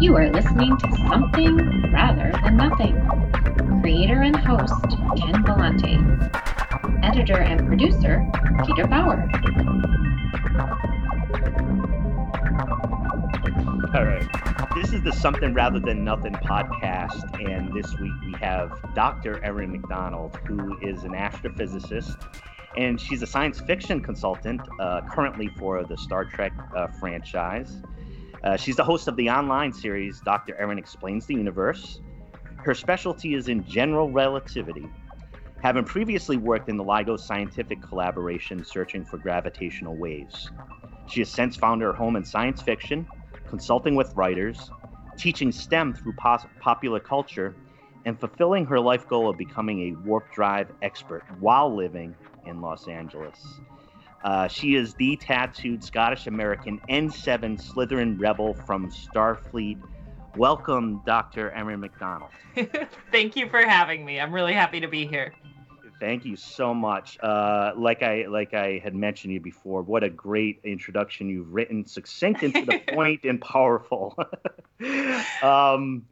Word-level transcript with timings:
You 0.00 0.16
are 0.16 0.28
listening 0.28 0.76
to 0.76 0.96
Something 1.08 1.92
Rather 1.92 2.32
Than 2.42 2.56
Nothing. 2.56 2.94
Creator 3.80 4.22
and 4.22 4.36
host 4.36 4.74
Ken 5.16 5.44
Vellante. 5.44 7.04
Editor 7.04 7.36
and 7.36 7.66
producer 7.66 8.26
Peter 8.66 8.86
Bauer. 8.88 9.30
All 13.94 14.04
right. 14.04 14.28
This 14.74 14.92
is 14.92 15.02
the 15.02 15.12
Something 15.12 15.54
Rather 15.54 15.78
Than 15.78 16.04
Nothing 16.04 16.34
podcast, 16.34 17.40
and 17.48 17.72
this 17.72 17.96
week 17.98 18.12
we 18.26 18.32
have 18.40 18.72
Dr. 18.94 19.42
Erin 19.44 19.70
McDonald, 19.70 20.36
who 20.46 20.76
is 20.80 21.04
an 21.04 21.12
astrophysicist, 21.12 22.20
and 22.76 23.00
she's 23.00 23.22
a 23.22 23.26
science 23.26 23.60
fiction 23.60 24.02
consultant 24.02 24.60
uh, 24.80 25.02
currently 25.08 25.48
for 25.56 25.84
the 25.84 25.96
Star 25.96 26.24
Trek 26.24 26.52
uh, 26.74 26.88
franchise. 26.88 27.80
Uh, 28.44 28.58
she's 28.58 28.76
the 28.76 28.84
host 28.84 29.08
of 29.08 29.16
the 29.16 29.30
online 29.30 29.72
series 29.72 30.20
Dr. 30.20 30.54
Erin 30.56 30.76
Explains 30.76 31.24
the 31.24 31.32
Universe. 31.32 32.00
Her 32.56 32.74
specialty 32.74 33.32
is 33.32 33.48
in 33.48 33.66
general 33.66 34.10
relativity, 34.10 34.86
having 35.62 35.84
previously 35.84 36.36
worked 36.36 36.68
in 36.68 36.76
the 36.76 36.84
LIGO 36.84 37.18
scientific 37.18 37.80
collaboration 37.80 38.62
searching 38.62 39.02
for 39.02 39.16
gravitational 39.16 39.96
waves. 39.96 40.50
She 41.06 41.20
has 41.20 41.30
since 41.30 41.56
found 41.56 41.80
her 41.80 41.94
home 41.94 42.16
in 42.16 42.24
science 42.24 42.60
fiction, 42.60 43.06
consulting 43.48 43.94
with 43.94 44.14
writers, 44.14 44.70
teaching 45.16 45.50
STEM 45.50 45.94
through 45.94 46.12
pos- 46.12 46.46
popular 46.60 47.00
culture, 47.00 47.56
and 48.04 48.20
fulfilling 48.20 48.66
her 48.66 48.78
life 48.78 49.08
goal 49.08 49.30
of 49.30 49.38
becoming 49.38 49.80
a 49.88 50.06
warp 50.06 50.30
drive 50.34 50.70
expert 50.82 51.24
while 51.40 51.74
living 51.74 52.14
in 52.44 52.60
Los 52.60 52.88
Angeles. 52.88 53.42
Uh, 54.24 54.48
she 54.48 54.74
is 54.74 54.94
the 54.94 55.16
tattooed 55.16 55.84
Scottish 55.84 56.26
American 56.26 56.80
N7 56.88 57.60
Slytherin 57.60 58.18
rebel 58.18 58.54
from 58.54 58.90
Starfleet. 58.90 59.78
Welcome, 60.34 61.02
Dr. 61.04 61.52
Erin 61.52 61.80
McDonald. 61.80 62.30
Thank 63.12 63.36
you 63.36 63.50
for 63.50 63.60
having 63.60 64.02
me. 64.02 64.18
I'm 64.18 64.32
really 64.32 64.54
happy 64.54 64.80
to 64.80 64.88
be 64.88 65.06
here. 65.06 65.34
Thank 66.00 66.24
you 66.24 66.36
so 66.36 66.72
much. 66.72 67.18
Uh, 67.22 67.72
like 67.76 68.02
I 68.02 68.24
like 68.26 68.54
I 68.54 68.80
had 68.82 68.94
mentioned 68.94 69.34
you 69.34 69.40
before, 69.40 69.82
what 69.82 70.02
a 70.02 70.08
great 70.08 70.58
introduction 70.64 71.28
you've 71.28 71.52
written, 71.52 71.84
succinct 71.86 72.42
and 72.42 72.54
to 72.54 72.64
the 72.64 72.80
point 72.94 73.24
and 73.24 73.40
powerful. 73.40 74.16
um, 75.42 76.04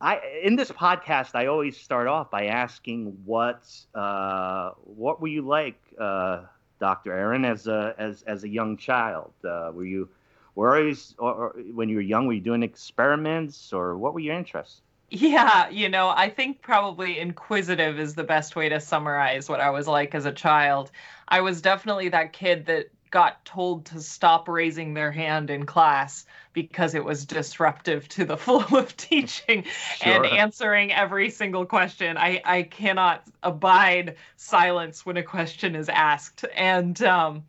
I 0.00 0.20
in 0.42 0.56
this 0.56 0.70
podcast, 0.70 1.30
I 1.34 1.46
always 1.46 1.76
start 1.76 2.06
off 2.06 2.30
by 2.30 2.46
asking 2.46 3.16
what 3.24 3.68
uh, 3.94 4.70
what 4.84 5.20
were 5.20 5.28
you 5.28 5.42
like 5.42 5.80
uh, 6.00 6.42
Dr. 6.78 7.12
Erin, 7.12 7.44
as 7.44 7.66
a 7.66 7.94
as 7.98 8.22
as 8.22 8.44
a 8.44 8.48
young 8.48 8.76
child? 8.76 9.32
Uh, 9.44 9.70
were 9.72 9.84
you 9.84 10.08
were 10.54 10.76
always 10.76 11.14
or, 11.18 11.32
or, 11.32 11.56
when 11.72 11.88
you 11.88 11.96
were 11.96 12.02
young? 12.02 12.26
Were 12.26 12.34
you 12.34 12.40
doing 12.40 12.62
experiments, 12.62 13.72
or 13.72 13.96
what 13.96 14.14
were 14.14 14.20
your 14.20 14.36
interests? 14.36 14.82
Yeah, 15.08 15.68
you 15.68 15.88
know, 15.88 16.08
I 16.08 16.30
think 16.30 16.62
probably 16.62 17.20
inquisitive 17.20 18.00
is 18.00 18.14
the 18.14 18.24
best 18.24 18.56
way 18.56 18.68
to 18.70 18.80
summarize 18.80 19.48
what 19.48 19.60
I 19.60 19.70
was 19.70 19.86
like 19.86 20.16
as 20.16 20.24
a 20.24 20.32
child. 20.32 20.90
I 21.28 21.42
was 21.42 21.62
definitely 21.62 22.08
that 22.08 22.32
kid 22.32 22.66
that 22.66 22.86
got 23.16 23.42
told 23.46 23.86
to 23.86 23.98
stop 23.98 24.46
raising 24.46 24.92
their 24.92 25.10
hand 25.10 25.48
in 25.48 25.64
class 25.64 26.26
because 26.52 26.94
it 26.94 27.02
was 27.02 27.24
disruptive 27.24 28.06
to 28.10 28.26
the 28.26 28.36
flow 28.44 28.62
of 28.76 28.94
teaching 28.98 29.64
sure. 29.94 30.12
and 30.12 30.26
answering 30.26 30.92
every 30.92 31.30
single 31.30 31.64
question. 31.64 32.18
I, 32.18 32.42
I 32.44 32.64
cannot 32.64 33.22
abide 33.42 34.16
silence 34.36 35.06
when 35.06 35.16
a 35.16 35.22
question 35.22 35.74
is 35.74 35.88
asked. 35.88 36.44
And 36.54 37.02
um, 37.04 37.42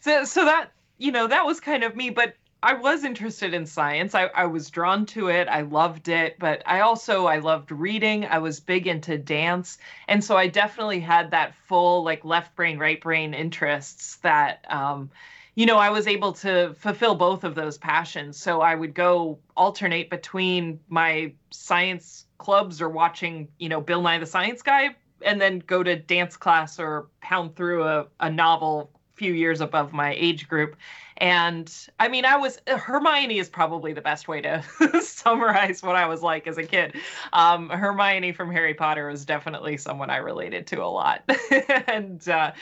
so, 0.00 0.24
so 0.24 0.46
that, 0.46 0.70
you 0.96 1.12
know, 1.12 1.26
that 1.26 1.44
was 1.44 1.60
kind 1.60 1.84
of 1.84 1.94
me. 1.94 2.08
But 2.08 2.34
I 2.62 2.74
was 2.74 3.04
interested 3.04 3.54
in 3.54 3.64
science. 3.64 4.14
I, 4.14 4.26
I 4.26 4.46
was 4.46 4.68
drawn 4.68 5.06
to 5.06 5.28
it. 5.28 5.48
I 5.48 5.62
loved 5.62 6.08
it, 6.08 6.38
but 6.38 6.62
I 6.66 6.80
also 6.80 7.26
I 7.26 7.38
loved 7.38 7.72
reading. 7.72 8.26
I 8.26 8.38
was 8.38 8.60
big 8.60 8.86
into 8.86 9.16
dance, 9.16 9.78
and 10.08 10.22
so 10.22 10.36
I 10.36 10.46
definitely 10.48 11.00
had 11.00 11.30
that 11.30 11.54
full 11.66 12.04
like 12.04 12.24
left 12.24 12.54
brain, 12.56 12.78
right 12.78 13.00
brain 13.00 13.32
interests 13.32 14.16
that 14.16 14.66
um, 14.68 15.10
you 15.54 15.64
know 15.64 15.78
I 15.78 15.88
was 15.88 16.06
able 16.06 16.32
to 16.34 16.74
fulfill 16.74 17.14
both 17.14 17.44
of 17.44 17.54
those 17.54 17.78
passions. 17.78 18.36
So 18.36 18.60
I 18.60 18.74
would 18.74 18.92
go 18.92 19.38
alternate 19.56 20.10
between 20.10 20.80
my 20.88 21.32
science 21.50 22.26
clubs 22.36 22.82
or 22.82 22.90
watching 22.90 23.48
you 23.58 23.70
know 23.70 23.80
Bill 23.80 24.02
Nye 24.02 24.18
the 24.18 24.26
Science 24.26 24.60
Guy, 24.60 24.96
and 25.22 25.40
then 25.40 25.60
go 25.60 25.82
to 25.82 25.96
dance 25.96 26.36
class 26.36 26.78
or 26.78 27.08
pound 27.22 27.56
through 27.56 27.84
a, 27.84 28.06
a 28.20 28.30
novel 28.30 28.90
few 29.20 29.34
years 29.34 29.60
above 29.60 29.92
my 29.92 30.14
age 30.14 30.48
group. 30.48 30.76
And 31.18 31.70
I 31.98 32.08
mean, 32.08 32.24
I 32.24 32.38
was 32.38 32.58
Hermione 32.66 33.38
is 33.38 33.50
probably 33.50 33.92
the 33.92 34.00
best 34.00 34.28
way 34.28 34.40
to 34.40 34.64
summarize 35.02 35.82
what 35.82 35.94
I 35.94 36.06
was 36.06 36.22
like 36.22 36.46
as 36.46 36.56
a 36.56 36.62
kid. 36.62 36.96
Um, 37.34 37.68
Hermione 37.68 38.32
from 38.32 38.50
Harry 38.50 38.72
Potter 38.72 39.08
was 39.08 39.26
definitely 39.26 39.76
someone 39.76 40.08
I 40.08 40.16
related 40.16 40.68
to 40.68 40.82
a 40.82 40.88
lot. 40.88 41.30
and, 41.86 42.26
uh, 42.26 42.52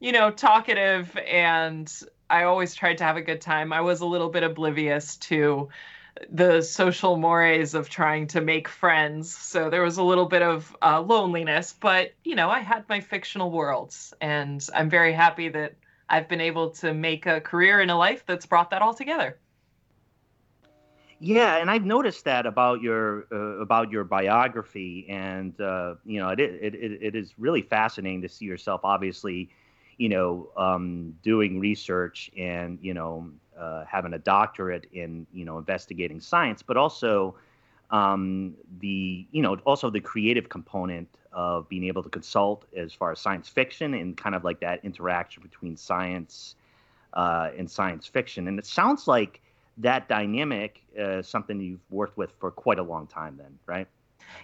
you 0.00 0.10
know, 0.10 0.32
talkative, 0.32 1.16
and 1.24 1.88
I 2.28 2.42
always 2.42 2.74
tried 2.74 2.98
to 2.98 3.04
have 3.04 3.16
a 3.16 3.22
good 3.22 3.40
time. 3.40 3.72
I 3.72 3.82
was 3.82 4.00
a 4.00 4.06
little 4.06 4.28
bit 4.28 4.42
oblivious 4.42 5.18
to 5.28 5.68
the 6.28 6.62
social 6.62 7.16
mores 7.16 7.74
of 7.74 7.88
trying 7.88 8.26
to 8.26 8.40
make 8.40 8.66
friends. 8.66 9.32
So 9.32 9.70
there 9.70 9.84
was 9.84 9.98
a 9.98 10.02
little 10.02 10.26
bit 10.26 10.42
of 10.42 10.76
uh, 10.82 11.00
loneliness, 11.00 11.76
but 11.78 12.12
you 12.24 12.34
know, 12.34 12.50
I 12.50 12.58
had 12.58 12.88
my 12.88 12.98
fictional 12.98 13.52
worlds, 13.52 14.12
and 14.20 14.66
I'm 14.74 14.90
very 14.90 15.12
happy 15.12 15.48
that 15.50 15.74
I've 16.10 16.28
been 16.28 16.40
able 16.40 16.70
to 16.70 16.94
make 16.94 17.26
a 17.26 17.40
career 17.40 17.80
in 17.80 17.90
a 17.90 17.96
life 17.96 18.24
that's 18.26 18.46
brought 18.46 18.70
that 18.70 18.82
all 18.82 18.94
together. 18.94 19.38
Yeah, 21.20 21.56
and 21.56 21.68
I've 21.70 21.84
noticed 21.84 22.24
that 22.26 22.46
about 22.46 22.80
your 22.80 23.26
uh, 23.32 23.60
about 23.60 23.90
your 23.90 24.04
biography, 24.04 25.04
and 25.08 25.60
uh, 25.60 25.96
you 26.04 26.20
know, 26.20 26.28
it, 26.28 26.38
it 26.38 26.74
it 26.74 27.02
it 27.02 27.14
is 27.16 27.34
really 27.38 27.62
fascinating 27.62 28.22
to 28.22 28.28
see 28.28 28.44
yourself. 28.44 28.82
Obviously, 28.84 29.50
you 29.96 30.08
know, 30.08 30.48
um, 30.56 31.16
doing 31.22 31.58
research 31.58 32.30
and 32.38 32.78
you 32.80 32.94
know, 32.94 33.28
uh, 33.58 33.84
having 33.84 34.14
a 34.14 34.18
doctorate 34.18 34.86
in 34.92 35.26
you 35.32 35.44
know 35.44 35.58
investigating 35.58 36.20
science, 36.20 36.62
but 36.62 36.76
also 36.76 37.34
um, 37.90 38.54
the 38.78 39.26
you 39.32 39.42
know 39.42 39.56
also 39.64 39.90
the 39.90 40.00
creative 40.00 40.48
component 40.48 41.08
of 41.38 41.68
being 41.68 41.84
able 41.84 42.02
to 42.02 42.08
consult 42.08 42.64
as 42.76 42.92
far 42.92 43.12
as 43.12 43.20
science 43.20 43.48
fiction 43.48 43.94
and 43.94 44.16
kind 44.16 44.34
of 44.34 44.42
like 44.42 44.58
that 44.58 44.84
interaction 44.84 45.40
between 45.40 45.76
science 45.76 46.56
uh, 47.14 47.50
and 47.56 47.70
science 47.70 48.08
fiction. 48.08 48.48
And 48.48 48.58
it 48.58 48.66
sounds 48.66 49.06
like 49.06 49.40
that 49.76 50.08
dynamic 50.08 50.82
is 50.96 51.28
something 51.28 51.60
you've 51.60 51.78
worked 51.90 52.18
with 52.18 52.32
for 52.40 52.50
quite 52.50 52.80
a 52.80 52.82
long 52.82 53.06
time 53.06 53.36
then, 53.36 53.56
right? 53.66 53.86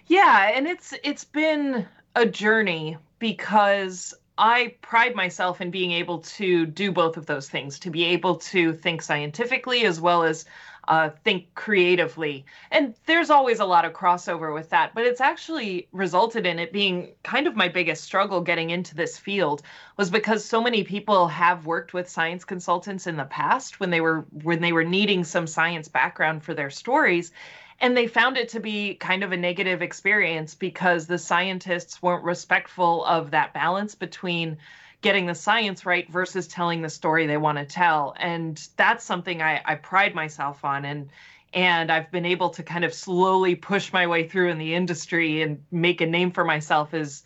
Yeah, 0.07 0.51
and 0.55 0.67
it's 0.67 0.93
it's 1.03 1.25
been 1.25 1.85
a 2.15 2.25
journey 2.25 2.97
because 3.19 4.13
I 4.37 4.75
pride 4.81 5.15
myself 5.15 5.59
in 5.59 5.71
being 5.71 5.91
able 5.91 6.19
to 6.19 6.65
do 6.65 6.93
both 6.93 7.17
of 7.17 7.25
those 7.25 7.49
things, 7.49 7.79
to 7.79 7.89
be 7.89 8.05
able 8.05 8.37
to 8.37 8.71
think 8.71 9.01
scientifically 9.01 9.85
as 9.85 9.99
well 9.99 10.23
as 10.23 10.45
uh, 10.87 11.09
think 11.23 11.53
creatively. 11.55 12.45
And 12.71 12.95
there's 13.05 13.29
always 13.29 13.59
a 13.59 13.65
lot 13.65 13.85
of 13.85 13.93
crossover 13.93 14.53
with 14.53 14.69
that, 14.69 14.93
but 14.93 15.05
it's 15.05 15.21
actually 15.21 15.87
resulted 15.91 16.45
in 16.45 16.59
it 16.59 16.71
being 16.71 17.13
kind 17.23 17.47
of 17.47 17.55
my 17.55 17.67
biggest 17.67 18.03
struggle 18.03 18.41
getting 18.41 18.69
into 18.69 18.95
this 18.95 19.17
field 19.17 19.61
was 19.97 20.09
because 20.09 20.43
so 20.43 20.61
many 20.61 20.83
people 20.83 21.27
have 21.27 21.65
worked 21.65 21.93
with 21.93 22.09
science 22.09 22.45
consultants 22.45 23.07
in 23.07 23.17
the 23.17 23.25
past 23.25 23.79
when 23.79 23.89
they 23.89 24.01
were 24.01 24.25
when 24.43 24.61
they 24.61 24.73
were 24.73 24.83
needing 24.83 25.23
some 25.23 25.47
science 25.47 25.87
background 25.87 26.43
for 26.43 26.53
their 26.53 26.69
stories 26.69 27.31
and 27.79 27.95
they 27.95 28.07
found 28.07 28.37
it 28.37 28.49
to 28.49 28.59
be 28.59 28.95
kind 28.95 29.23
of 29.23 29.31
a 29.31 29.37
negative 29.37 29.81
experience 29.81 30.55
because 30.55 31.07
the 31.07 31.17
scientists 31.17 32.01
weren't 32.01 32.23
respectful 32.23 33.03
of 33.05 33.31
that 33.31 33.53
balance 33.53 33.95
between 33.95 34.57
getting 35.05 35.27
the 35.27 35.35
science 35.35 35.85
right 35.85 36.09
versus 36.09 36.47
telling 36.47 36.81
the 36.81 36.89
story 36.89 37.27
they 37.27 37.37
want 37.37 37.59
to 37.59 37.63
tell. 37.63 38.15
And 38.17 38.59
that's 38.75 39.03
something 39.03 39.39
I, 39.39 39.61
I 39.63 39.75
pride 39.75 40.15
myself 40.15 40.65
on. 40.65 40.83
And 40.83 41.11
and 41.53 41.91
I've 41.91 42.09
been 42.09 42.25
able 42.25 42.49
to 42.49 42.63
kind 42.63 42.83
of 42.83 42.91
slowly 42.91 43.53
push 43.53 43.93
my 43.93 44.07
way 44.07 44.27
through 44.27 44.49
in 44.49 44.57
the 44.57 44.73
industry 44.73 45.43
and 45.43 45.63
make 45.69 46.01
a 46.01 46.07
name 46.07 46.31
for 46.31 46.43
myself 46.43 46.95
as 46.95 47.21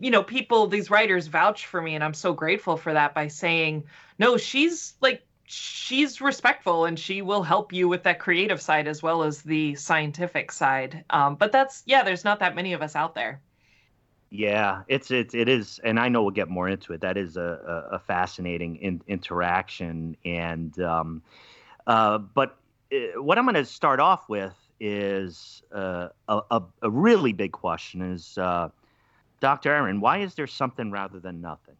you 0.00 0.10
know 0.10 0.24
people 0.24 0.66
these 0.66 0.90
writers 0.90 1.28
vouch 1.28 1.66
for 1.66 1.80
me 1.80 1.94
and 1.94 2.02
i'm 2.02 2.14
so 2.14 2.32
grateful 2.32 2.78
for 2.78 2.94
that 2.94 3.14
by 3.14 3.28
saying 3.28 3.84
no 4.18 4.38
she's 4.38 4.94
like 5.02 5.22
she's 5.44 6.22
respectful 6.22 6.86
and 6.86 6.98
she 6.98 7.20
will 7.20 7.42
help 7.42 7.70
you 7.70 7.86
with 7.86 8.02
that 8.04 8.18
creative 8.18 8.62
side 8.62 8.88
as 8.88 9.02
well 9.02 9.22
as 9.22 9.42
the 9.42 9.74
scientific 9.74 10.50
side 10.50 11.04
um, 11.10 11.34
but 11.34 11.52
that's 11.52 11.82
yeah 11.84 12.02
there's 12.02 12.24
not 12.24 12.38
that 12.40 12.54
many 12.54 12.72
of 12.72 12.80
us 12.80 12.96
out 12.96 13.14
there 13.14 13.40
yeah, 14.30 14.82
it's 14.86 15.10
it 15.10 15.34
it 15.34 15.48
is, 15.48 15.80
and 15.82 15.98
I 15.98 16.08
know 16.08 16.22
we'll 16.22 16.30
get 16.30 16.48
more 16.48 16.68
into 16.68 16.92
it. 16.92 17.00
That 17.00 17.16
is 17.16 17.36
a 17.36 17.88
a, 17.90 17.98
fascinating 17.98 18.76
in, 18.76 19.02
interaction, 19.08 20.16
and 20.24 20.78
um, 20.80 21.22
uh, 21.86 22.18
but 22.18 22.56
uh, 22.92 23.20
what 23.20 23.38
I'm 23.38 23.44
going 23.44 23.56
to 23.56 23.64
start 23.64 23.98
off 23.98 24.28
with 24.28 24.54
is 24.78 25.62
uh, 25.74 26.08
a, 26.28 26.62
a 26.80 26.90
really 26.90 27.32
big 27.32 27.50
question: 27.50 28.02
is 28.02 28.38
uh, 28.38 28.68
Dr. 29.40 29.72
Erin, 29.74 30.00
why 30.00 30.18
is 30.18 30.34
there 30.36 30.46
something 30.46 30.92
rather 30.92 31.18
than 31.18 31.40
nothing? 31.40 31.76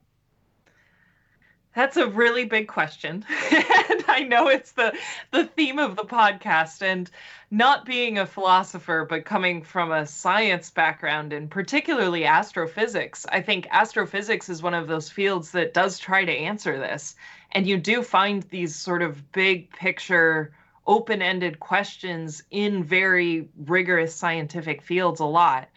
That's 1.75 1.97
a 1.97 2.09
really 2.09 2.45
big 2.45 2.67
question. 2.67 3.25
and 3.53 4.05
I 4.09 4.27
know 4.29 4.49
it's 4.49 4.73
the 4.73 4.97
the 5.31 5.45
theme 5.45 5.79
of 5.79 5.97
the 5.97 6.05
podcast 6.05 6.83
and 6.83 7.09
not 7.51 7.85
being 7.85 8.19
a 8.19 8.27
philosopher 8.27 9.07
but 9.09 9.25
coming 9.25 9.63
from 9.63 9.93
a 9.93 10.07
science 10.07 10.71
background 10.71 11.33
and 11.33 11.51
particularly 11.51 12.25
astrophysics. 12.25 13.25
I 13.29 13.41
think 13.41 13.69
astrophysics 13.71 14.49
is 14.49 14.63
one 14.63 14.75
of 14.75 14.89
those 14.89 15.11
fields 15.11 15.53
that 15.53 15.75
does 15.75 15.99
try 15.99 16.25
to 16.25 16.33
answer 16.33 16.79
this. 16.79 17.15
And 17.53 17.67
you 17.67 17.79
do 17.79 18.03
find 18.03 18.43
these 18.45 18.75
sort 18.75 19.03
of 19.03 19.31
big 19.33 19.71
picture 19.71 20.53
open-ended 20.87 21.61
questions 21.61 22.43
in 22.51 22.83
very 22.83 23.49
rigorous 23.57 24.15
scientific 24.15 24.83
fields 24.83 25.21
a 25.21 25.25
lot. 25.25 25.69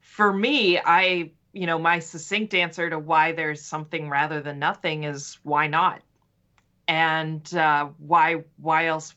For 0.00 0.32
me, 0.32 0.78
I 0.78 1.30
you 1.56 1.66
know, 1.66 1.78
my 1.78 2.00
succinct 2.00 2.52
answer 2.52 2.90
to 2.90 2.98
why 2.98 3.32
there's 3.32 3.62
something 3.62 4.10
rather 4.10 4.42
than 4.42 4.58
nothing 4.58 5.04
is 5.04 5.38
why 5.42 5.68
not? 5.68 6.02
And 6.86 7.42
uh, 7.54 7.88
why 7.98 8.44
why 8.58 8.86
else 8.86 9.14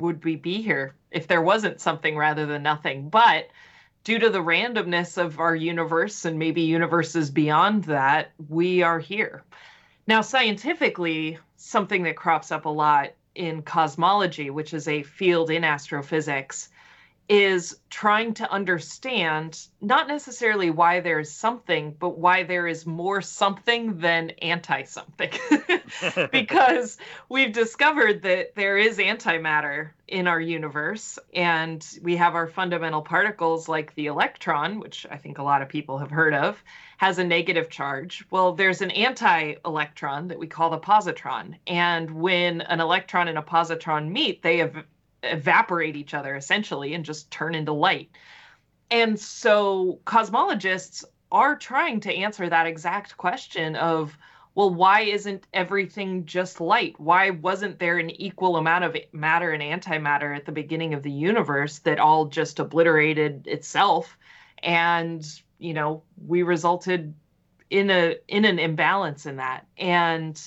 would 0.00 0.24
we 0.24 0.36
be 0.36 0.62
here 0.62 0.94
if 1.10 1.28
there 1.28 1.42
wasn't 1.42 1.82
something 1.82 2.16
rather 2.16 2.46
than 2.46 2.62
nothing? 2.62 3.10
But 3.10 3.48
due 4.02 4.18
to 4.18 4.30
the 4.30 4.42
randomness 4.42 5.18
of 5.18 5.38
our 5.38 5.54
universe 5.54 6.24
and 6.24 6.38
maybe 6.38 6.62
universes 6.62 7.30
beyond 7.30 7.84
that, 7.84 8.32
we 8.48 8.82
are 8.82 8.98
here. 8.98 9.44
Now, 10.06 10.22
scientifically, 10.22 11.38
something 11.56 12.04
that 12.04 12.16
crops 12.16 12.50
up 12.50 12.64
a 12.64 12.70
lot 12.70 13.12
in 13.34 13.60
cosmology, 13.60 14.48
which 14.48 14.72
is 14.72 14.88
a 14.88 15.02
field 15.02 15.50
in 15.50 15.64
astrophysics, 15.64 16.70
is 17.28 17.78
trying 17.88 18.34
to 18.34 18.50
understand 18.50 19.66
not 19.80 20.08
necessarily 20.08 20.68
why 20.68 21.00
there's 21.00 21.30
something, 21.30 21.94
but 21.98 22.18
why 22.18 22.42
there 22.42 22.66
is 22.66 22.84
more 22.84 23.22
something 23.22 23.98
than 23.98 24.30
anti 24.42 24.82
something. 24.82 25.30
because 26.32 26.98
we've 27.28 27.52
discovered 27.52 28.22
that 28.22 28.54
there 28.54 28.76
is 28.76 28.98
antimatter 28.98 29.90
in 30.06 30.26
our 30.26 30.40
universe, 30.40 31.18
and 31.32 31.86
we 32.02 32.16
have 32.16 32.34
our 32.34 32.46
fundamental 32.46 33.00
particles 33.00 33.68
like 33.68 33.94
the 33.94 34.06
electron, 34.06 34.78
which 34.78 35.06
I 35.10 35.16
think 35.16 35.38
a 35.38 35.42
lot 35.42 35.62
of 35.62 35.68
people 35.68 35.98
have 35.98 36.10
heard 36.10 36.34
of, 36.34 36.62
has 36.98 37.18
a 37.18 37.24
negative 37.24 37.70
charge. 37.70 38.24
Well, 38.30 38.52
there's 38.52 38.82
an 38.82 38.90
anti 38.90 39.54
electron 39.64 40.28
that 40.28 40.38
we 40.38 40.46
call 40.46 40.68
the 40.68 40.78
positron. 40.78 41.56
And 41.66 42.10
when 42.10 42.60
an 42.60 42.80
electron 42.80 43.28
and 43.28 43.38
a 43.38 43.42
positron 43.42 44.10
meet, 44.10 44.42
they 44.42 44.58
have 44.58 44.84
evaporate 45.32 45.96
each 45.96 46.14
other 46.14 46.34
essentially 46.34 46.94
and 46.94 47.04
just 47.04 47.30
turn 47.30 47.54
into 47.54 47.72
light. 47.72 48.10
And 48.90 49.18
so 49.18 50.00
cosmologists 50.06 51.04
are 51.32 51.56
trying 51.56 52.00
to 52.00 52.14
answer 52.14 52.48
that 52.48 52.66
exact 52.66 53.16
question 53.16 53.74
of 53.76 54.16
well 54.54 54.72
why 54.72 55.00
isn't 55.00 55.46
everything 55.52 56.24
just 56.24 56.60
light 56.60 56.94
why 57.00 57.30
wasn't 57.30 57.78
there 57.80 57.98
an 57.98 58.10
equal 58.10 58.56
amount 58.56 58.84
of 58.84 58.96
matter 59.12 59.50
and 59.50 59.62
antimatter 59.62 60.36
at 60.36 60.46
the 60.46 60.52
beginning 60.52 60.94
of 60.94 61.02
the 61.02 61.10
universe 61.10 61.80
that 61.80 61.98
all 61.98 62.26
just 62.26 62.60
obliterated 62.60 63.46
itself 63.48 64.16
and 64.62 65.40
you 65.58 65.74
know 65.74 66.02
we 66.24 66.44
resulted 66.44 67.12
in 67.68 67.90
a 67.90 68.16
in 68.28 68.44
an 68.44 68.60
imbalance 68.60 69.26
in 69.26 69.36
that 69.36 69.66
and 69.76 70.40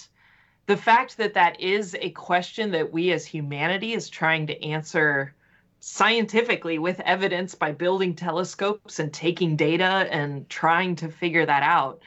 the 0.68 0.78
fact 0.78 1.18
that 1.18 1.34
that 1.34 1.60
is 1.60 1.96
a 2.00 2.12
question 2.12 2.72
that 2.72 2.92
we 2.92 3.12
as 3.12 3.26
humanity 3.26 3.94
is 3.94 4.10
trying 4.10 4.48
to 4.48 4.64
answer 4.64 5.34
scientifically 5.80 6.78
with 6.78 7.00
evidence 7.02 7.56
by 7.56 7.72
building 7.72 8.14
telescopes 8.14 9.00
and 9.00 9.14
taking 9.14 9.56
data 9.56 10.08
and 10.12 10.50
trying 10.50 10.96
to 10.96 11.10
figure 11.10 11.46
that 11.46 11.64
out 11.64 12.02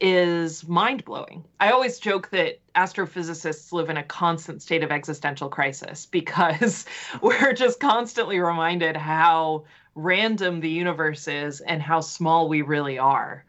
is 0.00 0.66
mind 0.68 1.04
blowing. 1.04 1.44
I 1.58 1.70
always 1.70 1.98
joke 1.98 2.30
that 2.30 2.60
astrophysicists 2.76 3.72
live 3.72 3.90
in 3.90 3.96
a 3.96 4.02
constant 4.02 4.62
state 4.62 4.84
of 4.84 4.92
existential 4.92 5.48
crisis 5.48 6.06
because 6.06 6.86
we're 7.20 7.52
just 7.52 7.80
constantly 7.80 8.38
reminded 8.38 8.96
how 8.96 9.64
random 9.96 10.60
the 10.60 10.70
universe 10.70 11.26
is 11.26 11.60
and 11.60 11.82
how 11.82 12.00
small 12.00 12.48
we 12.48 12.62
really 12.62 12.98
are. 12.98 13.44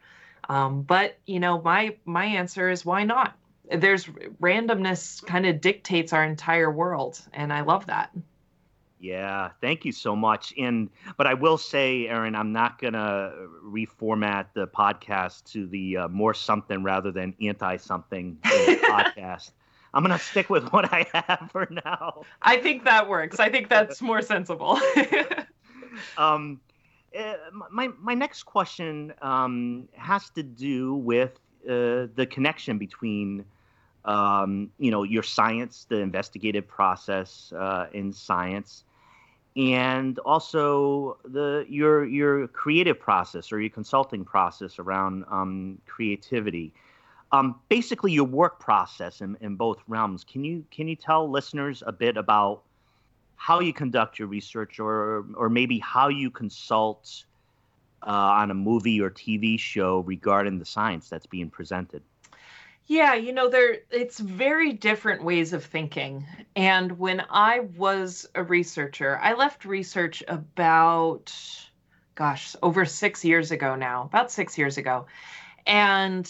Um, 0.50 0.82
but 0.84 1.18
you 1.26 1.40
know, 1.40 1.62
my 1.62 1.96
my 2.06 2.26
answer 2.26 2.70
is 2.70 2.86
why 2.86 3.04
not? 3.04 3.36
There's 3.72 4.06
randomness 4.06 5.26
kind 5.26 5.46
of 5.46 5.62
dictates 5.62 6.14
our 6.14 6.24
entire 6.24 6.72
world 6.72 7.20
and 7.34 7.52
i 7.52 7.62
love 7.62 7.88
that. 7.88 8.12
Yeah 9.00 9.52
thank 9.62 9.86
you 9.86 9.92
so 9.92 10.16
much. 10.16 10.54
And 10.58 10.90
but 11.18 11.28
i 11.28 11.34
will 11.34 11.58
say 11.58 12.08
Erin 12.08 12.36
i'm 12.36 12.52
not 12.52 12.80
gonna 12.80 13.32
reformat 13.64 14.48
the 14.54 14.68
podcast 14.68 15.52
to 15.52 15.68
the 15.68 15.98
uh, 15.98 16.08
more 16.10 16.34
something 16.34 16.84
rather 16.84 17.12
than 17.12 17.36
anti 17.42 17.78
something 17.78 18.38
podcast. 18.44 19.52
I'm 19.94 20.04
gonna 20.04 20.20
stick 20.20 20.50
with 20.50 20.72
what 20.72 20.92
i 20.94 21.06
have 21.14 21.50
for 21.52 21.68
now. 21.86 22.24
I 22.42 22.58
think 22.58 22.86
that 22.86 23.08
works. 23.08 23.40
I 23.40 23.50
think 23.50 23.70
that's 23.70 24.02
more 24.02 24.22
sensible. 24.22 24.80
Um 26.18 26.60
uh, 27.18 27.36
my 27.72 27.90
my 28.00 28.14
next 28.14 28.44
question 28.44 29.14
um, 29.22 29.88
has 29.94 30.30
to 30.32 30.44
do 30.44 30.96
with 30.96 31.40
uh, 31.66 32.08
the 32.16 32.28
connection 32.30 32.78
between 32.78 33.46
um, 34.06 34.72
you 34.78 34.92
know 34.92 35.04
your 35.04 35.24
science, 35.24 35.86
the 35.90 35.98
investigative 35.98 36.68
process 36.68 37.52
uh, 37.58 37.88
in 37.92 38.14
science, 38.14 38.84
and 39.56 40.20
also 40.20 41.18
the 41.26 41.66
your 41.68 42.06
your 42.06 42.48
creative 42.48 43.00
process 43.00 43.52
or 43.52 43.60
your 43.60 43.72
consulting 43.72 44.24
process 44.24 44.80
around 44.80 45.26
um, 45.30 45.80
creativity. 45.88 46.74
Um, 47.32 47.60
basically, 47.68 48.12
your 48.12 48.26
work 48.26 48.60
process 48.60 49.20
in, 49.22 49.36
in 49.42 49.56
both 49.56 49.80
realms. 49.88 50.24
Can 50.24 50.44
you 50.44 50.64
can 50.72 50.88
you 50.88 50.96
tell 50.96 51.30
listeners 51.30 51.84
a 51.86 51.92
bit 51.92 52.16
about 52.16 52.62
how 53.36 53.60
you 53.60 53.74
conduct 53.74 54.20
your 54.20 54.28
research, 54.28 54.80
or 54.80 55.26
or 55.36 55.50
maybe 55.50 55.80
how 55.80 56.10
you 56.10 56.30
consult 56.30 57.26
uh, 58.04 58.12
on 58.12 58.52
a 58.52 58.54
movie 58.54 59.02
or 59.02 59.10
TV 59.10 59.60
show 59.60 60.02
regarding 60.02 60.60
the 60.60 60.66
science 60.66 61.10
that's 61.10 61.26
being 61.26 61.50
presented? 61.50 62.04
Yeah, 62.88 63.16
you 63.16 63.34
know, 63.34 63.50
there 63.50 63.78
it's 63.90 64.20
very 64.20 64.72
different 64.74 65.24
ways 65.24 65.54
of 65.54 65.66
thinking. 65.66 66.26
And 66.56 67.00
when 67.00 67.24
I 67.32 67.62
was 67.76 68.28
a 68.36 68.44
researcher, 68.44 69.18
I 69.18 69.34
left 69.34 69.66
research 69.66 70.24
about 70.28 71.34
gosh, 72.16 72.56
over 72.64 72.86
6 72.86 73.26
years 73.26 73.52
ago 73.52 73.76
now, 73.76 74.04
about 74.04 74.32
6 74.32 74.58
years 74.58 74.78
ago. 74.78 75.06
And 75.68 76.30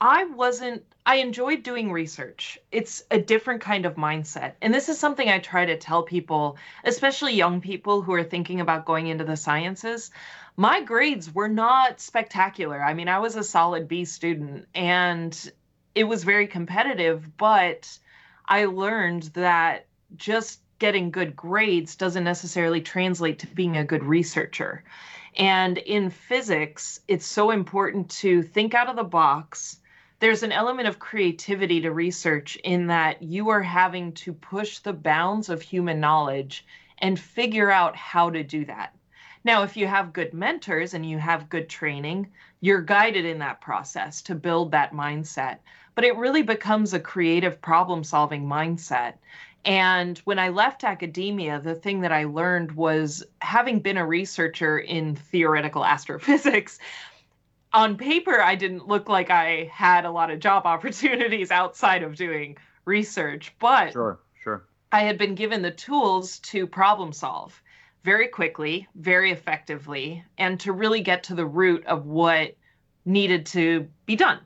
I 0.00 0.24
wasn't 0.24 0.84
I 1.04 1.16
enjoyed 1.16 1.62
doing 1.62 1.90
research. 1.90 2.58
It's 2.70 3.02
a 3.10 3.18
different 3.18 3.62
kind 3.62 3.86
of 3.86 3.94
mindset. 3.94 4.52
And 4.60 4.74
this 4.74 4.90
is 4.90 4.98
something 4.98 5.26
I 5.26 5.38
try 5.38 5.64
to 5.64 5.78
tell 5.78 6.02
people, 6.02 6.58
especially 6.84 7.32
young 7.32 7.62
people 7.62 8.02
who 8.02 8.12
are 8.12 8.24
thinking 8.24 8.60
about 8.60 8.84
going 8.84 9.06
into 9.06 9.24
the 9.24 9.36
sciences 9.36 10.10
my 10.58 10.82
grades 10.82 11.32
were 11.32 11.48
not 11.48 12.00
spectacular. 12.00 12.82
I 12.82 12.92
mean, 12.92 13.06
I 13.06 13.20
was 13.20 13.36
a 13.36 13.44
solid 13.44 13.86
B 13.86 14.04
student 14.04 14.66
and 14.74 15.52
it 15.94 16.02
was 16.02 16.24
very 16.24 16.48
competitive, 16.48 17.36
but 17.36 17.96
I 18.44 18.64
learned 18.64 19.22
that 19.34 19.86
just 20.16 20.60
getting 20.80 21.12
good 21.12 21.36
grades 21.36 21.94
doesn't 21.94 22.24
necessarily 22.24 22.80
translate 22.80 23.38
to 23.38 23.46
being 23.46 23.76
a 23.76 23.84
good 23.84 24.02
researcher. 24.02 24.82
And 25.36 25.78
in 25.78 26.10
physics, 26.10 27.02
it's 27.06 27.26
so 27.26 27.52
important 27.52 28.10
to 28.22 28.42
think 28.42 28.74
out 28.74 28.88
of 28.88 28.96
the 28.96 29.04
box. 29.04 29.78
There's 30.20 30.42
an 30.42 30.50
element 30.50 30.88
of 30.88 30.98
creativity 30.98 31.80
to 31.82 31.92
research 31.92 32.56
in 32.64 32.88
that 32.88 33.22
you 33.22 33.50
are 33.50 33.62
having 33.62 34.12
to 34.14 34.32
push 34.32 34.80
the 34.80 34.92
bounds 34.92 35.48
of 35.48 35.62
human 35.62 36.00
knowledge 36.00 36.66
and 36.98 37.18
figure 37.18 37.70
out 37.70 37.94
how 37.94 38.30
to 38.30 38.42
do 38.42 38.64
that. 38.64 38.94
Now, 39.44 39.62
if 39.62 39.76
you 39.76 39.86
have 39.86 40.12
good 40.12 40.34
mentors 40.34 40.94
and 40.94 41.08
you 41.08 41.18
have 41.18 41.48
good 41.48 41.68
training, 41.68 42.28
you're 42.60 42.82
guided 42.82 43.24
in 43.24 43.38
that 43.38 43.60
process 43.60 44.20
to 44.22 44.34
build 44.34 44.72
that 44.72 44.92
mindset. 44.92 45.58
But 45.94 46.04
it 46.04 46.16
really 46.16 46.42
becomes 46.42 46.92
a 46.92 47.00
creative 47.00 47.62
problem 47.62 48.02
solving 48.02 48.44
mindset. 48.44 49.14
And 49.64 50.18
when 50.18 50.38
I 50.38 50.48
left 50.48 50.82
academia, 50.82 51.60
the 51.60 51.74
thing 51.74 52.00
that 52.00 52.12
I 52.12 52.24
learned 52.24 52.72
was 52.72 53.24
having 53.40 53.80
been 53.80 53.96
a 53.96 54.06
researcher 54.06 54.78
in 54.78 55.14
theoretical 55.14 55.84
astrophysics, 55.84 56.78
on 57.72 57.96
paper, 57.96 58.40
I 58.40 58.54
didn't 58.54 58.88
look 58.88 59.08
like 59.08 59.30
I 59.30 59.70
had 59.72 60.04
a 60.04 60.10
lot 60.10 60.30
of 60.30 60.40
job 60.40 60.66
opportunities 60.66 61.50
outside 61.50 62.02
of 62.02 62.16
doing 62.16 62.56
research, 62.84 63.54
but 63.58 63.92
sure, 63.92 64.20
sure. 64.42 64.64
I 64.90 65.00
had 65.00 65.18
been 65.18 65.34
given 65.34 65.62
the 65.62 65.70
tools 65.70 66.38
to 66.40 66.66
problem 66.66 67.12
solve 67.12 67.60
very 68.04 68.28
quickly, 68.28 68.88
very 68.94 69.30
effectively, 69.32 70.24
and 70.38 70.58
to 70.60 70.72
really 70.72 71.02
get 71.02 71.24
to 71.24 71.34
the 71.34 71.44
root 71.44 71.84
of 71.86 72.06
what 72.06 72.56
needed 73.04 73.46
to 73.46 73.88
be 74.06 74.16
done. 74.16 74.40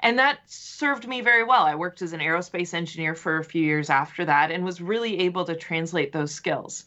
And 0.00 0.18
that 0.18 0.40
served 0.46 1.08
me 1.08 1.22
very 1.22 1.42
well. 1.42 1.62
I 1.62 1.74
worked 1.74 2.02
as 2.02 2.12
an 2.12 2.20
aerospace 2.20 2.74
engineer 2.74 3.14
for 3.14 3.38
a 3.38 3.44
few 3.44 3.62
years 3.62 3.88
after 3.88 4.26
that 4.26 4.50
and 4.50 4.64
was 4.64 4.80
really 4.80 5.20
able 5.20 5.44
to 5.46 5.56
translate 5.56 6.12
those 6.12 6.34
skills. 6.34 6.84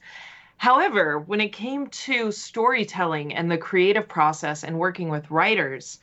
However, 0.60 1.18
when 1.18 1.40
it 1.40 1.54
came 1.54 1.88
to 1.88 2.34
storytelling 2.34 3.34
and 3.34 3.50
the 3.50 3.58
creative 3.58 4.10
process 4.10 4.66
and 4.66 4.78
working 4.78 5.08
with 5.08 5.32
writers, 5.32 6.00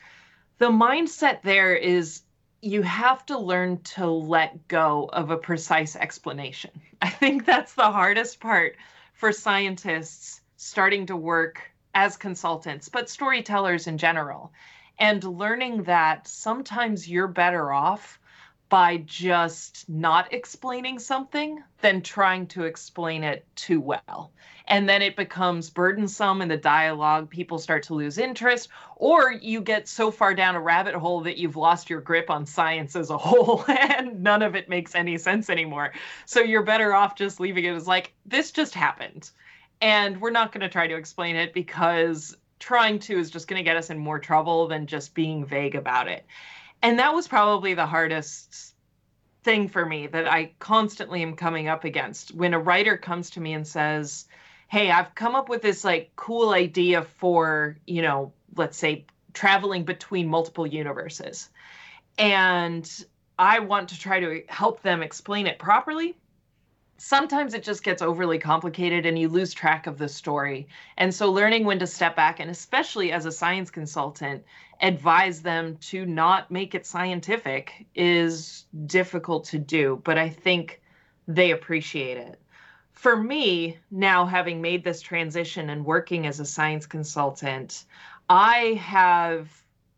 the 0.56 0.70
mindset 0.70 1.42
there 1.42 1.75
is 1.75 2.22
you 2.62 2.80
have 2.80 3.26
to 3.26 3.38
learn 3.38 3.82
to 3.82 4.06
let 4.06 4.66
go 4.66 5.10
of 5.12 5.30
a 5.30 5.36
precise 5.36 5.94
explanation. 5.94 6.70
I 7.02 7.10
think 7.10 7.44
that's 7.44 7.75
the 7.75 7.92
hardest 7.92 8.40
part 8.40 8.76
for 9.12 9.30
scientists 9.30 10.40
starting 10.56 11.04
to 11.04 11.16
work 11.16 11.60
as 11.94 12.16
consultants, 12.16 12.88
but 12.88 13.10
storytellers 13.10 13.86
in 13.86 13.98
general. 13.98 14.52
And 14.98 15.22
learning 15.22 15.82
that 15.82 16.26
sometimes 16.26 17.06
you're 17.06 17.28
better 17.28 17.75
off 17.75 18.18
by 18.68 18.96
just 18.99 19.88
not 19.88 20.32
explaining 20.32 20.99
something 20.99 21.62
than 21.80 22.02
trying 22.02 22.46
to 22.49 22.64
explain 22.64 23.23
it 23.23 23.46
too 23.54 23.80
well. 23.80 24.32
And 24.68 24.88
then 24.88 25.02
it 25.02 25.14
becomes 25.14 25.70
burdensome 25.70 26.42
in 26.42 26.49
the 26.49 26.56
dialogue. 26.56 27.30
People 27.30 27.58
start 27.58 27.85
to 27.85 27.94
lose 27.94 28.18
interest, 28.18 28.68
or 28.96 29.30
you 29.30 29.61
get 29.61 29.87
so 29.87 30.11
far 30.11 30.35
down 30.35 30.56
a 30.56 30.61
rabbit 30.61 30.96
hole 30.96 31.20
that 31.20 31.37
you've 31.37 31.54
lost 31.54 31.88
your 31.88 32.00
grip 32.00 32.30
on 32.30 32.46
science 32.46 32.96
as 32.96 33.11
a 33.11 33.18
whole 33.18 33.64
and 33.68 34.23
none 34.23 34.42
of 34.42 34.56
it 34.56 34.68
makes 34.68 34.96
any 34.96 35.16
sense 35.18 35.49
anymore. 35.49 35.92
So 36.25 36.40
you're 36.40 36.64
better 36.64 36.92
off 36.92 37.14
just 37.14 37.38
leaving 37.38 37.64
it 37.64 37.75
as 37.75 37.87
like, 37.87 38.12
this 38.25 38.50
just 38.50 38.75
happened. 38.75 39.30
And 39.80 40.20
we're 40.20 40.30
not 40.30 40.50
going 40.50 40.62
to 40.62 40.68
try 40.68 40.88
to 40.88 40.96
explain 40.96 41.37
it 41.37 41.52
because 41.52 42.37
trying 42.58 42.99
to 42.99 43.18
is 43.18 43.30
just 43.30 43.46
going 43.46 43.58
to 43.61 43.64
get 43.64 43.76
us 43.76 43.90
in 43.90 43.99
more 43.99 44.18
trouble 44.18 44.66
than 44.66 44.87
just 44.87 45.14
being 45.14 45.44
vague 45.44 45.75
about 45.75 46.08
it 46.08 46.25
and 46.83 46.99
that 46.99 47.14
was 47.14 47.28
probably 47.28 47.75
the 47.75 47.87
hardest 47.87 48.75
thing 49.42 49.68
for 49.68 49.85
me 49.85 50.06
that 50.09 50.26
I 50.26 50.52
constantly 50.59 51.23
am 51.23 51.37
coming 51.37 51.68
up 51.68 51.85
against 51.85 52.35
when 52.35 52.54
a 52.54 52.59
writer 52.59 52.97
comes 52.97 53.30
to 53.30 53.40
me 53.40 53.52
and 53.52 53.66
says, 53.66 54.26
"Hey, 54.68 54.90
I've 54.90 55.14
come 55.14 55.35
up 55.35 55.49
with 55.49 55.62
this 55.62 55.85
like 55.85 56.12
cool 56.16 56.50
idea 56.50 57.02
for, 57.02 57.76
you 57.87 58.02
know, 58.02 58.33
let's 58.56 58.76
say 58.76 59.06
traveling 59.33 59.85
between 59.85 60.28
multiple 60.28 60.66
universes." 60.66 61.49
And 62.18 62.90
I 63.38 63.61
want 63.61 63.90
to 63.90 63.99
try 63.99 64.21
to 64.21 64.42
help 64.49 64.83
them 64.83 65.02
explain 65.02 65.47
it 65.47 65.59
properly 65.59 66.16
sometimes 66.98 67.54
it 67.54 67.62
just 67.62 67.82
gets 67.82 68.02
overly 68.02 68.38
complicated 68.38 69.06
and 69.06 69.18
you 69.18 69.28
lose 69.28 69.52
track 69.52 69.86
of 69.86 69.98
the 69.98 70.08
story. 70.08 70.68
And 70.96 71.14
so 71.14 71.30
learning 71.30 71.64
when 71.64 71.78
to 71.78 71.86
step 71.86 72.16
back 72.16 72.40
and 72.40 72.50
especially 72.50 73.12
as 73.12 73.26
a 73.26 73.32
science 73.32 73.70
consultant, 73.70 74.44
advise 74.80 75.42
them 75.42 75.76
to 75.78 76.06
not 76.06 76.50
make 76.50 76.74
it 76.74 76.86
scientific 76.86 77.86
is 77.94 78.64
difficult 78.86 79.44
to 79.46 79.58
do, 79.58 80.00
but 80.04 80.18
I 80.18 80.28
think 80.28 80.80
they 81.28 81.50
appreciate 81.50 82.18
it. 82.18 82.40
For 82.92 83.16
me, 83.16 83.78
now 83.90 84.24
having 84.24 84.62
made 84.62 84.82
this 84.82 85.02
transition 85.02 85.70
and 85.70 85.84
working 85.84 86.26
as 86.26 86.40
a 86.40 86.46
science 86.46 86.86
consultant, 86.86 87.84
I 88.28 88.80
have 88.82 89.48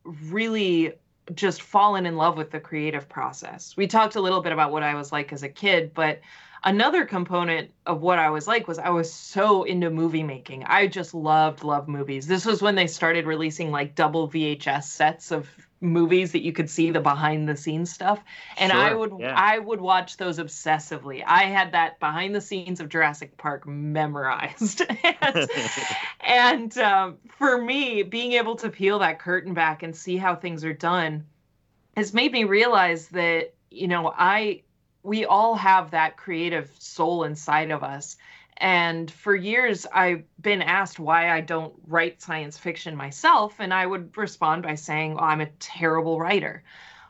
really 0.04 0.94
just 1.34 1.62
fallen 1.62 2.06
in 2.06 2.16
love 2.16 2.36
with 2.36 2.50
the 2.50 2.60
creative 2.60 3.08
process. 3.08 3.76
We 3.76 3.86
talked 3.86 4.16
a 4.16 4.20
little 4.20 4.40
bit 4.40 4.52
about 4.52 4.72
what 4.72 4.82
I 4.82 4.94
was 4.94 5.12
like 5.12 5.32
as 5.32 5.42
a 5.42 5.48
kid, 5.48 5.92
but 5.94 6.20
another 6.64 7.04
component 7.04 7.70
of 7.86 8.00
what 8.00 8.18
I 8.18 8.30
was 8.30 8.46
like 8.46 8.68
was 8.68 8.78
I 8.78 8.90
was 8.90 9.12
so 9.12 9.64
into 9.64 9.90
movie 9.90 10.22
making. 10.22 10.64
I 10.64 10.86
just 10.86 11.14
loved 11.14 11.64
loved 11.64 11.88
movies. 11.88 12.26
This 12.26 12.44
was 12.44 12.62
when 12.62 12.74
they 12.74 12.86
started 12.86 13.26
releasing 13.26 13.70
like 13.70 13.94
double 13.94 14.28
VHS 14.28 14.84
sets 14.84 15.30
of 15.30 15.48
movies 15.80 16.32
that 16.32 16.42
you 16.42 16.52
could 16.52 16.68
see 16.68 16.90
the 16.90 17.00
behind 17.00 17.48
the 17.48 17.56
scenes 17.56 17.92
stuff 17.92 18.20
and 18.56 18.72
sure, 18.72 18.80
i 18.80 18.92
would 18.92 19.12
yeah. 19.18 19.32
i 19.36 19.58
would 19.58 19.80
watch 19.80 20.16
those 20.16 20.38
obsessively 20.38 21.22
i 21.26 21.44
had 21.44 21.72
that 21.72 22.00
behind 22.00 22.34
the 22.34 22.40
scenes 22.40 22.80
of 22.80 22.88
jurassic 22.88 23.36
park 23.36 23.66
memorized 23.66 24.82
and, 25.22 25.48
and 26.20 26.78
um, 26.78 27.16
for 27.28 27.62
me 27.62 28.02
being 28.02 28.32
able 28.32 28.56
to 28.56 28.68
peel 28.68 28.98
that 28.98 29.20
curtain 29.20 29.54
back 29.54 29.82
and 29.82 29.94
see 29.94 30.16
how 30.16 30.34
things 30.34 30.64
are 30.64 30.72
done 30.72 31.24
has 31.96 32.12
made 32.12 32.32
me 32.32 32.44
realize 32.44 33.08
that 33.08 33.54
you 33.70 33.86
know 33.86 34.12
i 34.16 34.60
we 35.08 35.24
all 35.24 35.54
have 35.54 35.90
that 35.90 36.18
creative 36.18 36.70
soul 36.78 37.24
inside 37.24 37.70
of 37.70 37.82
us. 37.82 38.18
And 38.58 39.10
for 39.10 39.34
years, 39.34 39.86
I've 39.86 40.24
been 40.40 40.60
asked 40.60 40.98
why 40.98 41.30
I 41.30 41.40
don't 41.40 41.72
write 41.86 42.20
science 42.20 42.58
fiction 42.58 42.94
myself. 42.94 43.54
And 43.58 43.72
I 43.72 43.86
would 43.86 44.14
respond 44.18 44.64
by 44.64 44.74
saying, 44.74 45.14
well, 45.14 45.24
I'm 45.24 45.40
a 45.40 45.46
terrible 45.60 46.20
writer. 46.20 46.62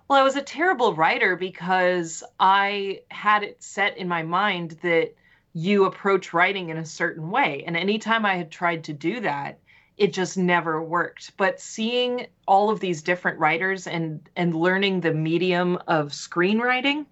Well, 0.06 0.20
I 0.20 0.22
was 0.22 0.36
a 0.36 0.42
terrible 0.42 0.94
writer 0.94 1.34
because 1.34 2.22
I 2.38 3.00
had 3.10 3.42
it 3.42 3.62
set 3.62 3.96
in 3.96 4.06
my 4.06 4.22
mind 4.22 4.78
that 4.82 5.14
you 5.52 5.84
approach 5.84 6.32
writing 6.32 6.68
in 6.68 6.76
a 6.76 6.86
certain 6.86 7.30
way. 7.30 7.64
And 7.66 7.76
anytime 7.76 8.24
I 8.24 8.36
had 8.36 8.52
tried 8.52 8.84
to 8.84 8.92
do 8.92 9.20
that, 9.20 9.58
it 9.96 10.12
just 10.12 10.38
never 10.38 10.80
worked. 10.80 11.36
But 11.36 11.60
seeing 11.60 12.28
all 12.46 12.70
of 12.70 12.78
these 12.78 13.02
different 13.02 13.40
writers 13.40 13.88
and 13.88 14.28
and 14.36 14.54
learning 14.54 15.00
the 15.00 15.12
medium 15.12 15.78
of 15.88 16.10
screenwriting 16.10 17.06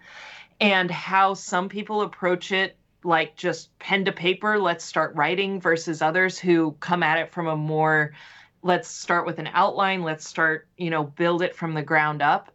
and 0.60 0.90
how 0.90 1.34
some 1.34 1.68
people 1.68 2.02
approach 2.02 2.52
it 2.52 2.76
like 3.04 3.36
just 3.36 3.76
pen 3.78 4.04
to 4.04 4.12
paper, 4.12 4.58
let's 4.58 4.84
start 4.84 5.14
writing, 5.14 5.60
versus 5.60 6.02
others 6.02 6.38
who 6.38 6.72
come 6.80 7.02
at 7.02 7.18
it 7.18 7.30
from 7.32 7.46
a 7.46 7.56
more 7.56 8.12
let's 8.62 8.88
start 8.88 9.26
with 9.26 9.38
an 9.38 9.48
outline, 9.52 10.02
let's 10.02 10.28
start, 10.28 10.66
you 10.76 10.90
know, 10.90 11.04
build 11.04 11.40
it 11.40 11.54
from 11.54 11.74
the 11.74 11.82
ground 11.82 12.20
up. 12.20 12.50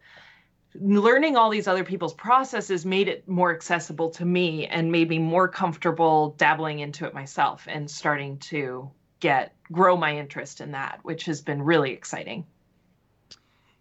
Learning 0.75 1.37
all 1.37 1.49
these 1.49 1.67
other 1.67 1.83
people's 1.83 2.13
processes 2.13 2.85
made 2.85 3.07
it 3.07 3.27
more 3.27 3.53
accessible 3.53 4.09
to 4.09 4.25
me 4.25 4.67
and 4.67 4.91
made 4.91 5.09
me 5.09 5.19
more 5.19 5.47
comfortable 5.47 6.35
dabbling 6.37 6.79
into 6.79 7.05
it 7.05 7.13
myself 7.13 7.65
and 7.67 7.89
starting 7.89 8.37
to 8.37 8.89
get 9.19 9.55
grow 9.71 9.95
my 9.95 10.17
interest 10.17 10.61
in 10.61 10.71
that, 10.71 10.99
which 11.03 11.25
has 11.25 11.41
been 11.41 11.61
really 11.61 11.91
exciting. 11.91 12.45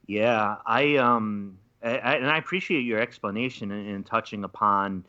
Yeah, 0.06 0.56
I 0.66 0.96
um 0.96 1.59
and 1.82 2.28
I 2.30 2.38
appreciate 2.38 2.82
your 2.82 3.00
explanation 3.00 3.70
in, 3.70 4.04
touching 4.04 4.44
upon, 4.44 5.04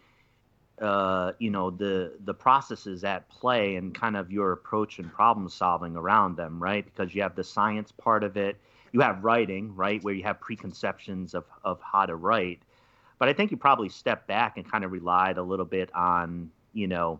uh, 0.82 1.34
you 1.40 1.52
know, 1.52 1.70
the 1.70 2.14
the 2.24 2.34
processes 2.34 3.04
at 3.04 3.30
play 3.30 3.76
and 3.76 3.94
kind 3.94 4.16
of 4.16 4.32
your 4.32 4.52
approach 4.54 5.00
and 5.00 5.12
problem 5.12 5.50
solving 5.50 5.96
around 5.96 6.38
them, 6.38 6.62
right? 6.62 6.86
Because 6.86 7.14
you 7.14 7.22
have 7.22 7.36
the 7.36 7.44
science 7.44 7.92
part 7.92 8.24
of 8.24 8.38
it, 8.38 8.58
you 8.94 9.02
have 9.02 9.24
writing, 9.24 9.76
right, 9.76 10.04
where 10.04 10.14
you 10.14 10.24
have 10.24 10.40
preconceptions 10.40 11.34
of 11.34 11.46
of 11.64 11.80
how 11.82 12.06
to 12.06 12.16
write, 12.16 12.62
but 13.20 13.30
I 13.30 13.34
think 13.34 13.52
you 13.52 13.58
probably 13.58 13.90
stepped 13.90 14.28
back 14.28 14.58
and 14.58 14.70
kind 14.70 14.84
of 14.84 14.92
relied 14.92 15.38
a 15.38 15.44
little 15.44 15.66
bit 15.66 15.94
on, 15.94 16.50
you 16.74 16.88
know, 16.88 17.20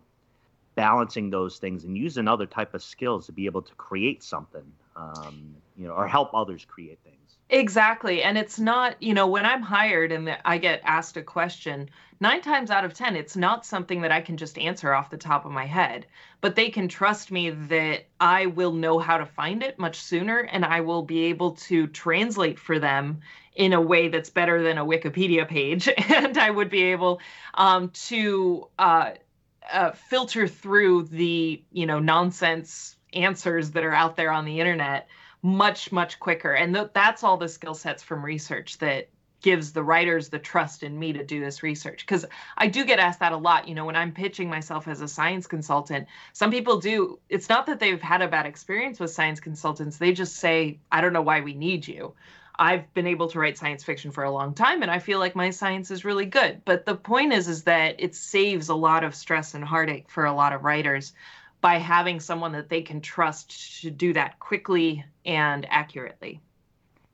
balancing 0.74 1.30
those 1.30 1.58
things 1.58 1.84
and 1.84 1.96
using 1.96 2.26
other 2.26 2.46
type 2.46 2.74
of 2.74 2.82
skills 2.82 3.26
to 3.26 3.32
be 3.32 3.46
able 3.46 3.62
to 3.62 3.74
create 3.74 4.22
something, 4.22 4.64
um, 4.96 5.54
you 5.76 5.86
know, 5.86 5.92
or 5.94 6.08
help 6.08 6.34
others 6.34 6.64
create 6.64 6.98
things. 7.04 7.11
Exactly. 7.52 8.22
And 8.22 8.38
it's 8.38 8.58
not, 8.58 8.96
you 9.02 9.12
know, 9.12 9.26
when 9.26 9.44
I'm 9.44 9.60
hired 9.60 10.10
and 10.10 10.38
I 10.42 10.56
get 10.56 10.80
asked 10.84 11.18
a 11.18 11.22
question, 11.22 11.90
nine 12.18 12.40
times 12.40 12.70
out 12.70 12.86
of 12.86 12.94
10, 12.94 13.14
it's 13.14 13.36
not 13.36 13.66
something 13.66 14.00
that 14.00 14.10
I 14.10 14.22
can 14.22 14.38
just 14.38 14.58
answer 14.58 14.94
off 14.94 15.10
the 15.10 15.18
top 15.18 15.44
of 15.44 15.52
my 15.52 15.66
head. 15.66 16.06
But 16.40 16.56
they 16.56 16.70
can 16.70 16.88
trust 16.88 17.30
me 17.30 17.50
that 17.50 18.06
I 18.18 18.46
will 18.46 18.72
know 18.72 18.98
how 18.98 19.18
to 19.18 19.26
find 19.26 19.62
it 19.62 19.78
much 19.78 20.00
sooner 20.00 20.38
and 20.38 20.64
I 20.64 20.80
will 20.80 21.02
be 21.02 21.24
able 21.24 21.52
to 21.68 21.86
translate 21.88 22.58
for 22.58 22.78
them 22.78 23.20
in 23.54 23.74
a 23.74 23.80
way 23.82 24.08
that's 24.08 24.30
better 24.30 24.62
than 24.62 24.78
a 24.78 24.84
Wikipedia 24.86 25.46
page. 25.46 25.90
and 26.08 26.38
I 26.38 26.50
would 26.50 26.70
be 26.70 26.84
able 26.84 27.20
um, 27.52 27.90
to 28.06 28.66
uh, 28.78 29.10
uh, 29.70 29.90
filter 29.92 30.48
through 30.48 31.02
the, 31.04 31.62
you 31.70 31.84
know, 31.84 31.98
nonsense 31.98 32.96
answers 33.12 33.72
that 33.72 33.84
are 33.84 33.92
out 33.92 34.16
there 34.16 34.32
on 34.32 34.46
the 34.46 34.58
internet 34.58 35.06
much 35.42 35.90
much 35.92 36.20
quicker. 36.20 36.52
And 36.52 36.74
th- 36.74 36.90
that's 36.94 37.24
all 37.24 37.36
the 37.36 37.48
skill 37.48 37.74
sets 37.74 38.02
from 38.02 38.24
research 38.24 38.78
that 38.78 39.08
gives 39.42 39.72
the 39.72 39.82
writers 39.82 40.28
the 40.28 40.38
trust 40.38 40.84
in 40.84 40.96
me 40.96 41.12
to 41.12 41.24
do 41.24 41.40
this 41.40 41.62
research. 41.62 42.06
Because 42.06 42.24
i 42.56 42.68
do 42.68 42.84
get 42.84 43.00
asked 43.00 43.20
that 43.20 43.32
a 43.32 43.36
lot 43.36 43.68
you 43.68 43.74
know 43.74 43.84
when 43.84 43.96
i'm 43.96 44.12
pitching 44.12 44.48
myself 44.48 44.86
as 44.88 45.00
a 45.00 45.08
science 45.08 45.46
consultant 45.46 46.06
some 46.32 46.50
people 46.50 46.78
do 46.78 47.18
it's 47.28 47.48
not 47.48 47.66
that 47.66 47.80
they've 47.80 48.00
had 48.00 48.22
a 48.22 48.28
bad 48.28 48.46
experience 48.46 49.00
with 49.00 49.10
science 49.10 49.40
consultants 49.40 49.98
they 49.98 50.12
just 50.12 50.36
say 50.36 50.78
i 50.92 51.00
don't 51.00 51.12
know 51.12 51.22
why 51.22 51.40
we 51.40 51.54
need 51.54 51.86
you. 51.86 52.14
I've 52.58 52.92
been 52.94 53.06
able 53.06 53.28
to 53.28 53.38
write 53.40 53.58
science 53.58 53.82
fiction 53.82 54.12
for 54.12 54.24
a 54.24 54.30
long 54.30 54.54
time 54.54 54.82
and 54.82 54.90
i 54.90 54.98
feel 55.00 55.18
like 55.18 55.34
my 55.34 55.50
science 55.50 55.90
is 55.90 56.04
really 56.04 56.26
good. 56.26 56.62
But 56.64 56.86
the 56.86 56.94
point 56.94 57.32
is 57.32 57.48
is 57.48 57.64
that 57.64 57.96
it 57.98 58.14
saves 58.14 58.68
a 58.68 58.74
lot 58.74 59.02
of 59.02 59.14
stress 59.14 59.54
and 59.54 59.64
heartache 59.64 60.08
for 60.08 60.24
a 60.24 60.32
lot 60.32 60.52
of 60.52 60.62
writers 60.62 61.12
by 61.62 61.78
having 61.78 62.20
someone 62.20 62.52
that 62.52 62.68
they 62.68 62.82
can 62.82 63.00
trust 63.00 63.80
to 63.80 63.90
do 63.90 64.12
that 64.12 64.38
quickly 64.40 65.02
and 65.24 65.66
accurately. 65.70 66.40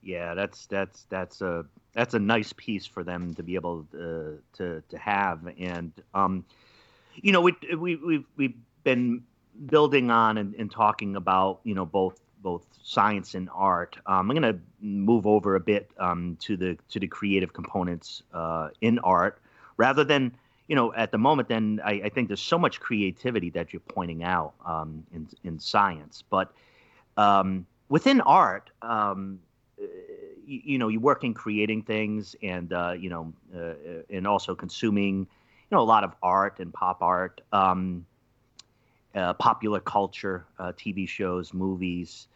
Yeah, 0.02 0.34
that's 0.34 0.66
that's 0.66 1.04
that's 1.08 1.40
a 1.40 1.64
that's 1.92 2.14
a 2.14 2.18
nice 2.18 2.52
piece 2.56 2.86
for 2.86 3.04
them 3.04 3.34
to 3.34 3.42
be 3.44 3.54
able 3.54 3.84
to 3.92 4.38
to, 4.54 4.82
to 4.88 4.98
have, 4.98 5.46
and 5.58 5.92
um, 6.14 6.44
you 7.22 7.32
know, 7.32 7.40
we 7.40 7.54
we 7.76 7.96
we've 7.96 8.24
we've 8.36 8.56
been 8.84 9.22
building 9.66 10.10
on 10.10 10.38
and, 10.38 10.54
and 10.54 10.70
talking 10.70 11.16
about 11.16 11.60
you 11.64 11.74
know 11.74 11.84
both 11.84 12.20
both 12.42 12.64
science 12.82 13.34
and 13.34 13.48
art. 13.52 13.96
Um, 14.06 14.30
I'm 14.30 14.36
going 14.36 14.54
to 14.54 14.60
move 14.80 15.26
over 15.26 15.56
a 15.56 15.60
bit 15.60 15.90
um, 15.98 16.36
to 16.40 16.56
the 16.56 16.78
to 16.90 17.00
the 17.00 17.08
creative 17.08 17.52
components 17.52 18.22
uh, 18.32 18.68
in 18.80 18.98
art, 19.00 19.40
rather 19.76 20.04
than 20.04 20.32
you 20.68 20.76
know, 20.76 20.92
at 20.94 21.10
the 21.10 21.18
moment, 21.18 21.48
then 21.48 21.80
I, 21.82 21.92
I, 22.04 22.08
think 22.10 22.28
there's 22.28 22.42
so 22.42 22.58
much 22.58 22.78
creativity 22.78 23.48
that 23.50 23.72
you're 23.72 23.80
pointing 23.80 24.22
out 24.22 24.52
um, 24.64 25.04
in 25.14 25.26
in 25.42 25.58
science, 25.58 26.22
but 26.28 26.52
um, 27.16 27.66
within 27.88 28.20
art, 28.20 28.70
um, 28.82 29.40
you, 29.78 30.60
you, 30.64 30.78
know 30.78 30.88
you 30.88 31.00
work 31.00 31.24
in 31.24 31.32
creating 31.32 31.82
things 31.82 32.36
and 32.42 32.72
uh, 32.74 32.92
you 32.92 33.08
know 33.08 33.32
uh, 33.56 34.02
and 34.10 34.26
also 34.26 34.54
consuming 34.54 35.20
you 35.20 35.26
know 35.72 35.80
a 35.80 35.84
lot 35.84 36.04
of 36.04 36.14
art 36.22 36.60
and 36.60 36.72
pop 36.72 37.00
art, 37.00 37.40
um, 37.52 38.04
uh, 39.14 39.32
popular 39.34 39.80
culture, 39.80 40.44
uh, 40.58 40.72
TV 40.72 41.08
shows, 41.08 41.54
movies. 41.54 42.28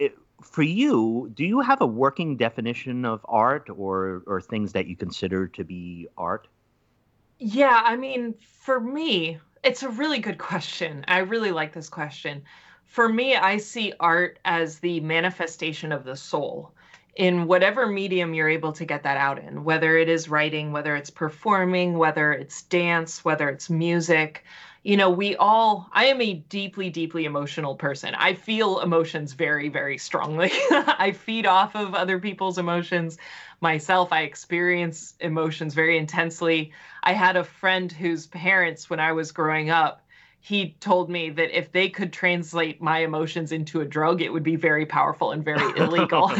It, 0.00 0.18
for 0.42 0.62
you, 0.62 1.30
do 1.34 1.44
you 1.44 1.60
have 1.60 1.80
a 1.80 1.86
working 1.86 2.36
definition 2.36 3.04
of 3.04 3.24
art 3.28 3.70
or 3.70 4.24
or 4.26 4.40
things 4.40 4.72
that 4.72 4.88
you 4.88 4.96
consider 4.96 5.46
to 5.46 5.62
be 5.62 6.08
art? 6.18 6.48
Yeah, 7.38 7.82
I 7.84 7.96
mean, 7.96 8.34
for 8.60 8.80
me, 8.80 9.38
it's 9.62 9.82
a 9.82 9.88
really 9.88 10.18
good 10.18 10.38
question. 10.50 11.04
I 11.08 11.18
really 11.18 11.50
like 11.52 11.72
this 11.72 11.88
question. 11.88 12.42
For 12.86 13.08
me, 13.08 13.34
I 13.36 13.56
see 13.58 13.92
art 13.98 14.38
as 14.44 14.78
the 14.78 15.00
manifestation 15.00 15.92
of 15.92 16.04
the 16.04 16.16
soul 16.16 16.72
in 17.16 17.46
whatever 17.46 17.86
medium 17.86 18.34
you're 18.34 18.48
able 18.48 18.72
to 18.72 18.84
get 18.84 19.04
that 19.04 19.16
out 19.16 19.38
in, 19.38 19.64
whether 19.64 19.96
it 19.96 20.08
is 20.08 20.28
writing, 20.28 20.72
whether 20.72 20.96
it's 20.96 21.10
performing, 21.10 21.96
whether 21.98 22.32
it's 22.32 22.62
dance, 22.62 23.24
whether 23.24 23.48
it's 23.48 23.70
music. 23.70 24.44
You 24.84 24.98
know, 24.98 25.08
we 25.08 25.34
all, 25.36 25.88
I 25.92 26.04
am 26.06 26.20
a 26.20 26.34
deeply, 26.34 26.90
deeply 26.90 27.24
emotional 27.24 27.74
person. 27.74 28.14
I 28.14 28.34
feel 28.34 28.80
emotions 28.80 29.32
very, 29.32 29.70
very 29.70 29.96
strongly. 29.96 30.50
I 30.70 31.12
feed 31.12 31.46
off 31.46 31.74
of 31.74 31.94
other 31.94 32.18
people's 32.20 32.58
emotions 32.58 33.16
myself. 33.62 34.12
I 34.12 34.22
experience 34.22 35.14
emotions 35.20 35.72
very 35.72 35.96
intensely. 35.96 36.74
I 37.02 37.14
had 37.14 37.36
a 37.36 37.44
friend 37.44 37.90
whose 37.90 38.26
parents, 38.26 38.90
when 38.90 39.00
I 39.00 39.12
was 39.12 39.32
growing 39.32 39.70
up, 39.70 40.02
he 40.40 40.76
told 40.80 41.08
me 41.08 41.30
that 41.30 41.56
if 41.56 41.72
they 41.72 41.88
could 41.88 42.12
translate 42.12 42.82
my 42.82 42.98
emotions 42.98 43.52
into 43.52 43.80
a 43.80 43.86
drug, 43.86 44.20
it 44.20 44.30
would 44.30 44.42
be 44.42 44.56
very 44.56 44.84
powerful 44.84 45.30
and 45.30 45.42
very 45.42 45.66
illegal. 45.78 46.30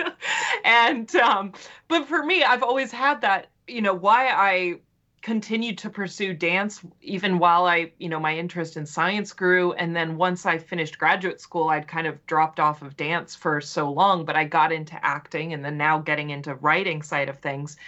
and 0.64 1.12
um, 1.16 1.52
but 1.88 2.06
for 2.06 2.24
me, 2.24 2.44
I've 2.44 2.62
always 2.62 2.92
had 2.92 3.22
that. 3.22 3.48
You 3.66 3.82
know 3.82 3.94
why 3.94 4.28
I 4.28 4.78
continued 5.24 5.78
to 5.78 5.88
pursue 5.88 6.34
dance 6.34 6.82
even 7.00 7.38
while 7.38 7.64
I, 7.64 7.92
you 7.98 8.10
know, 8.10 8.20
my 8.20 8.36
interest 8.36 8.76
in 8.76 8.84
science 8.84 9.32
grew. 9.32 9.72
And 9.72 9.96
then 9.96 10.18
once 10.18 10.44
I 10.44 10.58
finished 10.58 10.98
graduate 10.98 11.40
school, 11.40 11.70
I'd 11.70 11.88
kind 11.88 12.06
of 12.06 12.24
dropped 12.26 12.60
off 12.60 12.82
of 12.82 12.94
dance 12.94 13.34
for 13.34 13.58
so 13.62 13.90
long, 13.90 14.26
but 14.26 14.36
I 14.36 14.44
got 14.44 14.70
into 14.70 15.02
acting 15.02 15.54
and 15.54 15.64
then 15.64 15.78
now 15.78 15.98
getting 15.98 16.28
into 16.28 16.54
writing 16.56 17.02
side 17.02 17.30
of 17.30 17.38
things. 17.38 17.78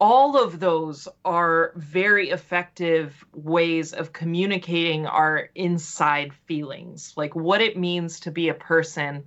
All 0.00 0.42
of 0.42 0.58
those 0.58 1.06
are 1.26 1.72
very 1.76 2.30
effective 2.30 3.22
ways 3.34 3.92
of 3.92 4.14
communicating 4.14 5.06
our 5.06 5.50
inside 5.54 6.32
feelings, 6.46 7.12
like 7.18 7.36
what 7.36 7.60
it 7.60 7.76
means 7.76 8.20
to 8.20 8.30
be 8.30 8.48
a 8.48 8.54
person. 8.54 9.24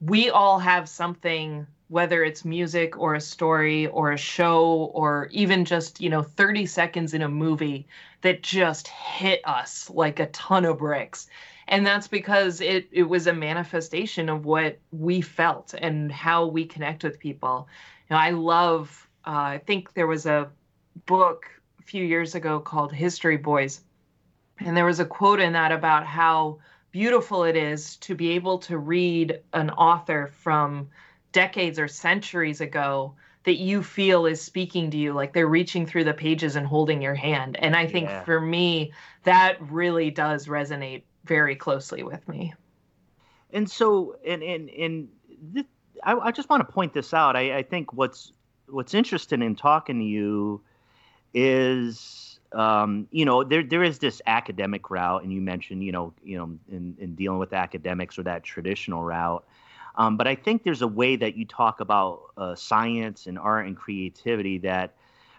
We 0.00 0.30
all 0.30 0.58
have 0.58 0.88
something 0.88 1.68
whether 1.90 2.22
it's 2.22 2.44
music 2.44 2.96
or 2.96 3.14
a 3.14 3.20
story 3.20 3.88
or 3.88 4.12
a 4.12 4.16
show 4.16 4.92
or 4.94 5.28
even 5.32 5.64
just, 5.64 6.00
you 6.00 6.08
know, 6.08 6.22
30 6.22 6.64
seconds 6.64 7.14
in 7.14 7.22
a 7.22 7.28
movie 7.28 7.84
that 8.20 8.44
just 8.44 8.86
hit 8.86 9.40
us 9.44 9.90
like 9.90 10.20
a 10.20 10.26
ton 10.26 10.64
of 10.64 10.78
bricks. 10.78 11.26
And 11.66 11.84
that's 11.84 12.06
because 12.06 12.60
it 12.60 12.88
it 12.92 13.02
was 13.02 13.26
a 13.26 13.32
manifestation 13.32 14.28
of 14.28 14.44
what 14.44 14.78
we 14.92 15.20
felt 15.20 15.74
and 15.76 16.12
how 16.12 16.46
we 16.46 16.64
connect 16.64 17.02
with 17.02 17.18
people. 17.18 17.68
You 18.08 18.14
know, 18.14 18.20
I 18.22 18.30
love 18.30 19.08
uh, 19.26 19.58
I 19.58 19.62
think 19.66 19.92
there 19.92 20.06
was 20.06 20.26
a 20.26 20.48
book 21.06 21.46
a 21.80 21.82
few 21.82 22.04
years 22.04 22.36
ago 22.36 22.60
called 22.60 22.92
History 22.92 23.36
Boys. 23.36 23.80
And 24.60 24.76
there 24.76 24.86
was 24.86 25.00
a 25.00 25.04
quote 25.04 25.40
in 25.40 25.54
that 25.54 25.72
about 25.72 26.06
how 26.06 26.58
beautiful 26.92 27.42
it 27.42 27.56
is 27.56 27.96
to 27.96 28.14
be 28.14 28.30
able 28.30 28.58
to 28.58 28.78
read 28.78 29.40
an 29.52 29.70
author 29.70 30.28
from 30.28 30.88
decades 31.32 31.78
or 31.78 31.88
centuries 31.88 32.60
ago 32.60 33.14
that 33.44 33.56
you 33.56 33.82
feel 33.82 34.26
is 34.26 34.40
speaking 34.40 34.90
to 34.90 34.98
you 34.98 35.12
like 35.12 35.32
they're 35.32 35.46
reaching 35.46 35.86
through 35.86 36.04
the 36.04 36.12
pages 36.12 36.56
and 36.56 36.66
holding 36.66 37.00
your 37.00 37.14
hand. 37.14 37.56
And 37.58 37.74
i 37.74 37.86
think 37.86 38.08
yeah. 38.08 38.24
for 38.24 38.40
me 38.40 38.92
that 39.24 39.56
really 39.70 40.10
does 40.10 40.46
resonate 40.46 41.02
very 41.24 41.56
closely 41.56 42.02
with 42.02 42.26
me. 42.28 42.54
And 43.52 43.70
so 43.70 44.16
and 44.26 44.42
and 44.42 44.70
and 44.70 45.08
this, 45.40 45.64
I, 46.04 46.14
I, 46.14 46.30
just 46.30 46.48
want 46.48 46.66
to 46.66 46.72
point 46.72 46.94
this 46.94 47.12
out. 47.12 47.36
I, 47.36 47.58
I 47.58 47.62
think 47.62 47.92
what's 47.92 48.32
what's 48.68 48.94
interesting 48.94 49.42
in 49.42 49.56
talking 49.56 49.98
to 49.98 50.04
you 50.04 50.62
is 51.34 52.40
um, 52.52 53.06
you 53.10 53.24
know 53.24 53.44
there 53.44 53.62
there 53.62 53.82
is 53.82 53.98
this 53.98 54.20
academic 54.26 54.90
route 54.90 55.22
and 55.22 55.32
you 55.32 55.40
mentioned 55.40 55.84
you 55.84 55.92
know 55.92 56.12
you 56.22 56.36
know 56.36 56.58
in, 56.70 56.96
in 56.98 57.14
dealing 57.14 57.38
with 57.38 57.52
academics 57.52 58.18
or 58.18 58.22
that 58.24 58.42
traditional 58.42 59.02
route 59.02 59.44
um, 60.00 60.16
but 60.16 60.26
I 60.26 60.34
think 60.34 60.62
there's 60.62 60.80
a 60.80 60.88
way 60.88 61.16
that 61.16 61.36
you 61.36 61.44
talk 61.44 61.80
about 61.80 62.22
uh, 62.38 62.54
science 62.54 63.26
and 63.26 63.38
art 63.38 63.66
and 63.66 63.76
creativity 63.76 64.56
that 64.60 64.94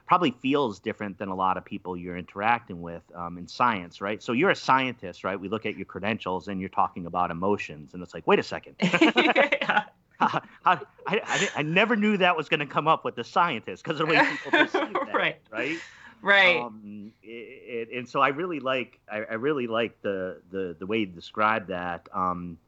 probably 0.05 0.29
feels 0.29 0.79
different 0.79 1.17
than 1.17 1.29
a 1.29 1.35
lot 1.35 1.57
of 1.57 1.65
people 1.65 1.97
you're 1.97 2.15
interacting 2.15 2.79
with 2.79 3.01
um, 3.15 3.39
in 3.39 3.47
science, 3.47 4.01
right? 4.01 4.21
So 4.21 4.33
you're 4.33 4.51
a 4.51 4.55
scientist, 4.55 5.23
right? 5.23 5.39
We 5.39 5.49
look 5.49 5.65
at 5.65 5.77
your 5.77 5.85
credentials 5.85 6.47
and 6.47 6.59
you're 6.59 6.69
talking 6.69 7.07
about 7.07 7.31
emotions, 7.31 7.95
and 7.95 8.03
it's 8.03 8.13
like, 8.13 8.27
wait 8.27 8.37
a 8.37 8.43
second. 8.43 8.75
yeah. 8.81 9.85
I, 10.19 10.79
I, 11.07 11.49
I, 11.55 11.63
never 11.63 11.95
knew 11.95 12.17
that 12.17 12.37
was 12.37 12.47
going 12.47 12.59
to 12.59 12.67
come 12.67 12.87
up 12.87 13.03
with 13.03 13.15
the 13.15 13.23
scientist 13.23 13.83
because 13.83 13.99
of 13.99 14.07
the 14.07 14.13
way 14.13 14.23
people 14.23 14.51
perceive 14.51 14.93
that, 14.93 15.15
right? 15.15 15.39
Right. 15.51 15.79
Right. 16.21 16.61
Um, 16.61 17.13
it, 17.23 17.89
it, 17.89 17.97
and 17.97 18.07
so 18.07 18.21
I 18.21 18.27
really 18.27 18.59
like 18.59 18.99
I, 19.11 19.23
I, 19.23 19.33
really 19.33 19.65
like 19.65 19.99
the 20.03 20.39
the 20.51 20.75
the 20.77 20.85
way 20.85 20.99
you 20.99 21.07
describe 21.07 21.69
that. 21.69 22.07
Um, 22.13 22.59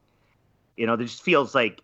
you 0.77 0.85
know, 0.85 0.95
there 0.95 1.05
just 1.05 1.23
feels 1.23 1.53
like 1.55 1.81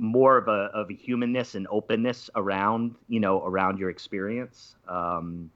more 0.00 0.36
of 0.36 0.48
a 0.48 0.68
of 0.74 0.90
a 0.90 0.94
humanness 0.94 1.54
and 1.54 1.66
openness 1.70 2.28
around 2.34 2.96
you 3.08 3.20
know 3.20 3.44
around 3.44 3.78
your 3.78 3.88
experience 3.88 4.74
um, 4.88 5.50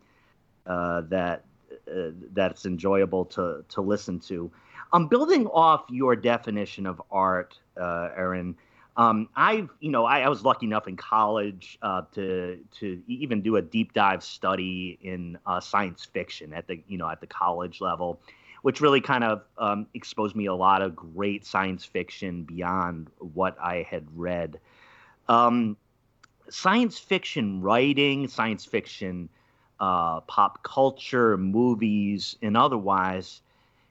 uh, 0.67 1.03
that 1.09 1.45
uh, 1.91 2.11
that's 2.33 2.65
enjoyable 2.65 3.25
to 3.25 3.65
to 3.69 3.81
listen 3.81 4.21
to. 4.21 4.51
I'm 4.93 5.09
building 5.09 5.47
off 5.49 5.85
your 5.91 6.15
definition 6.15 6.87
of 6.87 7.03
art, 7.11 7.59
uh, 7.81 8.11
Erin. 8.17 8.57
Um, 8.97 9.29
I've, 9.37 9.69
you 9.81 9.91
know, 9.91 10.07
I, 10.07 10.21
I, 10.21 10.29
was 10.31 10.43
lucky 10.43 10.65
enough 10.65 10.89
in 10.89 10.97
college 10.97 11.77
uh, 11.83 12.03
to 12.15 12.59
to 12.79 13.03
even 13.07 13.43
do 13.43 13.57
a 13.57 13.63
deep 13.63 13.93
dive 13.93 14.23
study 14.23 14.99
in 15.03 15.37
uh, 15.45 15.61
science 15.61 16.07
fiction 16.07 16.55
at 16.55 16.67
the, 16.67 16.83
you 16.89 16.97
know, 16.97 17.11
at 17.11 17.21
the 17.21 17.27
college 17.27 17.83
level, 17.83 18.21
which 18.63 18.81
really 18.81 19.01
kind 19.01 19.25
of 19.25 19.43
um, 19.59 19.87
exposed 19.95 20.35
me 20.37 20.47
a 20.47 20.55
lot 20.55 20.83
of 20.83 20.97
great 20.97 21.45
science 21.45 21.85
fiction 21.85 22.43
beyond 22.43 23.09
what 23.19 23.57
I 23.61 23.87
had 23.89 24.07
read. 24.15 24.59
Um, 25.29 25.77
science 26.49 26.99
fiction 26.99 27.61
writing, 27.63 28.29
science 28.29 28.65
fiction 28.65 29.29
uh, 29.81 30.21
pop 30.23 30.63
culture, 30.63 31.37
movies, 31.37 32.37
and 32.43 32.57
otherwise 32.57 33.41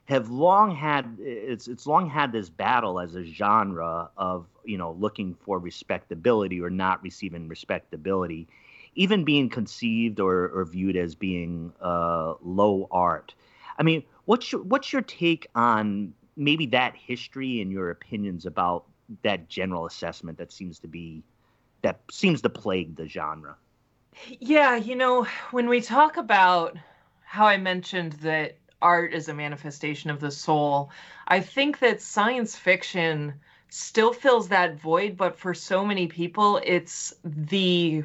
have 0.06 0.30
long 0.30 0.74
had 0.74 1.16
it's 1.20 1.66
it's 1.66 1.86
long 1.86 2.08
had 2.08 2.30
this 2.32 2.48
battle 2.48 3.00
as 3.00 3.14
a 3.16 3.24
genre 3.24 4.08
of 4.16 4.46
you 4.64 4.78
know 4.78 4.92
looking 4.92 5.34
for 5.34 5.58
respectability 5.58 6.60
or 6.60 6.70
not 6.70 7.02
receiving 7.02 7.48
respectability, 7.48 8.46
even 8.94 9.24
being 9.24 9.48
conceived 9.48 10.20
or, 10.20 10.48
or 10.48 10.64
viewed 10.64 10.96
as 10.96 11.14
being 11.14 11.72
uh, 11.80 12.34
low 12.42 12.88
art. 12.90 13.34
I 13.78 13.82
mean, 13.82 14.02
What's 14.26 14.50
your 14.50 14.62
what's 14.62 14.92
your 14.92 15.02
take 15.02 15.46
on 15.54 16.12
maybe 16.36 16.66
that 16.66 16.94
history 16.96 17.62
and 17.62 17.72
your 17.72 17.90
opinions 17.90 18.44
about 18.44 18.84
that 19.22 19.48
general 19.48 19.86
assessment 19.86 20.36
that 20.38 20.52
seems 20.52 20.80
to 20.80 20.88
be 20.88 21.22
that 21.82 22.00
seems 22.10 22.42
to 22.42 22.50
plague 22.50 22.96
the 22.96 23.08
genre? 23.08 23.56
Yeah, 24.40 24.76
you 24.76 24.96
know, 24.96 25.26
when 25.52 25.68
we 25.68 25.80
talk 25.80 26.16
about 26.16 26.76
how 27.24 27.46
I 27.46 27.56
mentioned 27.56 28.14
that 28.14 28.56
art 28.82 29.14
is 29.14 29.28
a 29.28 29.34
manifestation 29.34 30.10
of 30.10 30.20
the 30.20 30.30
soul, 30.30 30.90
I 31.28 31.38
think 31.40 31.78
that 31.78 32.02
science 32.02 32.56
fiction 32.56 33.34
still 33.68 34.12
fills 34.12 34.48
that 34.48 34.80
void, 34.80 35.16
but 35.16 35.38
for 35.38 35.54
so 35.54 35.84
many 35.84 36.08
people, 36.08 36.60
it's 36.64 37.14
the 37.24 38.02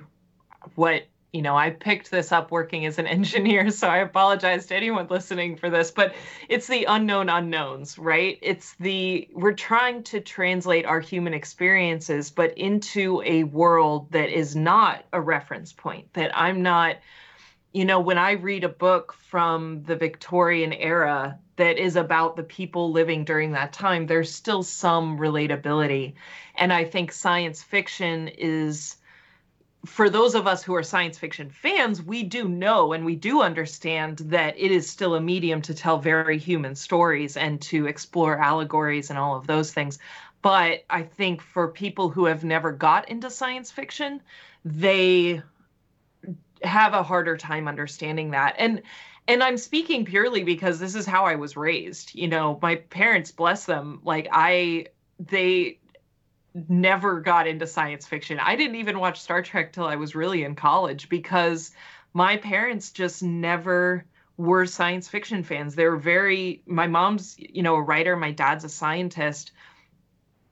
what 0.76 1.08
you 1.32 1.42
know, 1.42 1.56
I 1.56 1.70
picked 1.70 2.12
this 2.12 2.32
up 2.32 2.52
working 2.52 2.86
as 2.86 3.00
an 3.00 3.08
engineer, 3.18 3.72
so 3.72 3.88
I 3.88 3.98
apologize 3.98 4.66
to 4.68 4.76
anyone 4.76 5.08
listening 5.10 5.56
for 5.56 5.70
this, 5.70 5.92
but 5.92 6.14
it's 6.50 6.68
the 6.68 6.86
unknown 6.86 7.30
unknowns, 7.30 7.98
right? 7.98 8.38
It's 8.42 8.76
the, 8.80 9.30
we're 9.34 9.54
trying 9.54 10.04
to 10.04 10.20
translate 10.20 10.86
our 10.86 11.00
human 11.00 11.34
experiences, 11.34 12.32
but 12.32 12.58
into 12.58 13.22
a 13.26 13.46
world 13.46 14.12
that 14.12 14.30
is 14.30 14.56
not 14.56 15.06
a 15.14 15.22
reference 15.22 15.72
point, 15.72 16.14
that 16.14 16.38
I'm 16.38 16.62
not, 16.62 16.98
you 17.72 17.86
know, 17.86 18.02
when 18.02 18.18
I 18.18 18.32
read 18.32 18.66
a 18.66 18.70
book 18.70 19.14
from 19.14 19.84
the 19.84 19.96
Victorian 19.96 20.74
era 20.74 21.40
that 21.56 21.78
is 21.78 21.96
about 21.96 22.36
the 22.36 22.44
people 22.44 22.92
living 22.92 23.24
during 23.24 23.54
that 23.54 23.72
time, 23.72 24.06
there's 24.06 24.34
still 24.34 24.64
some 24.64 25.18
relatability. 25.18 26.16
And 26.56 26.74
I 26.74 26.84
think 26.84 27.14
science 27.14 27.64
fiction 27.64 28.28
is 28.28 28.98
for 29.86 30.10
those 30.10 30.36
of 30.36 30.46
us 30.46 30.64
who 30.64 30.76
are 30.76 30.84
science 30.84 31.18
fiction 31.18 31.50
fans, 31.50 32.02
we 32.02 32.24
do 32.24 32.48
know 32.48 32.94
and 32.94 33.04
we 33.04 33.16
do 33.16 33.42
understand 33.42 34.20
that 34.20 34.56
it 34.58 34.72
is 34.72 34.90
still 34.90 35.16
a 35.16 35.22
medium 35.22 35.62
to 35.64 35.74
tell 35.74 35.98
very 35.98 36.38
human 36.38 36.76
stories 36.76 37.36
and 37.36 37.62
to 37.64 37.88
explore 37.88 38.38
allegories 38.38 39.10
and 39.10 39.18
all 39.18 39.36
of 39.36 39.48
those 39.48 39.74
things. 39.74 39.98
But 40.42 40.86
I 40.90 41.04
think 41.04 41.42
for 41.42 41.68
people 41.68 42.10
who 42.10 42.26
have 42.26 42.44
never 42.44 42.72
got 42.72 43.10
into 43.10 43.30
science 43.30 43.72
fiction, 43.72 44.22
they 44.64 45.42
have 46.64 46.94
a 46.94 47.04
harder 47.04 47.38
time 47.38 47.68
understanding 47.68 48.32
that. 48.32 48.56
And 48.58 48.82
and 49.28 49.44
I'm 49.44 49.58
speaking 49.58 50.04
purely 50.04 50.44
because 50.44 50.80
this 50.80 50.96
is 50.96 51.06
how 51.06 51.26
I 51.26 51.36
was 51.36 51.56
raised. 51.56 52.16
You 52.16 52.28
know, 52.28 52.60
my 52.62 52.76
parents, 52.76 53.32
bless 53.32 53.66
them, 53.66 54.02
like 54.04 54.28
I 54.32 54.88
they 55.20 55.80
never 56.54 57.22
got 57.22 57.48
into 57.48 57.68
science 57.68 58.06
fiction. 58.06 58.40
I 58.40 58.56
didn't 58.56 58.76
even 58.76 59.00
watch 59.00 59.22
Star 59.22 59.42
Trek 59.42 59.72
till 59.74 59.86
I 59.86 59.96
was 59.96 60.16
really 60.16 60.44
in 60.44 60.56
college 60.56 61.10
because 61.10 61.72
my 62.14 62.38
parents 62.38 62.92
just 62.92 63.24
never 63.24 64.06
were 64.38 64.66
science 64.66 65.08
fiction 65.08 65.44
fans. 65.44 65.76
They 65.76 65.86
were 65.86 65.98
very 65.98 66.62
my 66.66 66.88
mom's, 66.88 67.36
you 67.38 67.64
know, 67.64 67.76
a 67.76 67.82
writer, 67.82 68.16
my 68.18 68.32
dad's 68.32 68.64
a 68.64 68.70
scientist, 68.70 69.52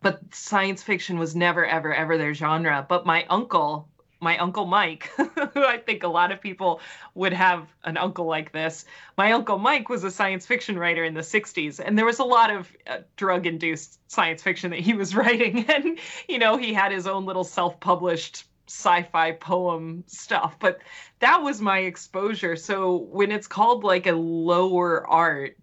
but 0.01 0.21
science 0.33 0.83
fiction 0.83 1.19
was 1.19 1.35
never 1.35 1.65
ever 1.65 1.93
ever 1.93 2.17
their 2.17 2.33
genre. 2.33 2.85
But 2.87 3.05
my 3.05 3.25
uncle 3.29 3.88
my 4.19 4.37
uncle 4.37 4.65
Mike, 4.65 5.09
who 5.53 5.63
I 5.63 5.77
think 5.77 6.03
a 6.03 6.07
lot 6.07 6.31
of 6.31 6.41
people 6.41 6.81
would 7.15 7.33
have 7.33 7.67
an 7.83 7.97
uncle 7.97 8.25
like 8.25 8.51
this. 8.51 8.85
My 9.17 9.31
uncle 9.31 9.57
Mike 9.57 9.89
was 9.89 10.03
a 10.03 10.11
science 10.11 10.45
fiction 10.45 10.77
writer 10.77 11.03
in 11.03 11.13
the 11.13 11.21
60s, 11.21 11.79
and 11.83 11.97
there 11.97 12.05
was 12.05 12.19
a 12.19 12.23
lot 12.23 12.51
of 12.51 12.71
uh, 12.87 12.97
drug 13.15 13.45
induced 13.45 13.99
science 14.11 14.43
fiction 14.43 14.71
that 14.71 14.79
he 14.79 14.93
was 14.93 15.15
writing. 15.15 15.65
And, 15.69 15.99
you 16.27 16.39
know, 16.39 16.57
he 16.57 16.73
had 16.73 16.91
his 16.91 17.07
own 17.07 17.25
little 17.25 17.43
self 17.43 17.79
published 17.79 18.45
sci 18.67 19.03
fi 19.03 19.31
poem 19.31 20.03
stuff, 20.05 20.57
but 20.59 20.79
that 21.19 21.41
was 21.41 21.59
my 21.59 21.79
exposure. 21.79 22.55
So 22.55 22.97
when 22.97 23.31
it's 23.31 23.47
called 23.47 23.83
like 23.83 24.05
a 24.05 24.11
lower 24.11 25.07
art, 25.07 25.57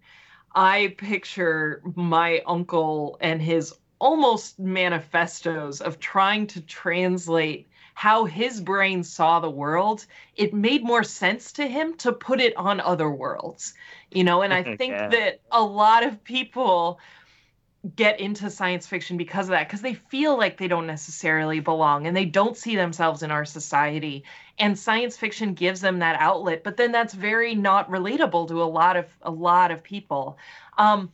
I 0.53 0.95
picture 0.97 1.81
my 1.95 2.41
uncle 2.45 3.17
and 3.21 3.41
his 3.41 3.73
almost 3.99 4.59
manifestos 4.59 5.81
of 5.81 5.99
trying 5.99 6.47
to 6.47 6.61
translate 6.61 7.67
how 7.97 8.25
his 8.25 8.61
brain 8.61 9.03
saw 9.03 9.39
the 9.39 9.49
world, 9.49 10.05
it 10.35 10.53
made 10.53 10.83
more 10.83 11.03
sense 11.03 11.51
to 11.53 11.65
him 11.65 11.95
to 11.97 12.11
put 12.11 12.39
it 12.39 12.55
on 12.55 12.79
other 12.79 13.09
worlds. 13.09 13.73
You 14.11 14.23
know, 14.23 14.43
and 14.43 14.53
I 14.53 14.61
think 14.77 14.91
yeah. 14.91 15.07
that 15.07 15.41
a 15.51 15.63
lot 15.63 16.05
of 16.05 16.23
people 16.23 16.99
get 17.95 18.19
into 18.19 18.51
science 18.51 18.85
fiction 18.85 19.17
because 19.17 19.47
of 19.47 19.53
that 19.53 19.67
because 19.67 19.81
they 19.81 19.95
feel 19.95 20.37
like 20.37 20.59
they 20.59 20.67
don't 20.67 20.85
necessarily 20.85 21.59
belong 21.59 22.05
and 22.05 22.15
they 22.15 22.25
don't 22.25 22.55
see 22.55 22.75
themselves 22.75 23.23
in 23.23 23.31
our 23.31 23.45
society 23.45 24.23
and 24.59 24.77
science 24.77 25.15
fiction 25.15 25.53
gives 25.53 25.79
them 25.79 25.99
that 25.99 26.19
outlet 26.19 26.63
but 26.63 26.75
then 26.75 26.91
that's 26.91 27.13
very 27.13 27.55
not 27.55 27.89
relatable 27.89 28.47
to 28.47 28.61
a 28.61 28.65
lot 28.65 28.97
of 28.97 29.05
a 29.21 29.31
lot 29.31 29.71
of 29.71 29.81
people 29.83 30.37
um, 30.77 31.11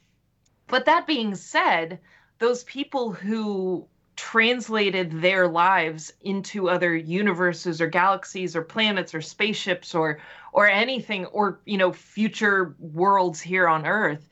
but 0.67 0.85
that 0.85 1.05
being 1.05 1.35
said 1.35 1.99
those 2.39 2.63
people 2.63 3.11
who 3.11 3.85
translated 4.15 5.21
their 5.21 5.47
lives 5.47 6.13
into 6.21 6.69
other 6.69 6.95
universes 6.95 7.81
or 7.81 7.87
galaxies 7.87 8.55
or 8.55 8.61
planets 8.61 9.13
or 9.15 9.21
spaceships 9.21 9.95
or 9.95 10.19
or 10.51 10.69
anything 10.69 11.25
or 11.27 11.59
you 11.65 11.77
know 11.77 11.91
future 11.91 12.75
worlds 12.79 13.41
here 13.41 13.67
on 13.67 13.85
earth 13.85 14.29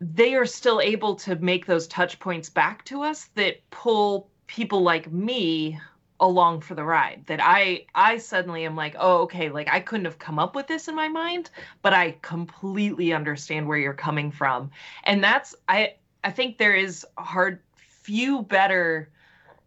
they 0.00 0.34
are 0.34 0.46
still 0.46 0.80
able 0.80 1.14
to 1.14 1.36
make 1.36 1.64
those 1.64 1.86
touch 1.86 2.18
points 2.18 2.50
back 2.50 2.84
to 2.84 3.02
us 3.02 3.28
that 3.36 3.58
pull 3.70 4.28
people 4.48 4.82
like 4.82 5.10
me 5.12 5.78
along 6.18 6.60
for 6.60 6.74
the 6.74 6.84
ride 6.84 7.22
that 7.26 7.40
i 7.42 7.84
i 7.94 8.18
suddenly 8.18 8.64
am 8.64 8.76
like 8.76 8.96
oh 8.98 9.22
okay 9.22 9.48
like 9.48 9.68
i 9.72 9.80
couldn't 9.80 10.04
have 10.04 10.18
come 10.18 10.38
up 10.38 10.54
with 10.54 10.66
this 10.66 10.88
in 10.88 10.94
my 10.94 11.08
mind 11.08 11.50
but 11.82 11.92
i 11.92 12.16
completely 12.22 13.12
understand 13.12 13.66
where 13.66 13.78
you're 13.78 13.92
coming 13.92 14.30
from. 14.30 14.70
And 15.04 15.22
that's 15.22 15.54
i 15.68 15.94
i 16.24 16.30
think 16.30 16.58
there 16.58 16.74
is 16.74 17.06
hard 17.16 17.60
few 18.02 18.42
better 18.42 19.08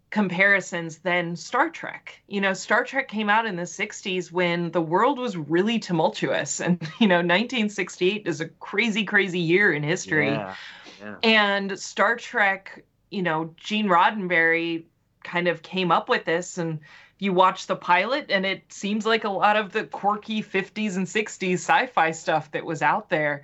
comparisons 0.09 0.99
than 0.99 1.35
Star 1.35 1.69
Trek. 1.69 2.21
You 2.27 2.39
know, 2.39 2.53
Star 2.53 2.83
Trek 2.83 3.07
came 3.07 3.29
out 3.29 3.45
in 3.45 3.55
the 3.55 3.63
60s 3.63 4.31
when 4.31 4.71
the 4.71 4.81
world 4.81 5.19
was 5.19 5.35
really 5.35 5.79
tumultuous. 5.79 6.59
And, 6.65 6.81
you 6.99 7.07
know, 7.07 7.17
1968 7.17 8.25
is 8.25 8.41
a 8.41 8.47
crazy, 8.47 9.03
crazy 9.03 9.39
year 9.39 9.73
in 9.73 9.83
history. 9.83 10.29
Yeah, 10.29 10.55
yeah. 11.01 11.15
And 11.23 11.79
Star 11.79 12.15
Trek, 12.15 12.85
you 13.09 13.23
know, 13.23 13.53
Gene 13.57 13.87
Roddenberry 13.87 14.85
kind 15.23 15.47
of 15.47 15.61
came 15.61 15.91
up 15.91 16.07
with 16.07 16.25
this. 16.25 16.57
And 16.57 16.79
you 17.19 17.33
watch 17.33 17.67
the 17.67 17.75
pilot, 17.75 18.27
and 18.29 18.45
it 18.45 18.71
seems 18.71 19.05
like 19.05 19.23
a 19.23 19.29
lot 19.29 19.55
of 19.55 19.71
the 19.71 19.85
quirky 19.85 20.43
50s 20.43 20.97
and 20.97 21.07
60s 21.07 21.53
sci 21.53 21.87
fi 21.87 22.11
stuff 22.11 22.51
that 22.51 22.65
was 22.65 22.81
out 22.81 23.09
there 23.09 23.43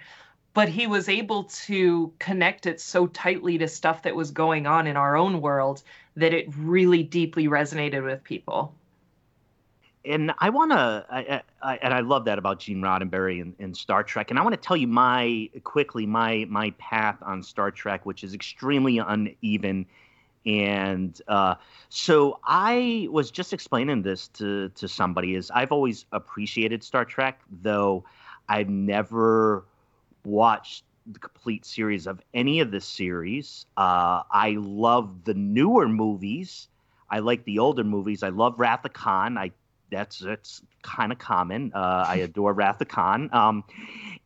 but 0.54 0.68
he 0.68 0.88
was 0.88 1.08
able 1.08 1.46
to 1.46 2.12
connect 2.20 2.66
it 2.66 2.82
so 2.82 3.08
tightly 3.08 3.58
to 3.58 3.68
stuff 3.68 4.04
that 4.04 4.16
was 4.16 4.32
going 4.32 4.68
on 4.68 4.88
in 4.88 4.98
our 4.98 5.16
own 5.16 5.42
world 5.42 5.82
that 6.16 6.34
it 6.34 6.46
really 6.58 7.04
deeply 7.04 7.48
resonated 7.48 8.04
with 8.04 8.24
people. 8.24 8.74
And 10.04 10.34
I 10.40 10.50
want 10.50 10.72
to, 10.72 11.44
and 11.62 11.94
I 11.94 12.00
love 12.00 12.26
that 12.26 12.40
about 12.40 12.60
Gene 12.60 12.82
Roddenberry 12.82 13.40
and, 13.40 13.54
and 13.60 13.78
Star 13.78 14.04
Trek. 14.04 14.32
And 14.32 14.40
I 14.40 14.42
want 14.42 14.54
to 14.54 14.60
tell 14.60 14.76
you 14.76 14.88
my 14.88 15.50
quickly 15.64 16.08
my 16.08 16.48
my 16.50 16.72
path 16.80 17.18
on 17.22 17.44
Star 17.44 17.70
Trek, 17.70 18.06
which 18.06 18.24
is 18.24 18.34
extremely 18.34 18.98
uneven. 18.98 19.86
And 20.44 21.22
uh, 21.28 21.54
so 21.90 22.40
I 22.44 23.08
was 23.12 23.30
just 23.30 23.54
explaining 23.54 24.02
this 24.02 24.28
to 24.30 24.70
to 24.70 24.88
somebody. 24.88 25.36
Is 25.36 25.52
I've 25.52 25.72
always 25.72 26.06
appreciated 26.12 26.84
Star 26.84 27.06
Trek, 27.06 27.40
though 27.62 28.04
I've 28.50 28.70
never 28.70 29.66
watched 30.26 30.84
the 31.08 31.20
complete 31.20 31.66
series 31.66 32.08
of 32.08 32.22
any 32.34 32.60
of 32.60 32.72
the 32.72 32.82
series. 32.82 33.66
Uh, 33.78 34.24
I 34.32 34.58
love 34.60 35.24
the 35.24 35.34
newer 35.34 35.88
movies. 35.88 36.68
I 37.10 37.20
like 37.20 37.44
the 37.46 37.60
older 37.60 37.84
movies. 37.84 38.24
I 38.24 38.30
love 38.30 38.60
Wrath 38.60 38.86
of 38.86 38.94
Khan. 38.94 39.38
I 39.38 39.52
that's 39.92 40.20
that's 40.20 40.62
kind 40.84 41.12
of 41.12 41.20
common. 41.20 41.72
Uh, 41.76 42.06
I 42.08 42.18
adore 42.18 42.54
Wrath 42.54 42.82
of 42.82 42.88
Khan. 42.88 43.30
Um, 43.34 43.64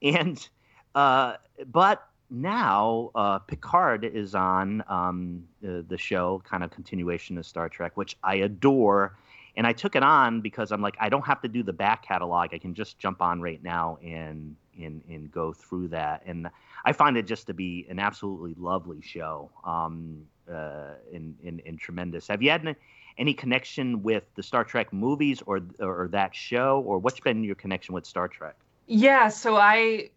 and 0.01 0.47
uh, 0.93 1.35
but 1.71 2.07
now 2.29 3.11
uh, 3.15 3.39
Picard 3.39 4.03
is 4.05 4.35
on 4.35 4.83
um, 4.87 5.43
the, 5.61 5.85
the 5.87 5.97
show, 5.97 6.41
kind 6.47 6.63
of 6.63 6.71
continuation 6.71 7.37
of 7.37 7.45
Star 7.45 7.69
Trek, 7.69 7.97
which 7.97 8.15
I 8.23 8.35
adore. 8.35 9.17
And 9.57 9.65
I 9.65 9.73
took 9.73 9.95
it 9.95 10.03
on 10.03 10.41
because 10.41 10.71
I'm 10.71 10.81
like, 10.81 10.95
I 10.99 11.07
don't 11.09 11.25
have 11.25 11.41
to 11.41 11.47
do 11.47 11.63
the 11.63 11.73
back 11.73 12.05
catalog. 12.05 12.53
I 12.53 12.57
can 12.57 12.73
just 12.73 12.99
jump 12.99 13.21
on 13.21 13.41
right 13.41 13.63
now 13.63 13.97
and 14.03 14.55
and 14.81 15.01
and 15.09 15.31
go 15.31 15.53
through 15.53 15.89
that. 15.89 16.23
And 16.25 16.49
I 16.83 16.91
find 16.91 17.17
it 17.17 17.27
just 17.27 17.47
to 17.47 17.53
be 17.53 17.85
an 17.89 17.99
absolutely 17.99 18.55
lovely 18.57 19.01
show, 19.01 19.49
um, 19.63 20.25
uh, 20.51 20.95
and, 21.13 21.35
and, 21.45 21.61
and 21.65 21.79
tremendous. 21.79 22.27
Have 22.27 22.41
you 22.41 22.51
had 22.51 22.75
any 23.17 23.33
connection 23.33 24.03
with 24.03 24.23
the 24.35 24.43
Star 24.43 24.63
Trek 24.63 24.91
movies 24.91 25.41
or 25.45 25.61
or 25.79 26.09
that 26.11 26.35
show, 26.35 26.83
or 26.85 26.97
what's 26.99 27.19
been 27.19 27.43
your 27.43 27.55
connection 27.55 27.93
with 27.93 28.05
Star 28.05 28.27
Trek? 28.27 28.55
Yeah, 28.87 29.29
so 29.29 29.55
I 29.55 30.09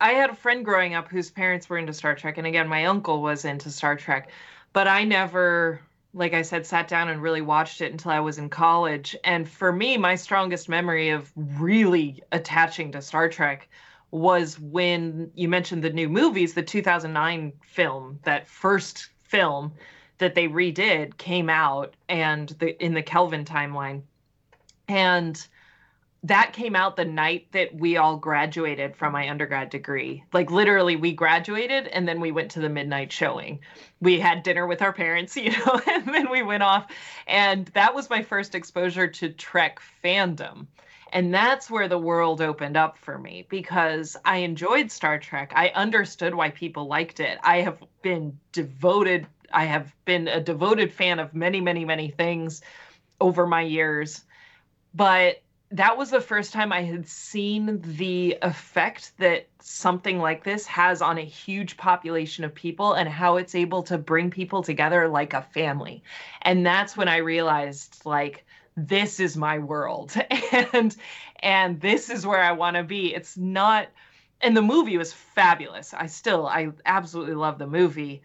I 0.00 0.12
had 0.12 0.30
a 0.30 0.34
friend 0.34 0.64
growing 0.64 0.94
up 0.94 1.08
whose 1.08 1.30
parents 1.30 1.68
were 1.68 1.78
into 1.78 1.92
Star 1.92 2.14
Trek, 2.14 2.38
and 2.38 2.46
again, 2.46 2.68
my 2.68 2.86
uncle 2.86 3.20
was 3.20 3.44
into 3.44 3.70
Star 3.70 3.96
Trek, 3.96 4.30
but 4.72 4.88
I 4.88 5.04
never 5.04 5.80
like 6.12 6.34
I 6.34 6.42
said, 6.42 6.66
sat 6.66 6.88
down 6.88 7.08
and 7.08 7.22
really 7.22 7.40
watched 7.40 7.80
it 7.80 7.92
until 7.92 8.10
I 8.10 8.20
was 8.20 8.38
in 8.38 8.48
college. 8.48 9.16
And 9.24 9.48
for 9.48 9.72
me, 9.72 9.96
my 9.96 10.16
strongest 10.16 10.68
memory 10.68 11.10
of 11.10 11.30
really 11.36 12.22
attaching 12.32 12.92
to 12.92 13.02
Star 13.02 13.28
Trek 13.28 13.68
was 14.10 14.58
when 14.58 15.30
you 15.34 15.48
mentioned 15.48 15.84
the 15.84 15.90
new 15.90 16.08
movies, 16.08 16.54
the 16.54 16.62
2009 16.62 17.52
film, 17.62 18.18
that 18.24 18.48
first 18.48 19.08
film 19.22 19.72
that 20.18 20.34
they 20.34 20.48
redid 20.48 21.16
came 21.16 21.48
out 21.48 21.94
and 22.08 22.48
the 22.58 22.82
in 22.84 22.94
the 22.94 23.02
Kelvin 23.02 23.44
timeline. 23.44 24.02
And 24.88 25.46
that 26.22 26.52
came 26.52 26.76
out 26.76 26.96
the 26.96 27.04
night 27.04 27.46
that 27.52 27.74
we 27.74 27.96
all 27.96 28.16
graduated 28.16 28.94
from 28.94 29.12
my 29.12 29.30
undergrad 29.30 29.70
degree. 29.70 30.22
Like 30.32 30.50
literally 30.50 30.96
we 30.96 31.12
graduated 31.12 31.86
and 31.88 32.06
then 32.06 32.20
we 32.20 32.30
went 32.30 32.50
to 32.52 32.60
the 32.60 32.68
midnight 32.68 33.10
showing. 33.10 33.60
We 34.00 34.20
had 34.20 34.42
dinner 34.42 34.66
with 34.66 34.82
our 34.82 34.92
parents, 34.92 35.36
you 35.36 35.50
know, 35.50 35.80
and 35.90 36.06
then 36.14 36.30
we 36.30 36.42
went 36.42 36.62
off 36.62 36.90
and 37.26 37.66
that 37.68 37.94
was 37.94 38.10
my 38.10 38.22
first 38.22 38.54
exposure 38.54 39.08
to 39.08 39.30
Trek 39.30 39.80
fandom. 40.04 40.66
And 41.12 41.34
that's 41.34 41.70
where 41.70 41.88
the 41.88 41.98
world 41.98 42.40
opened 42.40 42.76
up 42.76 42.96
for 42.98 43.18
me 43.18 43.46
because 43.48 44.16
I 44.24 44.38
enjoyed 44.38 44.92
Star 44.92 45.18
Trek. 45.18 45.52
I 45.56 45.70
understood 45.70 46.34
why 46.34 46.50
people 46.50 46.86
liked 46.86 47.18
it. 47.18 47.38
I 47.42 47.62
have 47.62 47.82
been 48.02 48.38
devoted 48.52 49.26
I 49.52 49.64
have 49.64 49.92
been 50.04 50.28
a 50.28 50.40
devoted 50.40 50.92
fan 50.92 51.18
of 51.18 51.34
many 51.34 51.60
many 51.60 51.84
many 51.84 52.10
things 52.10 52.62
over 53.20 53.46
my 53.46 53.62
years. 53.62 54.22
But 54.94 55.42
that 55.72 55.96
was 55.96 56.10
the 56.10 56.20
first 56.20 56.52
time 56.52 56.72
I 56.72 56.82
had 56.82 57.06
seen 57.06 57.80
the 57.82 58.36
effect 58.42 59.12
that 59.18 59.46
something 59.60 60.18
like 60.18 60.42
this 60.42 60.66
has 60.66 61.00
on 61.00 61.16
a 61.16 61.24
huge 61.24 61.76
population 61.76 62.44
of 62.44 62.54
people 62.54 62.94
and 62.94 63.08
how 63.08 63.36
it's 63.36 63.54
able 63.54 63.84
to 63.84 63.96
bring 63.96 64.30
people 64.30 64.62
together 64.62 65.06
like 65.06 65.32
a 65.32 65.42
family. 65.42 66.02
And 66.42 66.66
that's 66.66 66.96
when 66.96 67.08
I 67.08 67.18
realized 67.18 68.02
like 68.04 68.44
this 68.76 69.20
is 69.20 69.36
my 69.36 69.58
world 69.58 70.16
and 70.72 70.96
and 71.40 71.80
this 71.80 72.10
is 72.10 72.26
where 72.26 72.42
I 72.42 72.52
want 72.52 72.76
to 72.76 72.82
be. 72.82 73.14
It's 73.14 73.36
not 73.36 73.88
and 74.40 74.56
the 74.56 74.62
movie 74.62 74.98
was 74.98 75.12
fabulous. 75.12 75.94
I 75.94 76.06
still 76.06 76.48
I 76.48 76.70
absolutely 76.84 77.34
love 77.34 77.58
the 77.58 77.66
movie 77.68 78.22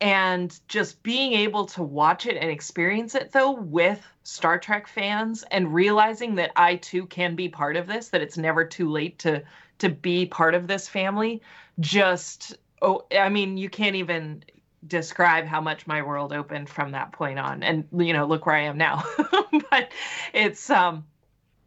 and 0.00 0.58
just 0.68 1.02
being 1.02 1.32
able 1.32 1.66
to 1.66 1.82
watch 1.82 2.26
it 2.26 2.36
and 2.36 2.50
experience 2.50 3.14
it 3.14 3.32
though 3.32 3.52
with 3.52 4.04
Star 4.22 4.58
Trek 4.58 4.86
fans 4.86 5.44
and 5.50 5.72
realizing 5.74 6.36
that 6.36 6.52
I 6.54 6.76
too 6.76 7.06
can 7.06 7.34
be 7.34 7.48
part 7.48 7.76
of 7.76 7.86
this, 7.86 8.08
that 8.10 8.22
it's 8.22 8.38
never 8.38 8.64
too 8.64 8.90
late 8.90 9.18
to 9.20 9.42
to 9.78 9.88
be 9.88 10.26
part 10.26 10.54
of 10.54 10.66
this 10.66 10.88
family. 10.88 11.40
Just 11.80 12.56
oh, 12.82 13.06
I 13.16 13.28
mean, 13.28 13.56
you 13.56 13.68
can't 13.70 13.96
even 13.96 14.44
describe 14.86 15.44
how 15.44 15.60
much 15.60 15.86
my 15.86 16.02
world 16.02 16.32
opened 16.32 16.68
from 16.68 16.92
that 16.92 17.12
point 17.12 17.38
on. 17.38 17.62
And 17.62 17.88
you 17.96 18.12
know, 18.12 18.26
look 18.26 18.46
where 18.46 18.54
I 18.54 18.62
am 18.62 18.78
now. 18.78 19.04
but 19.70 19.90
it's 20.32 20.70
um 20.70 21.04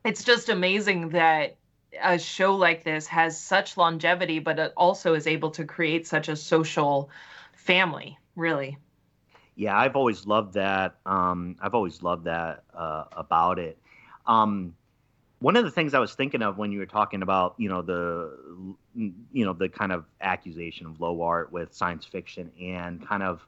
it's 0.04 0.24
just 0.24 0.50
amazing 0.50 1.10
that 1.10 1.58
a 2.02 2.18
show 2.18 2.56
like 2.56 2.84
this 2.84 3.08
has 3.08 3.40
such 3.40 3.78
longevity, 3.78 4.40
but 4.40 4.60
it 4.60 4.74
also 4.78 5.14
is 5.14 5.28
able 5.28 5.52
to 5.52 5.66
create 5.66 6.08
such 6.08 6.30
a 6.30 6.36
social 6.36 7.10
family, 7.54 8.18
really. 8.42 8.78
Yeah, 9.56 9.78
I've 9.78 9.96
always 9.96 10.26
loved 10.26 10.54
that. 10.56 10.96
Um, 11.06 11.56
I've 11.62 11.76
always 11.76 12.02
loved 12.02 12.26
that 12.26 12.64
uh, 12.74 13.06
about 13.14 13.60
it. 13.60 13.78
Um, 14.26 14.76
one 15.40 15.56
of 15.56 15.64
the 15.66 15.72
things 15.72 15.94
I 15.94 16.00
was 16.00 16.14
thinking 16.14 16.42
of 16.42 16.58
when 16.58 16.72
you 16.72 16.80
were 16.80 16.86
talking 16.86 17.22
about, 17.22 17.56
you 17.58 17.68
know, 17.68 17.82
the, 17.82 18.38
you 18.96 19.46
know, 19.46 19.54
the 19.54 19.70
kind 19.70 19.92
of 19.92 20.06
accusation 20.22 20.86
of 20.86 21.02
low 21.02 21.22
art 21.22 21.52
with 21.52 21.74
science 21.74 22.06
fiction 22.06 22.52
and 22.60 23.06
kind 23.06 23.24
of 23.24 23.46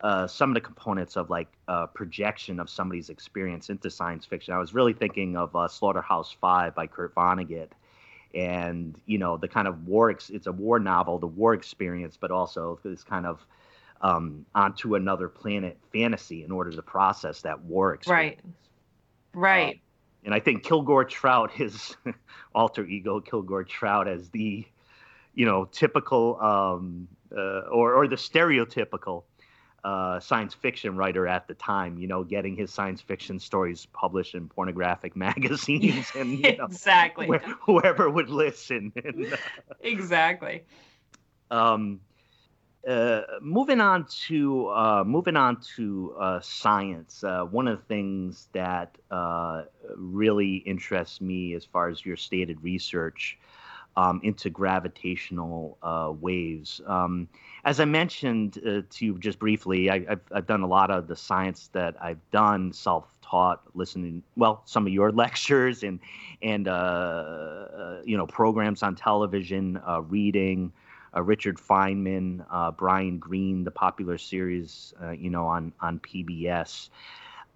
uh, 0.00 0.26
some 0.26 0.50
of 0.50 0.54
the 0.54 0.60
components 0.60 1.16
of 1.16 1.30
like 1.30 1.48
uh, 1.68 1.86
projection 1.86 2.60
of 2.60 2.68
somebody's 2.68 3.08
experience 3.08 3.70
into 3.70 3.90
science 3.90 4.26
fiction. 4.26 4.52
I 4.54 4.58
was 4.58 4.74
really 4.74 4.92
thinking 4.92 5.36
of 5.36 5.54
uh, 5.56 5.68
Slaughterhouse 5.68 6.32
Five 6.40 6.74
by 6.74 6.86
Kurt 6.86 7.14
Vonnegut, 7.14 7.68
and 8.34 9.00
you 9.06 9.18
know 9.18 9.36
the 9.36 9.48
kind 9.48 9.66
of 9.66 9.86
war. 9.86 10.10
Ex- 10.10 10.30
it's 10.30 10.46
a 10.46 10.52
war 10.52 10.78
novel, 10.78 11.18
the 11.18 11.26
war 11.26 11.54
experience, 11.54 12.18
but 12.20 12.30
also 12.30 12.78
this 12.84 13.02
kind 13.02 13.24
of 13.24 13.46
um, 14.04 14.44
onto 14.54 14.96
another 14.96 15.28
planet 15.28 15.78
fantasy 15.90 16.44
in 16.44 16.52
order 16.52 16.70
to 16.70 16.82
process 16.82 17.40
that 17.40 17.58
war 17.62 17.94
experience. 17.94 18.40
Right. 19.34 19.56
Right. 19.58 19.76
Uh, 19.76 19.78
and 20.26 20.34
I 20.34 20.40
think 20.40 20.62
Kilgore 20.62 21.06
Trout, 21.06 21.50
his 21.54 21.96
alter 22.54 22.84
ego, 22.84 23.20
Kilgore 23.20 23.64
Trout, 23.64 24.06
as 24.06 24.28
the, 24.28 24.66
you 25.34 25.46
know, 25.46 25.64
typical 25.64 26.38
um, 26.40 27.08
uh, 27.34 27.60
or 27.72 27.94
or 27.94 28.06
the 28.06 28.16
stereotypical 28.16 29.24
uh, 29.84 30.20
science 30.20 30.52
fiction 30.52 30.96
writer 30.96 31.26
at 31.26 31.48
the 31.48 31.54
time. 31.54 31.96
You 31.98 32.06
know, 32.06 32.24
getting 32.24 32.56
his 32.56 32.70
science 32.70 33.00
fiction 33.00 33.38
stories 33.38 33.86
published 33.86 34.34
in 34.34 34.48
pornographic 34.48 35.16
magazines 35.16 36.12
and 36.14 36.44
you 36.44 36.56
know, 36.58 36.66
exactly 36.66 37.26
wh- 37.26 37.50
whoever 37.64 38.10
would 38.10 38.28
listen. 38.28 38.92
And, 39.02 39.32
uh, 39.32 39.36
exactly. 39.80 40.64
Um, 41.50 42.00
uh, 42.86 43.22
moving 43.40 43.80
on 43.80 44.04
to 44.26 44.68
uh, 44.68 45.04
moving 45.06 45.36
on 45.36 45.58
to 45.76 46.14
uh, 46.18 46.40
science, 46.40 47.24
uh, 47.24 47.44
one 47.44 47.66
of 47.66 47.78
the 47.78 47.84
things 47.84 48.48
that 48.52 48.96
uh, 49.10 49.62
really 49.96 50.56
interests 50.56 51.20
me, 51.20 51.54
as 51.54 51.64
far 51.64 51.88
as 51.88 52.04
your 52.04 52.16
stated 52.16 52.62
research 52.62 53.38
um, 53.96 54.20
into 54.22 54.50
gravitational 54.50 55.78
waves. 56.20 56.80
Um, 56.86 57.28
as 57.64 57.80
I 57.80 57.86
mentioned 57.86 58.54
to 58.54 59.06
you 59.06 59.18
just 59.18 59.38
briefly, 59.38 59.88
I, 59.88 60.04
have 60.04 60.20
I've 60.32 60.46
done 60.46 60.62
a 60.62 60.66
lot 60.66 60.90
of 60.90 61.06
the 61.06 61.16
science 61.16 61.70
that 61.72 61.96
I've 62.02 62.20
done 62.32 62.72
self-taught, 62.72 63.62
listening 63.74 64.22
well 64.36 64.62
some 64.66 64.86
of 64.86 64.92
your 64.92 65.10
lectures 65.24 65.82
and 65.82 66.00
and 66.42 66.66
you 68.04 68.16
know 68.16 68.26
programs 68.26 68.82
on 68.82 68.94
television, 68.94 69.80
reading 70.08 70.72
uh, 71.14 71.22
Richard 71.22 71.58
Feynman, 71.58 72.44
uh, 72.50 72.70
Brian 72.70 73.18
Greene, 73.18 73.64
the 73.64 73.70
popular 73.70 74.18
series, 74.18 74.92
uh, 75.02 75.10
you 75.10 75.30
know, 75.30 75.46
on 75.46 75.72
on 75.80 75.98
PBS. 76.00 76.88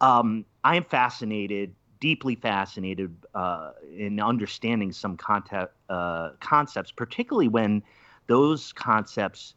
Um, 0.01 0.44
I 0.64 0.77
am 0.77 0.85
fascinated, 0.85 1.75
deeply 2.01 2.37
fascinated 2.37 3.14
uh, 3.35 3.73
in 3.97 4.21
understanding 4.21 4.92
some 4.92 5.16
concept, 5.16 5.75
uh, 5.88 6.31
concepts, 6.40 6.92
particularly 6.92 7.49
when 7.49 7.83
those 8.29 8.73
concepts 8.73 9.55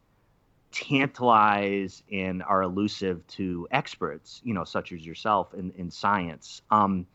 tantalize 0.71 2.01
and 2.11 2.41
are 2.43 2.63
elusive 2.63 3.25
to 3.27 3.67
experts, 3.71 4.41
you 4.43 4.53
know, 4.53 4.63
such 4.63 4.93
as 4.93 5.05
yourself 5.05 5.53
in, 5.53 5.71
in 5.77 5.91
science. 5.91 6.61
Um, 6.71 7.05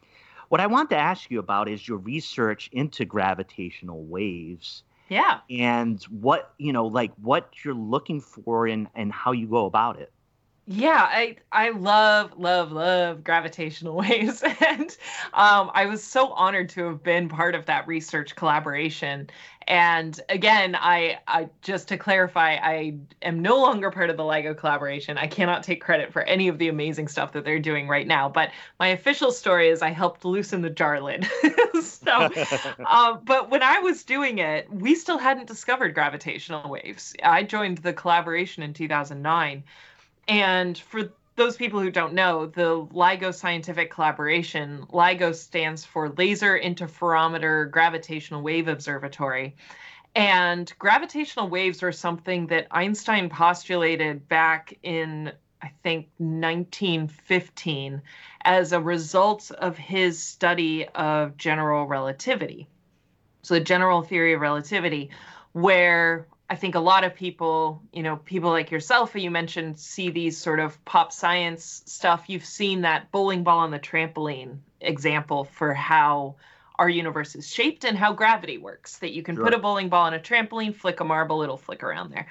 what 0.48 0.60
I 0.60 0.66
want 0.66 0.90
to 0.90 0.96
ask 0.96 1.30
you 1.30 1.40
about 1.40 1.68
is 1.68 1.88
your 1.88 1.98
research 1.98 2.68
into 2.72 3.04
gravitational 3.04 4.04
waves 4.04 4.84
yeah. 5.08 5.40
And 5.50 6.02
what, 6.04 6.52
you 6.58 6.72
know, 6.72 6.86
like 6.86 7.12
what 7.20 7.64
you're 7.64 7.74
looking 7.74 8.20
for 8.20 8.66
and 8.66 8.88
and 8.94 9.12
how 9.12 9.32
you 9.32 9.46
go 9.46 9.66
about 9.66 9.98
it. 10.00 10.12
Yeah, 10.68 11.06
I 11.08 11.36
I 11.52 11.70
love 11.70 12.36
love 12.38 12.72
love 12.72 13.22
gravitational 13.22 13.94
waves, 13.96 14.42
and 14.42 14.96
um, 15.32 15.70
I 15.74 15.86
was 15.86 16.02
so 16.02 16.32
honored 16.32 16.68
to 16.70 16.86
have 16.88 17.04
been 17.04 17.28
part 17.28 17.54
of 17.54 17.66
that 17.66 17.86
research 17.86 18.34
collaboration. 18.34 19.30
And 19.68 20.20
again, 20.28 20.76
I, 20.78 21.18
I 21.26 21.48
just 21.62 21.88
to 21.88 21.96
clarify, 21.96 22.54
I 22.62 22.94
am 23.22 23.42
no 23.42 23.60
longer 23.60 23.90
part 23.90 24.10
of 24.10 24.16
the 24.16 24.22
LIGO 24.22 24.56
collaboration. 24.56 25.18
I 25.18 25.26
cannot 25.26 25.64
take 25.64 25.80
credit 25.82 26.12
for 26.12 26.22
any 26.22 26.46
of 26.48 26.58
the 26.58 26.68
amazing 26.68 27.08
stuff 27.08 27.32
that 27.32 27.44
they're 27.44 27.58
doing 27.58 27.88
right 27.88 28.06
now. 28.06 28.28
But 28.28 28.50
my 28.78 28.88
official 28.88 29.32
story 29.32 29.68
is 29.68 29.82
I 29.82 29.90
helped 29.90 30.24
loosen 30.24 30.62
the 30.62 30.70
jar 30.70 31.00
lid. 31.00 31.28
so, 31.82 32.28
um, 32.88 33.20
but 33.24 33.50
when 33.50 33.62
I 33.62 33.80
was 33.80 34.04
doing 34.04 34.38
it, 34.38 34.72
we 34.72 34.94
still 34.94 35.18
hadn't 35.18 35.48
discovered 35.48 35.94
gravitational 35.94 36.70
waves. 36.70 37.14
I 37.24 37.42
joined 37.42 37.78
the 37.78 37.92
collaboration 37.92 38.62
in 38.62 38.72
2009 38.72 39.64
and 40.28 40.76
for 40.76 41.10
those 41.36 41.56
people 41.56 41.80
who 41.80 41.90
don't 41.90 42.14
know, 42.14 42.46
the 42.46 42.86
LIGO 42.86 43.32
scientific 43.32 43.90
collaboration, 43.90 44.86
LIGO 44.90 45.34
stands 45.34 45.84
for 45.84 46.08
Laser 46.10 46.58
Interferometer 46.58 47.70
Gravitational 47.70 48.42
Wave 48.42 48.68
Observatory. 48.68 49.54
And 50.14 50.72
gravitational 50.78 51.50
waves 51.50 51.82
are 51.82 51.92
something 51.92 52.46
that 52.46 52.68
Einstein 52.70 53.28
postulated 53.28 54.26
back 54.28 54.72
in, 54.82 55.30
I 55.60 55.72
think, 55.82 56.08
1915 56.16 58.00
as 58.42 58.72
a 58.72 58.80
result 58.80 59.50
of 59.50 59.76
his 59.76 60.22
study 60.22 60.88
of 60.94 61.36
general 61.36 61.86
relativity. 61.86 62.66
So, 63.42 63.54
the 63.54 63.60
general 63.60 64.00
theory 64.00 64.32
of 64.32 64.40
relativity, 64.40 65.10
where 65.52 66.26
I 66.48 66.54
think 66.54 66.74
a 66.76 66.80
lot 66.80 67.02
of 67.02 67.14
people, 67.14 67.82
you 67.92 68.02
know, 68.02 68.16
people 68.16 68.50
like 68.50 68.70
yourself, 68.70 69.14
you 69.14 69.30
mentioned, 69.30 69.78
see 69.78 70.10
these 70.10 70.38
sort 70.38 70.60
of 70.60 70.82
pop 70.84 71.12
science 71.12 71.82
stuff. 71.86 72.24
You've 72.28 72.44
seen 72.44 72.82
that 72.82 73.10
bowling 73.10 73.42
ball 73.42 73.58
on 73.60 73.72
the 73.72 73.80
trampoline 73.80 74.58
example 74.80 75.44
for 75.44 75.74
how 75.74 76.36
our 76.78 76.88
universe 76.88 77.34
is 77.34 77.52
shaped 77.52 77.84
and 77.84 77.98
how 77.98 78.12
gravity 78.12 78.58
works. 78.58 78.98
That 78.98 79.12
you 79.12 79.22
can 79.22 79.34
sure. 79.34 79.44
put 79.44 79.54
a 79.54 79.58
bowling 79.58 79.88
ball 79.88 80.04
on 80.04 80.14
a 80.14 80.20
trampoline, 80.20 80.74
flick 80.74 81.00
a 81.00 81.04
marble, 81.04 81.42
it'll 81.42 81.56
flick 81.56 81.82
around 81.82 82.12
there. 82.12 82.28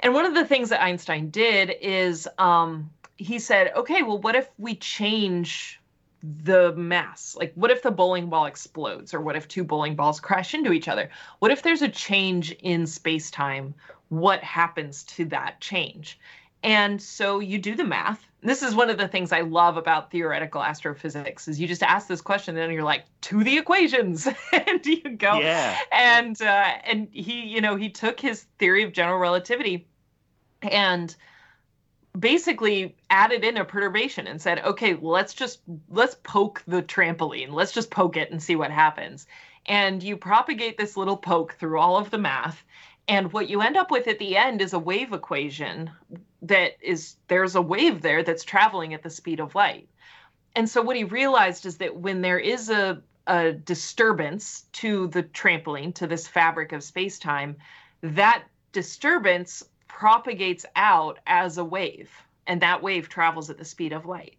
And 0.00 0.12
one 0.12 0.26
of 0.26 0.34
the 0.34 0.44
things 0.44 0.68
that 0.68 0.82
Einstein 0.82 1.30
did 1.30 1.74
is 1.80 2.28
um, 2.38 2.90
he 3.16 3.38
said, 3.38 3.72
okay, 3.74 4.02
well, 4.02 4.18
what 4.18 4.36
if 4.36 4.48
we 4.58 4.74
change 4.74 5.77
the 6.22 6.72
mass? 6.74 7.36
Like, 7.38 7.52
what 7.54 7.70
if 7.70 7.82
the 7.82 7.90
bowling 7.90 8.28
ball 8.28 8.46
explodes, 8.46 9.14
or 9.14 9.20
what 9.20 9.36
if 9.36 9.48
two 9.48 9.64
bowling 9.64 9.94
balls 9.94 10.20
crash 10.20 10.54
into 10.54 10.72
each 10.72 10.88
other? 10.88 11.10
What 11.38 11.50
if 11.50 11.62
there's 11.62 11.82
a 11.82 11.88
change 11.88 12.52
in 12.52 12.86
space 12.86 13.30
time? 13.30 13.74
What 14.08 14.42
happens 14.42 15.04
to 15.04 15.26
that 15.26 15.60
change? 15.60 16.18
And 16.62 17.00
so 17.00 17.38
you 17.38 17.58
do 17.58 17.76
the 17.76 17.84
math. 17.84 18.24
This 18.40 18.62
is 18.62 18.74
one 18.74 18.90
of 18.90 18.98
the 18.98 19.08
things 19.08 19.32
I 19.32 19.40
love 19.40 19.76
about 19.76 20.10
theoretical 20.10 20.62
astrophysics 20.62 21.48
is 21.48 21.60
you 21.60 21.66
just 21.66 21.82
ask 21.82 22.06
this 22.06 22.20
question 22.20 22.56
and 22.56 22.62
then 22.62 22.72
you're 22.72 22.84
like 22.84 23.04
to 23.22 23.42
the 23.42 23.58
equations 23.58 24.28
and 24.52 24.84
you 24.84 25.16
go 25.16 25.40
yeah. 25.40 25.76
and 25.90 26.40
uh, 26.40 26.72
and 26.84 27.08
he 27.12 27.46
you 27.46 27.60
know 27.60 27.74
he 27.74 27.90
took 27.90 28.20
his 28.20 28.46
theory 28.58 28.84
of 28.84 28.92
general 28.92 29.18
relativity 29.18 29.88
and 30.62 31.16
basically 32.18 32.96
added 33.10 33.44
in 33.44 33.56
a 33.56 33.64
perturbation 33.64 34.26
and 34.26 34.40
said, 34.40 34.60
okay, 34.60 34.96
let's 35.00 35.34
just 35.34 35.60
let's 35.90 36.16
poke 36.22 36.62
the 36.66 36.82
trampoline. 36.82 37.52
Let's 37.52 37.72
just 37.72 37.90
poke 37.90 38.16
it 38.16 38.30
and 38.30 38.42
see 38.42 38.56
what 38.56 38.70
happens. 38.70 39.26
And 39.66 40.02
you 40.02 40.16
propagate 40.16 40.78
this 40.78 40.96
little 40.96 41.16
poke 41.16 41.54
through 41.54 41.78
all 41.78 41.96
of 41.96 42.10
the 42.10 42.18
math. 42.18 42.64
And 43.06 43.32
what 43.32 43.48
you 43.48 43.62
end 43.62 43.76
up 43.76 43.90
with 43.90 44.06
at 44.06 44.18
the 44.18 44.36
end 44.36 44.60
is 44.60 44.72
a 44.72 44.78
wave 44.78 45.12
equation 45.12 45.90
that 46.42 46.76
is 46.80 47.16
there's 47.28 47.54
a 47.54 47.62
wave 47.62 48.02
there 48.02 48.22
that's 48.22 48.44
traveling 48.44 48.94
at 48.94 49.02
the 49.02 49.10
speed 49.10 49.40
of 49.40 49.54
light. 49.54 49.88
And 50.54 50.68
so 50.68 50.82
what 50.82 50.96
he 50.96 51.04
realized 51.04 51.66
is 51.66 51.78
that 51.78 51.96
when 51.96 52.20
there 52.20 52.38
is 52.38 52.70
a, 52.70 53.02
a 53.26 53.52
disturbance 53.52 54.64
to 54.72 55.08
the 55.08 55.22
trampoline, 55.22 55.94
to 55.96 56.06
this 56.06 56.26
fabric 56.26 56.72
of 56.72 56.82
space 56.82 57.18
time, 57.18 57.56
that 58.02 58.44
disturbance 58.72 59.64
propagates 59.98 60.64
out 60.76 61.18
as 61.26 61.58
a 61.58 61.64
wave, 61.64 62.08
and 62.46 62.62
that 62.62 62.80
wave 62.80 63.08
travels 63.08 63.50
at 63.50 63.58
the 63.58 63.64
speed 63.64 63.92
of 63.92 64.06
light. 64.06 64.36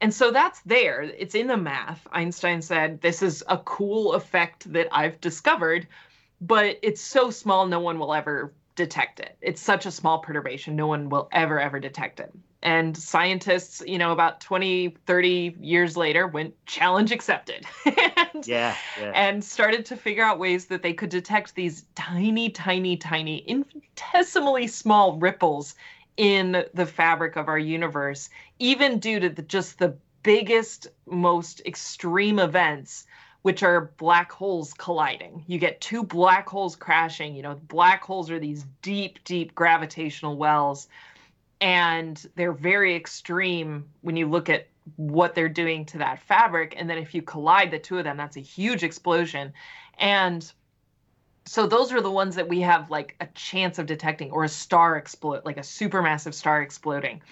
And 0.00 0.12
so 0.12 0.32
that's 0.32 0.60
there. 0.62 1.00
It's 1.02 1.36
in 1.36 1.46
the 1.46 1.56
math. 1.56 2.04
Einstein 2.10 2.60
said, 2.60 3.00
This 3.00 3.22
is 3.22 3.44
a 3.48 3.58
cool 3.58 4.14
effect 4.14 4.70
that 4.72 4.88
I've 4.90 5.20
discovered, 5.20 5.86
but 6.40 6.80
it's 6.82 7.00
so 7.00 7.30
small, 7.30 7.66
no 7.66 7.78
one 7.78 8.00
will 8.00 8.12
ever 8.12 8.52
detect 8.74 9.20
it. 9.20 9.36
It's 9.40 9.62
such 9.62 9.86
a 9.86 9.92
small 9.92 10.18
perturbation, 10.18 10.74
no 10.74 10.88
one 10.88 11.08
will 11.08 11.28
ever, 11.30 11.60
ever 11.60 11.78
detect 11.78 12.18
it. 12.18 12.32
And 12.66 12.96
scientists, 12.96 13.80
you 13.86 13.96
know, 13.96 14.10
about 14.10 14.40
20, 14.40 14.96
30 15.06 15.56
years 15.60 15.96
later 15.96 16.26
went 16.26 16.52
challenge 16.66 17.12
accepted. 17.12 17.64
and, 17.86 18.44
yeah, 18.44 18.74
yeah. 19.00 19.12
And 19.14 19.44
started 19.44 19.86
to 19.86 19.96
figure 19.96 20.24
out 20.24 20.40
ways 20.40 20.66
that 20.66 20.82
they 20.82 20.92
could 20.92 21.10
detect 21.10 21.54
these 21.54 21.84
tiny, 21.94 22.50
tiny, 22.50 22.96
tiny, 22.96 23.36
infinitesimally 23.46 24.66
small 24.66 25.16
ripples 25.16 25.76
in 26.16 26.64
the 26.74 26.86
fabric 26.86 27.36
of 27.36 27.46
our 27.46 27.58
universe, 27.58 28.30
even 28.58 28.98
due 28.98 29.20
to 29.20 29.28
the, 29.28 29.42
just 29.42 29.78
the 29.78 29.96
biggest, 30.24 30.88
most 31.06 31.62
extreme 31.66 32.40
events 32.40 33.06
which 33.42 33.62
are 33.62 33.92
black 33.96 34.32
holes 34.32 34.74
colliding. 34.74 35.44
You 35.46 35.60
get 35.60 35.80
two 35.80 36.02
black 36.02 36.48
holes 36.48 36.74
crashing. 36.74 37.36
You 37.36 37.42
know, 37.42 37.54
black 37.68 38.02
holes 38.02 38.28
are 38.28 38.40
these 38.40 38.66
deep, 38.82 39.22
deep 39.22 39.54
gravitational 39.54 40.36
wells, 40.36 40.88
and 41.60 42.26
they're 42.34 42.52
very 42.52 42.94
extreme 42.94 43.88
when 44.02 44.16
you 44.16 44.28
look 44.28 44.48
at 44.48 44.68
what 44.96 45.34
they're 45.34 45.48
doing 45.48 45.84
to 45.86 45.98
that 45.98 46.20
fabric. 46.20 46.74
And 46.76 46.88
then 46.88 46.98
if 46.98 47.14
you 47.14 47.22
collide 47.22 47.70
the 47.70 47.78
two 47.78 47.98
of 47.98 48.04
them, 48.04 48.16
that's 48.16 48.36
a 48.36 48.40
huge 48.40 48.84
explosion. 48.84 49.52
And 49.98 50.50
so 51.44 51.66
those 51.66 51.92
are 51.92 52.00
the 52.00 52.10
ones 52.10 52.34
that 52.36 52.48
we 52.48 52.60
have 52.60 52.90
like 52.90 53.16
a 53.20 53.26
chance 53.34 53.78
of 53.78 53.86
detecting, 53.86 54.30
or 54.30 54.44
a 54.44 54.48
star 54.48 54.96
explode, 54.96 55.44
like 55.44 55.56
a 55.56 55.60
supermassive 55.60 56.34
star 56.34 56.60
exploding. 56.62 57.22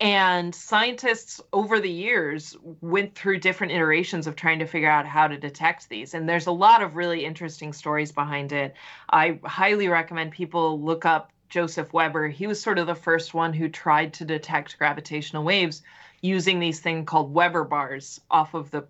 And 0.00 0.54
scientists 0.54 1.42
over 1.52 1.78
the 1.78 1.90
years 1.90 2.56
went 2.80 3.14
through 3.14 3.40
different 3.40 3.72
iterations 3.72 4.26
of 4.26 4.34
trying 4.34 4.60
to 4.60 4.66
figure 4.66 4.88
out 4.88 5.04
how 5.04 5.28
to 5.28 5.36
detect 5.36 5.90
these. 5.90 6.14
And 6.14 6.26
there's 6.26 6.46
a 6.46 6.52
lot 6.52 6.80
of 6.80 6.96
really 6.96 7.24
interesting 7.24 7.74
stories 7.74 8.10
behind 8.10 8.52
it. 8.52 8.74
I 9.10 9.38
highly 9.44 9.88
recommend 9.88 10.32
people 10.32 10.80
look 10.80 11.04
up 11.04 11.32
Joseph 11.50 11.92
Weber. 11.92 12.28
He 12.28 12.46
was 12.46 12.62
sort 12.62 12.78
of 12.78 12.86
the 12.86 12.94
first 12.94 13.34
one 13.34 13.52
who 13.52 13.68
tried 13.68 14.14
to 14.14 14.24
detect 14.24 14.78
gravitational 14.78 15.44
waves 15.44 15.82
using 16.22 16.58
these 16.58 16.80
thing 16.80 17.04
called 17.04 17.34
Weber 17.34 17.64
bars 17.64 18.20
off 18.30 18.54
of 18.54 18.70
the 18.70 18.86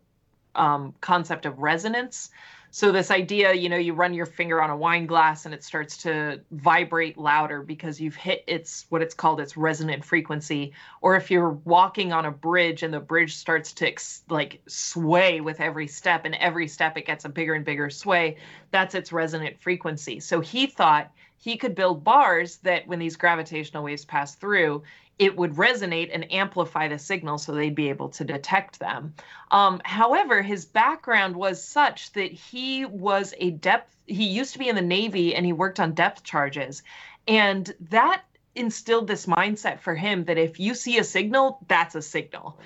um, 0.55 0.95
concept 1.01 1.47
of 1.47 1.59
resonance. 1.59 2.31
So 2.73 2.93
this 2.93 3.11
idea, 3.11 3.53
you 3.53 3.69
know, 3.69 3.77
you 3.77 3.95
run 3.95 4.15
your 4.15 4.27
finger 4.27 4.63
on 4.63 4.71
a 4.71 4.77
wine 4.77 5.07
glass 5.07 5.45
and 5.45 5.53
it 5.53 5.65
starts 5.65 5.97
to 5.99 6.41
vibrate 6.53 7.19
louder 7.19 7.63
because 7.63 8.01
you've 8.01 8.15
hit 8.15 8.45
its 8.47 8.87
what 8.91 9.03
it's 9.03 9.15
called 9.15 9.41
its 9.41 9.57
resonant 9.57 10.05
frequency. 10.05 10.73
Or 11.01 11.17
if 11.17 11.33
you're 11.33 11.51
walking 11.51 12.13
on 12.13 12.27
a 12.27 12.31
bridge 12.31 12.85
and 12.85 12.95
the 12.95 13.01
bridge 13.01 13.35
starts 13.35 13.73
to 13.75 13.93
like 14.29 14.63
sway 14.69 15.41
with 15.41 15.61
every 15.61 15.89
step, 15.89 16.25
and 16.25 16.37
every 16.37 16.69
step 16.69 16.97
it 16.97 17.07
gets 17.07 17.25
a 17.25 17.29
bigger 17.29 17.55
and 17.55 17.65
bigger 17.65 17.91
sway, 17.91 18.37
that's 18.71 18.95
its 18.95 19.13
resonant 19.13 19.61
frequency. 19.61 20.21
So 20.21 20.41
he 20.41 20.67
thought 20.67 21.11
he 21.41 21.57
could 21.57 21.75
build 21.75 22.05
bars 22.05 22.59
that 22.59 22.87
when 22.87 22.99
these 22.99 23.17
gravitational 23.17 23.83
waves 23.83 24.05
pass 24.05 24.35
through, 24.35 24.83
it 25.19 25.37
would 25.37 25.53
resonate 25.55 26.11
and 26.13 26.33
amplify 26.33 26.89
the 26.89 26.99
signal 26.99 27.39
so 27.39 27.53
they'd 27.53 27.75
be 27.75 27.89
able 27.89 28.11
to 28.11 28.25
detect 28.25 28.79
them. 28.79 29.15
Um, 29.51 29.81
however, 29.85 30.43
his 30.43 30.65
background 30.65 31.37
was 31.37 31.63
such 31.63 32.13
that 32.13 32.33
he 32.33 32.85
was 32.85 33.35
a 33.39 33.51
depth, 33.51 33.95
he 34.07 34.29
used 34.29 34.53
to 34.53 34.59
be 34.59 34.69
in 34.69 34.77
the 34.77 34.83
Navy 34.83 35.35
and 35.35 35.45
he 35.45 35.53
worked 35.53 35.81
on 35.81 35.93
depth 35.93 36.25
charges. 36.25 36.83
And 37.27 37.71
that 37.91 38.23
instilled 38.55 39.07
this 39.07 39.27
mindset 39.27 39.81
for 39.81 39.95
him 39.95 40.25
that 40.25 40.39
if 40.39 40.59
you 40.61 40.75
see 40.75 40.99
a 40.99 41.05
signal, 41.05 41.59
that's 41.69 41.95
a 41.95 42.03
signal 42.03 42.59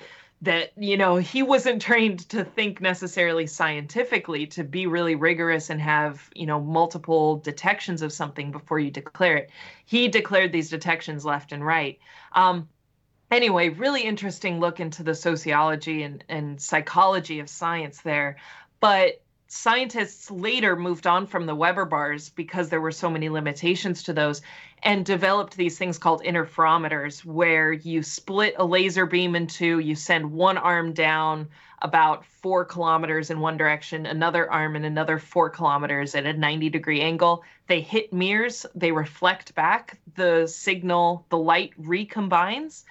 that 0.45 0.71
you 0.77 0.97
know 0.97 1.17
he 1.17 1.43
wasn't 1.43 1.81
trained 1.81 2.27
to 2.29 2.43
think 2.43 2.79
necessarily 2.79 3.47
scientifically 3.47 4.47
to 4.47 4.63
be 4.63 4.87
really 4.87 5.15
rigorous 5.15 5.69
and 5.69 5.81
have 5.81 6.29
you 6.33 6.45
know 6.45 6.59
multiple 6.59 7.37
detections 7.37 8.01
of 8.01 8.13
something 8.13 8.51
before 8.51 8.79
you 8.79 8.89
declare 8.89 9.37
it. 9.37 9.49
He 9.85 10.07
declared 10.07 10.51
these 10.51 10.69
detections 10.69 11.25
left 11.25 11.51
and 11.51 11.65
right. 11.65 11.99
Um, 12.33 12.69
anyway 13.31 13.69
really 13.69 14.03
interesting 14.03 14.59
look 14.59 14.79
into 14.79 15.03
the 15.03 15.15
sociology 15.15 16.03
and, 16.03 16.23
and 16.29 16.61
psychology 16.61 17.39
of 17.39 17.49
science 17.49 18.01
there. 18.01 18.37
But 18.79 19.21
scientists 19.55 20.29
later 20.29 20.75
moved 20.75 21.07
on 21.07 21.25
from 21.25 21.45
the 21.45 21.55
Weber 21.55 21.85
bars 21.85 22.29
because 22.29 22.69
there 22.69 22.81
were 22.81 22.91
so 22.91 23.09
many 23.09 23.29
limitations 23.29 24.03
to 24.03 24.13
those 24.13 24.41
and 24.83 25.05
developed 25.05 25.55
these 25.55 25.77
things 25.77 25.97
called 25.97 26.21
interferometers 26.23 27.23
where 27.23 27.71
you 27.71 28.03
split 28.03 28.55
a 28.57 28.65
laser 28.65 29.05
beam 29.05 29.35
in 29.35 29.47
two, 29.47 29.79
you 29.79 29.95
send 29.95 30.29
one 30.31 30.57
arm 30.57 30.93
down 30.93 31.47
about 31.81 32.25
four 32.25 32.65
kilometers 32.65 33.29
in 33.29 33.39
one 33.39 33.57
direction, 33.57 34.05
another 34.05 34.51
arm 34.51 34.75
in 34.75 34.83
another 34.83 35.19
four 35.19 35.49
kilometers 35.49 36.15
at 36.15 36.25
a 36.25 36.33
90 36.33 36.69
degree 36.69 37.01
angle. 37.01 37.43
They 37.67 37.81
hit 37.81 38.11
mirrors, 38.11 38.65
they 38.75 38.91
reflect 38.91 39.55
back, 39.55 39.97
the 40.15 40.47
signal, 40.47 41.25
the 41.29 41.37
light 41.37 41.71
recombines, 41.81 42.83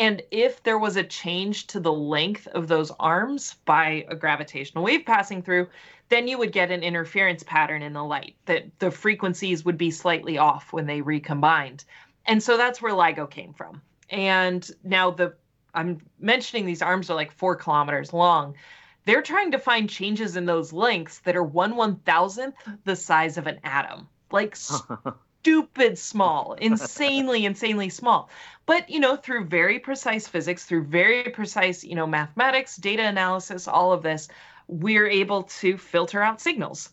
and 0.00 0.22
if 0.30 0.62
there 0.62 0.78
was 0.78 0.96
a 0.96 1.04
change 1.04 1.66
to 1.68 1.78
the 1.78 1.92
length 1.92 2.46
of 2.48 2.68
those 2.68 2.90
arms 2.98 3.56
by 3.66 4.06
a 4.08 4.16
gravitational 4.16 4.82
wave 4.82 5.04
passing 5.04 5.42
through, 5.42 5.68
then 6.08 6.26
you 6.26 6.38
would 6.38 6.52
get 6.52 6.70
an 6.70 6.82
interference 6.82 7.42
pattern 7.42 7.82
in 7.82 7.92
the 7.92 8.02
light 8.02 8.34
that 8.46 8.66
the 8.78 8.90
frequencies 8.90 9.62
would 9.66 9.76
be 9.76 9.90
slightly 9.90 10.38
off 10.38 10.72
when 10.72 10.86
they 10.86 11.02
recombined. 11.02 11.84
And 12.24 12.42
so 12.42 12.56
that's 12.56 12.80
where 12.80 12.94
LIGO 12.94 13.30
came 13.30 13.52
from. 13.52 13.82
And 14.08 14.68
now 14.82 15.10
the 15.10 15.34
I'm 15.74 16.00
mentioning 16.18 16.64
these 16.64 16.82
arms 16.82 17.10
are 17.10 17.14
like 17.14 17.30
four 17.30 17.54
kilometers 17.54 18.14
long. 18.14 18.56
They're 19.04 19.22
trying 19.22 19.50
to 19.50 19.58
find 19.58 19.88
changes 19.88 20.34
in 20.34 20.46
those 20.46 20.72
lengths 20.72 21.18
that 21.20 21.36
are 21.36 21.44
one 21.44 21.76
one 21.76 21.96
thousandth 21.96 22.56
the 22.84 22.96
size 22.96 23.36
of 23.36 23.46
an 23.46 23.60
atom. 23.64 24.08
Like 24.32 24.56
stupid 25.40 25.98
small, 25.98 26.54
insanely, 26.54 27.44
insanely 27.50 27.88
small. 27.88 28.28
But, 28.66 28.90
you 28.90 29.00
know, 29.00 29.16
through 29.16 29.46
very 29.46 29.78
precise 29.78 30.28
physics, 30.28 30.64
through 30.64 30.84
very 30.84 31.30
precise, 31.30 31.82
you 31.82 31.94
know, 31.94 32.06
mathematics, 32.06 32.76
data 32.76 33.04
analysis, 33.06 33.66
all 33.66 33.92
of 33.92 34.02
this, 34.02 34.28
we're 34.68 35.08
able 35.08 35.44
to 35.44 35.76
filter 35.76 36.22
out 36.22 36.40
signals. 36.40 36.90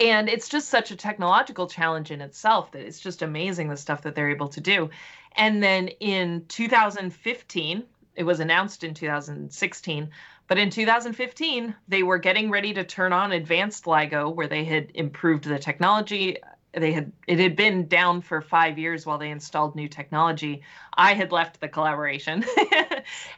And 0.00 0.28
it's 0.28 0.48
just 0.48 0.68
such 0.68 0.90
a 0.90 0.96
technological 0.96 1.66
challenge 1.66 2.10
in 2.10 2.20
itself 2.20 2.72
that 2.72 2.82
it's 2.82 3.00
just 3.00 3.22
amazing 3.22 3.68
the 3.68 3.76
stuff 3.76 4.02
that 4.02 4.14
they're 4.14 4.30
able 4.30 4.48
to 4.48 4.60
do. 4.60 4.90
And 5.34 5.62
then 5.62 5.88
in 5.88 6.44
2015, 6.48 7.84
it 8.16 8.22
was 8.24 8.40
announced 8.40 8.84
in 8.84 8.92
2016, 8.92 10.10
but 10.48 10.58
in 10.58 10.70
2015, 10.70 11.74
they 11.86 12.02
were 12.02 12.18
getting 12.18 12.50
ready 12.50 12.74
to 12.74 12.84
turn 12.84 13.12
on 13.12 13.32
advanced 13.32 13.84
LIGO, 13.84 14.34
where 14.34 14.48
they 14.48 14.64
had 14.64 14.90
improved 14.94 15.44
the 15.44 15.58
technology 15.58 16.38
they 16.72 16.92
had 16.92 17.12
it 17.26 17.38
had 17.38 17.56
been 17.56 17.86
down 17.88 18.20
for 18.20 18.40
five 18.40 18.78
years 18.78 19.06
while 19.06 19.18
they 19.18 19.30
installed 19.30 19.74
new 19.74 19.88
technology. 19.88 20.62
I 20.94 21.14
had 21.14 21.32
left 21.32 21.60
the 21.60 21.68
collaboration. 21.68 22.44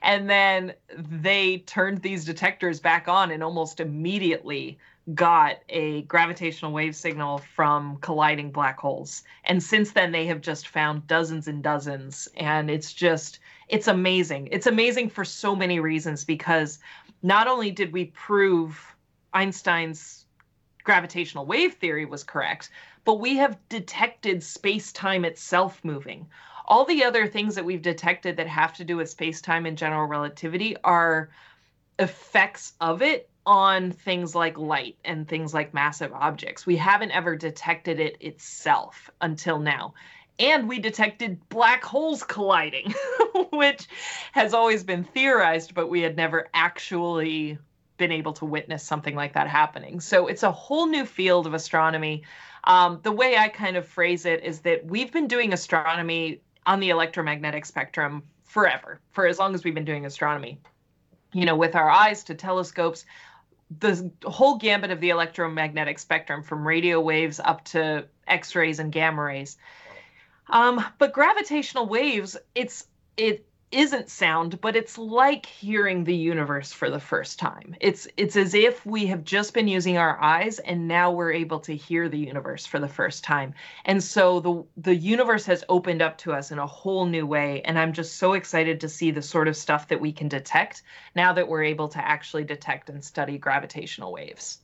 And 0.02 0.28
then 0.28 0.74
they 0.96 1.58
turned 1.58 2.02
these 2.02 2.24
detectors 2.24 2.80
back 2.80 3.08
on 3.08 3.30
and 3.30 3.42
almost 3.42 3.80
immediately 3.80 4.78
got 5.14 5.56
a 5.68 6.02
gravitational 6.02 6.72
wave 6.72 6.94
signal 6.94 7.38
from 7.54 7.96
colliding 7.98 8.50
black 8.50 8.78
holes. 8.78 9.22
And 9.44 9.62
since 9.62 9.92
then 9.92 10.12
they 10.12 10.26
have 10.26 10.40
just 10.40 10.68
found 10.68 11.06
dozens 11.06 11.48
and 11.48 11.62
dozens. 11.62 12.28
And 12.36 12.70
it's 12.70 12.92
just 12.92 13.40
it's 13.68 13.88
amazing. 13.88 14.48
It's 14.50 14.66
amazing 14.66 15.10
for 15.10 15.24
so 15.24 15.54
many 15.54 15.80
reasons 15.80 16.24
because 16.24 16.78
not 17.22 17.46
only 17.46 17.70
did 17.70 17.92
we 17.92 18.06
prove 18.06 18.96
einstein's 19.32 20.24
gravitational 20.82 21.46
wave 21.46 21.74
theory 21.74 22.04
was 22.04 22.24
correct 22.24 22.70
but 23.04 23.14
we 23.14 23.36
have 23.36 23.58
detected 23.68 24.42
space 24.42 24.92
time 24.92 25.24
itself 25.24 25.80
moving. 25.84 26.26
All 26.66 26.84
the 26.84 27.04
other 27.04 27.26
things 27.26 27.54
that 27.54 27.64
we've 27.64 27.82
detected 27.82 28.36
that 28.36 28.46
have 28.46 28.74
to 28.74 28.84
do 28.84 28.96
with 28.96 29.10
space 29.10 29.40
time 29.40 29.66
and 29.66 29.76
general 29.76 30.06
relativity 30.06 30.76
are 30.84 31.30
effects 31.98 32.74
of 32.80 33.02
it 33.02 33.28
on 33.46 33.90
things 33.90 34.34
like 34.34 34.58
light 34.58 34.96
and 35.04 35.26
things 35.26 35.52
like 35.52 35.74
massive 35.74 36.12
objects. 36.12 36.66
We 36.66 36.76
haven't 36.76 37.10
ever 37.10 37.36
detected 37.36 37.98
it 37.98 38.16
itself 38.20 39.10
until 39.20 39.58
now. 39.58 39.94
And 40.38 40.68
we 40.68 40.78
detected 40.78 41.48
black 41.48 41.84
holes 41.84 42.22
colliding, 42.22 42.94
which 43.50 43.88
has 44.32 44.54
always 44.54 44.84
been 44.84 45.04
theorized, 45.04 45.74
but 45.74 45.88
we 45.88 46.00
had 46.00 46.16
never 46.16 46.48
actually 46.54 47.58
been 48.00 48.10
able 48.10 48.32
to 48.32 48.44
witness 48.44 48.82
something 48.82 49.14
like 49.14 49.34
that 49.34 49.46
happening. 49.46 50.00
So 50.00 50.26
it's 50.26 50.42
a 50.42 50.50
whole 50.50 50.88
new 50.88 51.06
field 51.06 51.46
of 51.46 51.54
astronomy 51.54 52.24
um, 52.64 53.00
the 53.02 53.12
way 53.12 53.36
I 53.36 53.48
kind 53.48 53.76
of 53.76 53.86
phrase 53.86 54.26
it 54.26 54.44
is 54.44 54.60
that 54.60 54.84
we've 54.84 55.12
been 55.12 55.28
doing 55.28 55.52
astronomy 55.52 56.40
on 56.66 56.80
the 56.80 56.90
electromagnetic 56.90 57.64
spectrum 57.64 58.22
forever, 58.44 59.00
for 59.12 59.26
as 59.26 59.38
long 59.38 59.54
as 59.54 59.64
we've 59.64 59.74
been 59.74 59.84
doing 59.84 60.04
astronomy. 60.04 60.60
You 61.32 61.46
know, 61.46 61.56
with 61.56 61.74
our 61.74 61.88
eyes 61.88 62.24
to 62.24 62.34
telescopes, 62.34 63.06
the 63.78 64.10
whole 64.24 64.58
gambit 64.58 64.90
of 64.90 65.00
the 65.00 65.10
electromagnetic 65.10 65.98
spectrum 65.98 66.42
from 66.42 66.66
radio 66.66 67.00
waves 67.00 67.40
up 67.40 67.64
to 67.66 68.06
X 68.26 68.54
rays 68.54 68.78
and 68.80 68.92
gamma 68.92 69.22
rays. 69.22 69.56
Um, 70.48 70.84
but 70.98 71.12
gravitational 71.12 71.86
waves, 71.86 72.36
it's 72.54 72.86
it 73.16 73.46
isn't 73.72 74.08
sound, 74.08 74.60
but 74.60 74.74
it's 74.74 74.98
like 74.98 75.46
hearing 75.46 76.02
the 76.02 76.14
universe 76.14 76.72
for 76.72 76.90
the 76.90 76.98
first 76.98 77.38
time. 77.38 77.76
It's 77.80 78.08
it's 78.16 78.36
as 78.36 78.54
if 78.54 78.84
we 78.84 79.06
have 79.06 79.22
just 79.24 79.54
been 79.54 79.68
using 79.68 79.96
our 79.96 80.20
eyes 80.20 80.58
and 80.58 80.88
now 80.88 81.12
we're 81.12 81.32
able 81.32 81.60
to 81.60 81.76
hear 81.76 82.08
the 82.08 82.18
universe 82.18 82.66
for 82.66 82.80
the 82.80 82.88
first 82.88 83.22
time. 83.22 83.54
And 83.84 84.02
so 84.02 84.40
the 84.40 84.64
the 84.76 84.96
universe 84.96 85.46
has 85.46 85.64
opened 85.68 86.02
up 86.02 86.18
to 86.18 86.32
us 86.32 86.50
in 86.50 86.58
a 86.58 86.66
whole 86.66 87.06
new 87.06 87.26
way 87.26 87.62
and 87.62 87.78
I'm 87.78 87.92
just 87.92 88.16
so 88.16 88.32
excited 88.32 88.80
to 88.80 88.88
see 88.88 89.12
the 89.12 89.22
sort 89.22 89.46
of 89.46 89.56
stuff 89.56 89.88
that 89.88 90.00
we 90.00 90.12
can 90.12 90.28
detect 90.28 90.82
now 91.14 91.32
that 91.34 91.48
we're 91.48 91.64
able 91.64 91.88
to 91.88 91.98
actually 91.98 92.44
detect 92.44 92.90
and 92.90 93.04
study 93.04 93.38
gravitational 93.38 94.12
waves. 94.12 94.58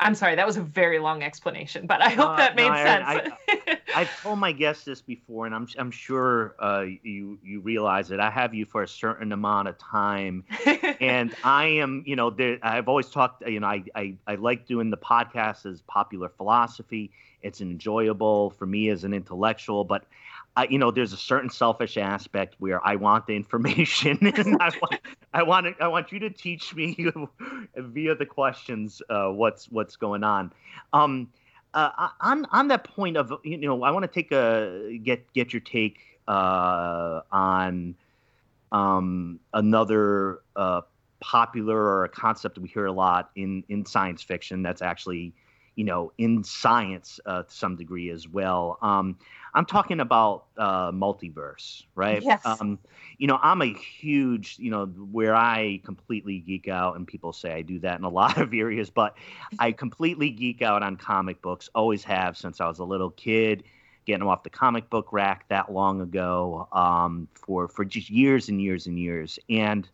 I'm 0.00 0.14
sorry, 0.14 0.36
that 0.36 0.46
was 0.46 0.56
a 0.56 0.62
very 0.62 0.98
long 0.98 1.22
explanation, 1.22 1.86
but 1.86 2.00
I 2.00 2.08
hope 2.08 2.30
uh, 2.30 2.36
that 2.36 2.56
made 2.56 2.70
no, 2.70 2.76
sense. 2.76 3.04
I, 3.06 3.69
have 3.98 4.22
told 4.22 4.38
my 4.38 4.52
guests 4.52 4.84
this 4.84 5.02
before, 5.02 5.46
and 5.46 5.54
I'm 5.54 5.68
I'm 5.78 5.90
sure 5.90 6.54
uh, 6.58 6.84
you 7.02 7.38
you 7.42 7.60
realize 7.60 8.10
it. 8.10 8.20
I 8.20 8.30
have 8.30 8.54
you 8.54 8.64
for 8.64 8.82
a 8.82 8.88
certain 8.88 9.32
amount 9.32 9.68
of 9.68 9.78
time, 9.78 10.44
and 11.00 11.34
I 11.44 11.66
am, 11.66 12.02
you 12.06 12.16
know, 12.16 12.30
there, 12.30 12.58
I've 12.62 12.88
always 12.88 13.08
talked. 13.08 13.46
You 13.46 13.60
know, 13.60 13.66
I, 13.66 13.84
I 13.94 14.14
I 14.26 14.34
like 14.36 14.66
doing 14.66 14.90
the 14.90 14.96
podcast 14.96 15.66
as 15.66 15.82
popular 15.82 16.28
philosophy. 16.28 17.10
It's 17.42 17.60
enjoyable 17.60 18.50
for 18.50 18.66
me 18.66 18.90
as 18.90 19.04
an 19.04 19.14
intellectual, 19.14 19.84
but 19.84 20.04
I, 20.56 20.66
you 20.68 20.78
know, 20.78 20.90
there's 20.90 21.12
a 21.12 21.16
certain 21.16 21.48
selfish 21.48 21.96
aspect 21.96 22.56
where 22.58 22.84
I 22.86 22.96
want 22.96 23.26
the 23.26 23.36
information, 23.36 24.18
and 24.20 24.60
I 24.60 24.70
want, 24.80 25.00
I 25.32 25.42
want, 25.42 25.76
I 25.80 25.88
want 25.88 26.12
you 26.12 26.18
to 26.20 26.30
teach 26.30 26.74
me 26.74 26.96
via 27.76 28.14
the 28.14 28.26
questions 28.26 29.00
uh, 29.08 29.28
what's 29.28 29.70
what's 29.70 29.96
going 29.96 30.24
on. 30.24 30.52
Um, 30.92 31.28
uh, 31.74 32.08
on 32.20 32.46
on 32.46 32.68
that 32.68 32.84
point 32.84 33.16
of, 33.16 33.32
you 33.44 33.58
know, 33.58 33.82
I 33.82 33.90
want 33.90 34.02
to 34.04 34.08
take 34.08 34.32
a 34.32 34.98
get 35.02 35.32
get 35.32 35.52
your 35.52 35.60
take 35.60 35.98
uh, 36.28 37.20
on 37.30 37.94
um, 38.72 39.40
another 39.52 40.40
uh, 40.56 40.82
popular 41.20 41.76
or 41.76 42.04
a 42.04 42.08
concept 42.08 42.58
we 42.58 42.68
hear 42.68 42.86
a 42.86 42.92
lot 42.92 43.30
in 43.36 43.64
in 43.68 43.84
science 43.84 44.22
fiction 44.22 44.62
that's 44.62 44.82
actually 44.82 45.34
you 45.76 45.84
know, 45.84 46.12
in 46.18 46.44
science 46.44 47.20
uh, 47.24 47.42
to 47.42 47.54
some 47.54 47.76
degree 47.76 48.10
as 48.10 48.28
well. 48.28 48.78
Um, 48.82 49.16
I'm 49.54 49.66
talking 49.66 50.00
about 50.00 50.44
uh, 50.56 50.92
multiverse, 50.92 51.84
right? 51.94 52.22
Yes. 52.22 52.40
Um, 52.44 52.78
you 53.18 53.26
know, 53.26 53.38
I'm 53.42 53.62
a 53.62 53.72
huge, 53.72 54.56
you 54.58 54.70
know, 54.70 54.86
where 54.86 55.34
I 55.34 55.80
completely 55.84 56.38
geek 56.38 56.68
out, 56.68 56.96
and 56.96 57.06
people 57.06 57.32
say 57.32 57.52
I 57.52 57.62
do 57.62 57.78
that 57.80 57.98
in 57.98 58.04
a 58.04 58.08
lot 58.20 58.38
of 58.38 58.54
areas, 58.54 58.90
but 58.90 59.16
I 59.58 59.72
completely 59.72 60.30
geek 60.30 60.62
out 60.62 60.82
on 60.82 60.96
comic 60.96 61.42
books, 61.42 61.68
always 61.74 62.04
have 62.04 62.36
since 62.36 62.60
I 62.60 62.68
was 62.68 62.78
a 62.78 62.84
little 62.84 63.10
kid, 63.10 63.64
getting 64.06 64.20
them 64.20 64.28
off 64.28 64.42
the 64.42 64.50
comic 64.50 64.88
book 64.90 65.12
rack 65.12 65.48
that 65.48 65.72
long 65.72 66.00
ago 66.00 66.68
um, 66.72 67.28
for, 67.34 67.68
for 67.68 67.84
just 67.84 68.10
years 68.10 68.48
and 68.48 68.60
years 68.60 68.86
and 68.86 68.98
years. 68.98 69.38
And 69.48 69.88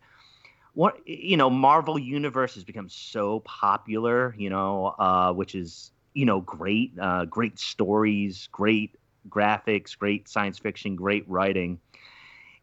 what 0.77 0.95
you 1.07 1.35
know 1.35 1.49
marvel 1.49 1.97
universe 1.97 2.53
has 2.53 2.63
become 2.63 2.87
so 2.87 3.39
popular 3.39 4.35
you 4.37 4.47
know 4.47 4.93
uh, 4.99 5.33
which 5.33 5.55
is 5.55 5.91
you 6.13 6.23
know 6.23 6.41
great 6.41 6.91
uh, 7.01 7.25
great 7.25 7.57
stories 7.57 8.47
great 8.51 8.95
graphics 9.29 9.97
great 9.97 10.27
science 10.27 10.57
fiction 10.57 10.95
great 10.95 11.27
writing 11.27 11.79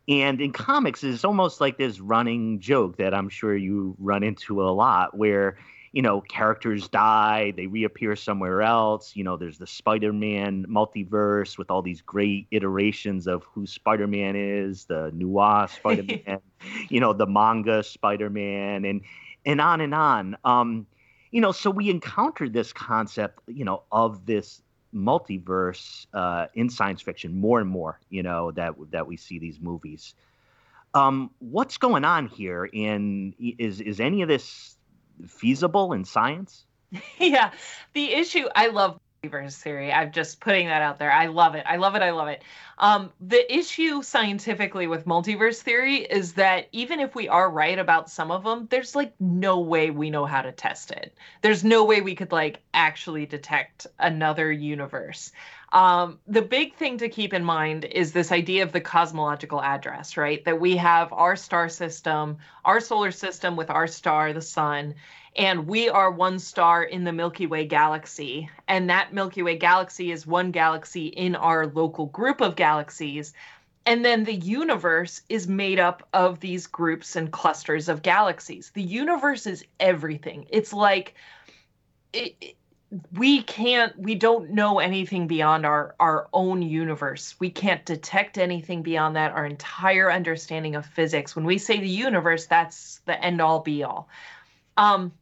and 0.09 0.41
in 0.41 0.53
comics 0.53 1.03
it's 1.05 1.25
almost 1.25 1.61
like 1.61 1.79
this 1.79 2.01
running 2.01 2.61
joke 2.61 2.97
that 2.97 3.15
i'm 3.15 3.29
sure 3.29 3.57
you 3.57 3.95
run 3.99 4.23
into 4.23 4.63
a 4.63 4.71
lot 4.71 5.17
where 5.17 5.57
you 5.95 6.03
know, 6.03 6.21
characters 6.23 6.89
die, 6.89 7.53
they 7.57 7.69
reappear 7.69 8.17
somewhere 8.17 8.63
else. 8.63 9.15
You 9.15 9.23
know, 9.23 9.37
there's 9.37 9.59
the 9.59 9.67
Spider 9.69 10.13
Man 10.13 10.67
multiverse 10.69 11.57
with 11.57 11.71
all 11.71 11.83
these 11.83 12.03
great 12.03 12.49
iterations 12.51 13.29
of 13.29 13.45
who 13.45 13.65
Spider 13.65 14.09
Man 14.09 14.35
is, 14.35 14.87
the 14.87 15.13
noir 15.15 15.69
Spider 15.69 16.03
Man, 16.03 16.41
you 16.89 16.99
know, 16.99 17.13
the 17.13 17.29
manga 17.29 17.85
Spider 17.85 18.29
Man, 18.29 18.85
and 18.85 19.03
and 19.47 19.61
on 19.61 19.81
and 19.81 19.95
on. 19.95 20.37
Um, 20.43 20.89
you 21.31 21.41
know, 21.41 21.53
so 21.53 21.71
we 21.71 21.91
encountered 21.91 22.53
this 22.53 22.73
concept, 22.73 23.39
you 23.47 23.65
know, 23.65 23.85
of 23.93 24.27
this 24.27 24.63
multiverse 24.95 26.07
uh, 26.15 26.47
in 26.55 26.71
science 26.71 27.03
fiction 27.03 27.39
more 27.39 27.61
and 27.61 27.69
more. 27.69 27.99
You 28.11 28.23
know, 28.23 28.51
that 28.53 28.75
that 28.91 29.07
we 29.07 29.17
see 29.17 29.39
these 29.39 29.61
movies. 29.61 30.15
Um, 30.95 31.31
what's 31.41 31.79
going 31.79 32.05
on 32.05 32.29
here? 32.29 32.69
And 32.73 33.35
is 33.39 33.81
is 33.81 34.01
any 34.01 34.23
of 34.23 34.29
this 34.29 34.77
feasible 35.27 35.93
in 35.93 36.05
science? 36.05 36.65
yeah. 37.19 37.53
The 37.95 38.13
issue 38.13 38.47
I 38.55 38.69
love 38.69 38.99
multiverse 39.25 39.61
theory. 39.61 39.93
I'm 39.93 40.13
just 40.13 40.41
putting 40.41 40.67
that 40.69 40.83
out 40.83 40.99
there. 40.99 41.13
I 41.13 41.27
love 41.27 41.55
it. 41.55 41.65
I 41.67 41.77
love 41.77 41.95
it. 41.95 42.03
I 42.03 42.11
love 42.11 42.29
it. 42.29 42.43
Um, 42.79 43.13
the 43.21 43.55
issue 43.55 44.03
scientifically 44.03 44.87
with 44.87 45.07
multiverse 45.07 45.61
theory 45.61 45.99
is 45.99 46.35
that 46.35 46.69
even 46.73 47.01
if 47.01 47.15
we 47.15 47.29
are 47.29 47.51
right 47.51 47.79
about 47.79 48.11
some 48.11 48.31
of 48.31 48.45
them, 48.45 48.67
there's 48.71 48.95
like 48.95 49.15
no 49.21 49.61
way 49.61 49.91
we 49.91 50.11
know 50.11 50.25
how 50.27 50.43
to 50.43 50.53
test 50.53 50.91
it. 50.91 51.15
There's 51.43 51.65
no 51.65 51.85
way 51.85 52.01
we 52.01 52.15
could 52.15 52.33
like 52.33 52.61
actually 52.73 53.27
detect 53.27 53.87
another 53.99 54.51
universe. 54.51 55.33
Um, 55.73 56.21
the 56.29 56.43
big 56.43 56.77
thing 56.77 56.99
to 56.99 57.09
keep 57.09 57.35
in 57.35 57.45
mind 57.45 57.85
is 57.85 58.13
this 58.13 58.31
idea 58.31 58.63
of 58.63 58.71
the 58.71 58.81
cosmological 58.81 59.61
address, 59.61 60.17
right? 60.17 60.45
That 60.45 60.61
we 60.61 60.77
have 60.77 61.13
our 61.13 61.35
star 61.35 61.69
system, 61.69 62.39
our 62.65 62.79
solar 62.79 63.11
system 63.11 63.57
with 63.57 63.71
our 63.71 63.89
star, 63.89 64.33
the 64.33 64.41
sun, 64.41 64.95
and 65.37 65.67
we 65.67 65.89
are 65.89 66.11
one 66.11 66.39
star 66.39 66.83
in 66.83 67.05
the 67.05 67.13
Milky 67.13 67.47
Way 67.47 67.67
galaxy. 67.67 68.49
And 68.69 68.91
that 68.91 69.13
Milky 69.13 69.43
Way 69.43 69.57
galaxy 69.57 70.13
is 70.13 70.27
one 70.27 70.53
galaxy 70.53 71.07
in 71.07 71.35
our 71.35 71.67
local 71.67 72.07
group 72.07 72.41
of 72.41 72.55
galaxies. 72.55 73.33
And 73.85 74.05
then 74.05 74.25
the 74.25 74.35
universe 74.35 75.23
is 75.29 75.49
made 75.49 75.81
up 75.81 76.07
of 76.13 76.41
these 76.41 76.67
groups 76.67 77.17
and 77.17 77.33
clusters 77.33 77.89
of 77.89 78.03
galaxies. 78.03 78.71
The 78.75 78.83
universe 78.83 79.47
is 79.47 79.65
everything. 79.81 80.47
It's 80.51 80.73
like, 80.73 81.15
it, 82.13 82.57
we 83.13 83.43
can't 83.43 83.99
we 83.99 84.15
don't 84.15 84.51
know 84.51 84.79
anything 84.79 85.27
beyond 85.27 85.67
our 85.67 85.97
our 85.99 86.29
own 86.33 86.63
universe 86.63 87.35
we 87.41 87.51
can't 87.51 87.85
detect 87.85 88.39
anything 88.39 88.83
beyond 88.83 89.17
that 89.17 89.33
our 89.33 89.45
entire 89.45 90.13
understanding 90.13 90.77
of 90.77 90.87
physics 90.87 91.35
when 91.35 91.45
we 91.45 91.59
say 91.59 91.81
the 91.81 91.89
universe 91.89 92.47
that's 92.47 93.01
the 93.07 93.21
end 93.21 93.41
all 93.41 93.59
be 93.59 93.83
all 93.83 94.09
um 94.77 95.13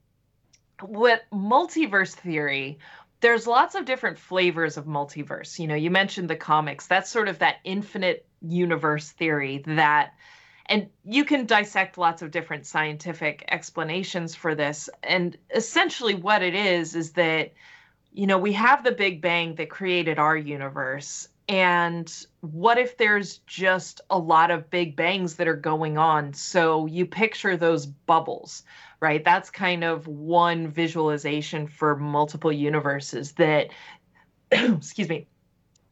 what 0.83 1.25
multiverse 1.33 2.13
theory 2.15 2.79
there's 3.23 3.47
lots 3.47 3.77
of 3.77 3.85
different 3.85 4.19
flavors 4.19 4.77
of 4.77 4.85
multiverse. 4.85 5.59
You 5.59 5.69
know 5.69 5.77
you 5.77 5.91
mentioned 5.91 6.29
the 6.29 6.37
comics. 6.37 6.87
That's 6.87 7.11
sort 7.11 7.29
of 7.29 7.39
that 7.39 7.57
infinite 7.65 8.27
universe 8.43 9.11
theory 9.11 9.63
that 9.67 10.15
and 10.67 10.89
you 11.05 11.25
can 11.25 11.47
dissect 11.47 11.99
lots 11.99 12.23
of 12.23 12.31
different 12.31 12.67
scientific 12.67 13.45
explanations 13.49 14.35
for 14.35 14.55
this. 14.55 14.89
And 15.03 15.37
essentially 15.55 16.15
what 16.15 16.43
it 16.43 16.55
is 16.55 16.95
is 16.95 17.13
that 17.13 17.53
you 18.13 18.27
know 18.27 18.39
we 18.39 18.53
have 18.53 18.85
the 18.85 18.93
big 18.93 19.23
bang 19.23 19.55
that 19.55 19.71
created 19.71 20.19
our 20.19 20.37
universe 20.37 21.29
and 21.53 22.27
what 22.41 22.79
if 22.79 22.97
there's 22.97 23.39
just 23.47 24.01
a 24.11 24.19
lot 24.19 24.51
of 24.51 24.71
big 24.71 24.97
bangs 24.97 25.37
that 25.37 25.47
are 25.47 25.55
going 25.55 25.99
on? 25.99 26.33
So 26.33 26.87
you 26.87 27.07
picture 27.07 27.57
those 27.57 27.87
bubbles 27.87 28.65
right? 29.03 29.25
That's 29.25 29.51
kind 29.51 29.83
of 29.83 30.07
one 30.07 30.69
visualization 30.69 31.67
for 31.67 31.97
multiple 31.97 32.53
universes 32.53 33.33
that 33.33 33.71
excuse 34.53 35.09
me 35.09 35.27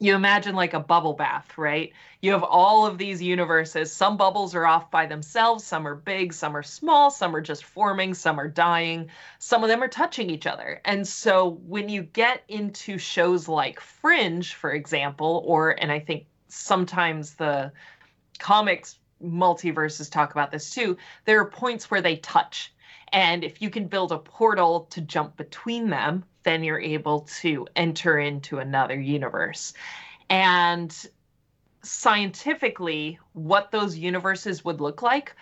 you 0.00 0.14
imagine 0.14 0.54
like 0.54 0.72
a 0.72 0.80
bubble 0.80 1.12
bath, 1.12 1.58
right? 1.58 1.92
You 2.22 2.32
have 2.32 2.42
all 2.42 2.86
of 2.86 2.96
these 2.96 3.22
universes. 3.22 3.92
Some 3.92 4.16
bubbles 4.16 4.54
are 4.54 4.66
off 4.66 4.90
by 4.90 5.04
themselves, 5.04 5.62
some 5.62 5.86
are 5.86 5.94
big, 5.94 6.32
some 6.32 6.56
are 6.56 6.62
small, 6.62 7.10
some 7.10 7.36
are 7.36 7.42
just 7.42 7.64
forming, 7.64 8.14
some 8.14 8.40
are 8.40 8.48
dying, 8.48 9.10
some 9.38 9.62
of 9.62 9.68
them 9.68 9.82
are 9.82 9.88
touching 9.88 10.30
each 10.30 10.46
other. 10.46 10.80
And 10.86 11.06
so 11.06 11.60
when 11.66 11.90
you 11.90 12.02
get 12.02 12.42
into 12.48 12.96
shows 12.96 13.46
like 13.46 13.78
Fringe, 13.78 14.54
for 14.54 14.72
example, 14.72 15.44
or, 15.46 15.72
and 15.72 15.92
I 15.92 16.00
think 16.00 16.24
sometimes 16.48 17.34
the 17.34 17.70
comics 18.38 18.98
multiverses 19.22 20.10
talk 20.10 20.32
about 20.32 20.50
this 20.50 20.74
too, 20.74 20.96
there 21.26 21.40
are 21.40 21.50
points 21.50 21.90
where 21.90 22.00
they 22.00 22.16
touch. 22.16 22.72
And 23.12 23.44
if 23.44 23.60
you 23.60 23.70
can 23.70 23.88
build 23.88 24.12
a 24.12 24.18
portal 24.18 24.86
to 24.90 25.00
jump 25.00 25.36
between 25.36 25.90
them, 25.90 26.24
then 26.42 26.64
you're 26.64 26.80
able 26.80 27.20
to 27.40 27.66
enter 27.76 28.18
into 28.18 28.58
another 28.58 28.98
universe. 28.98 29.74
And 30.28 30.94
scientifically, 31.82 33.18
what 33.32 33.70
those 33.70 33.96
universes 33.96 34.64
would 34.64 34.80
look 34.80 35.02
like 35.02 35.34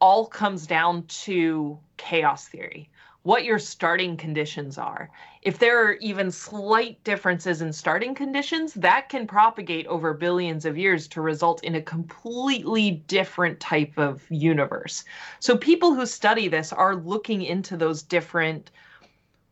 all 0.00 0.26
comes 0.26 0.66
down 0.66 1.04
to 1.06 1.78
chaos 1.96 2.48
theory 2.48 2.90
what 3.22 3.44
your 3.44 3.58
starting 3.58 4.16
conditions 4.16 4.78
are. 4.78 5.10
If 5.42 5.58
there 5.58 5.86
are 5.86 5.94
even 5.94 6.30
slight 6.30 7.02
differences 7.04 7.62
in 7.62 7.72
starting 7.72 8.14
conditions, 8.14 8.74
that 8.74 9.08
can 9.08 9.26
propagate 9.26 9.86
over 9.86 10.12
billions 10.12 10.64
of 10.64 10.76
years 10.76 11.06
to 11.08 11.20
result 11.20 11.62
in 11.62 11.76
a 11.76 11.82
completely 11.82 13.02
different 13.06 13.60
type 13.60 13.96
of 13.96 14.22
universe. 14.28 15.04
So, 15.38 15.56
people 15.56 15.94
who 15.94 16.06
study 16.06 16.48
this 16.48 16.72
are 16.72 16.96
looking 16.96 17.42
into 17.42 17.76
those 17.76 18.02
different 18.02 18.70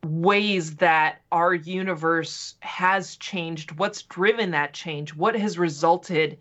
ways 0.05 0.77
that 0.77 1.21
our 1.31 1.55
universe 1.55 2.55
has 2.61 3.17
changed, 3.17 3.73
what's 3.73 4.03
driven 4.03 4.51
that 4.53 4.73
change, 4.73 5.15
what 5.15 5.37
has 5.37 5.59
resulted 5.59 6.39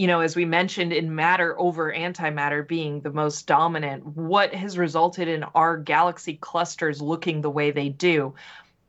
you 0.00 0.06
know, 0.06 0.20
as 0.20 0.34
we 0.34 0.46
mentioned, 0.46 0.94
in 0.94 1.14
matter 1.14 1.54
over 1.60 1.92
antimatter 1.92 2.66
being 2.66 3.02
the 3.02 3.12
most 3.12 3.46
dominant, 3.46 4.06
what 4.16 4.54
has 4.54 4.78
resulted 4.78 5.28
in 5.28 5.42
our 5.42 5.76
galaxy 5.76 6.38
clusters 6.40 7.02
looking 7.02 7.42
the 7.42 7.50
way 7.50 7.70
they 7.70 7.90
do? 7.90 8.34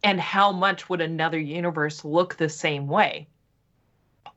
And 0.04 0.22
how 0.22 0.54
much 0.54 0.88
would 0.88 1.02
another 1.02 1.38
universe 1.38 2.06
look 2.06 2.38
the 2.38 2.48
same 2.48 2.88
way? 2.88 3.28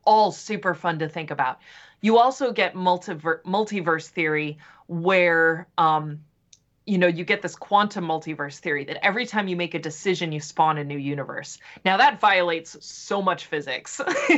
All 0.03 0.33
super 0.33 0.73
fun 0.73 0.99
to 0.99 1.07
think 1.07 1.31
about. 1.31 1.59
You 2.01 2.17
also 2.17 2.51
get 2.51 2.75
multiver- 2.75 3.41
multiverse 3.43 4.09
theory 4.09 4.57
where 4.87 5.69
um, 5.77 6.25
you 6.85 6.97
know, 6.97 7.07
you 7.07 7.23
get 7.23 7.41
this 7.41 7.55
quantum 7.55 8.05
multiverse 8.05 8.59
theory 8.59 8.85
that 8.85 9.03
every 9.03 9.25
time 9.25 9.47
you 9.47 9.55
make 9.55 9.73
a 9.73 9.79
decision, 9.79 10.31
you 10.31 10.39
spawn 10.39 10.77
a 10.77 10.83
new 10.83 10.97
universe. 10.97 11.57
Now 11.83 11.97
that 11.97 12.19
violates 12.19 12.77
so 12.85 13.21
much 13.21 13.45
physics 13.47 13.99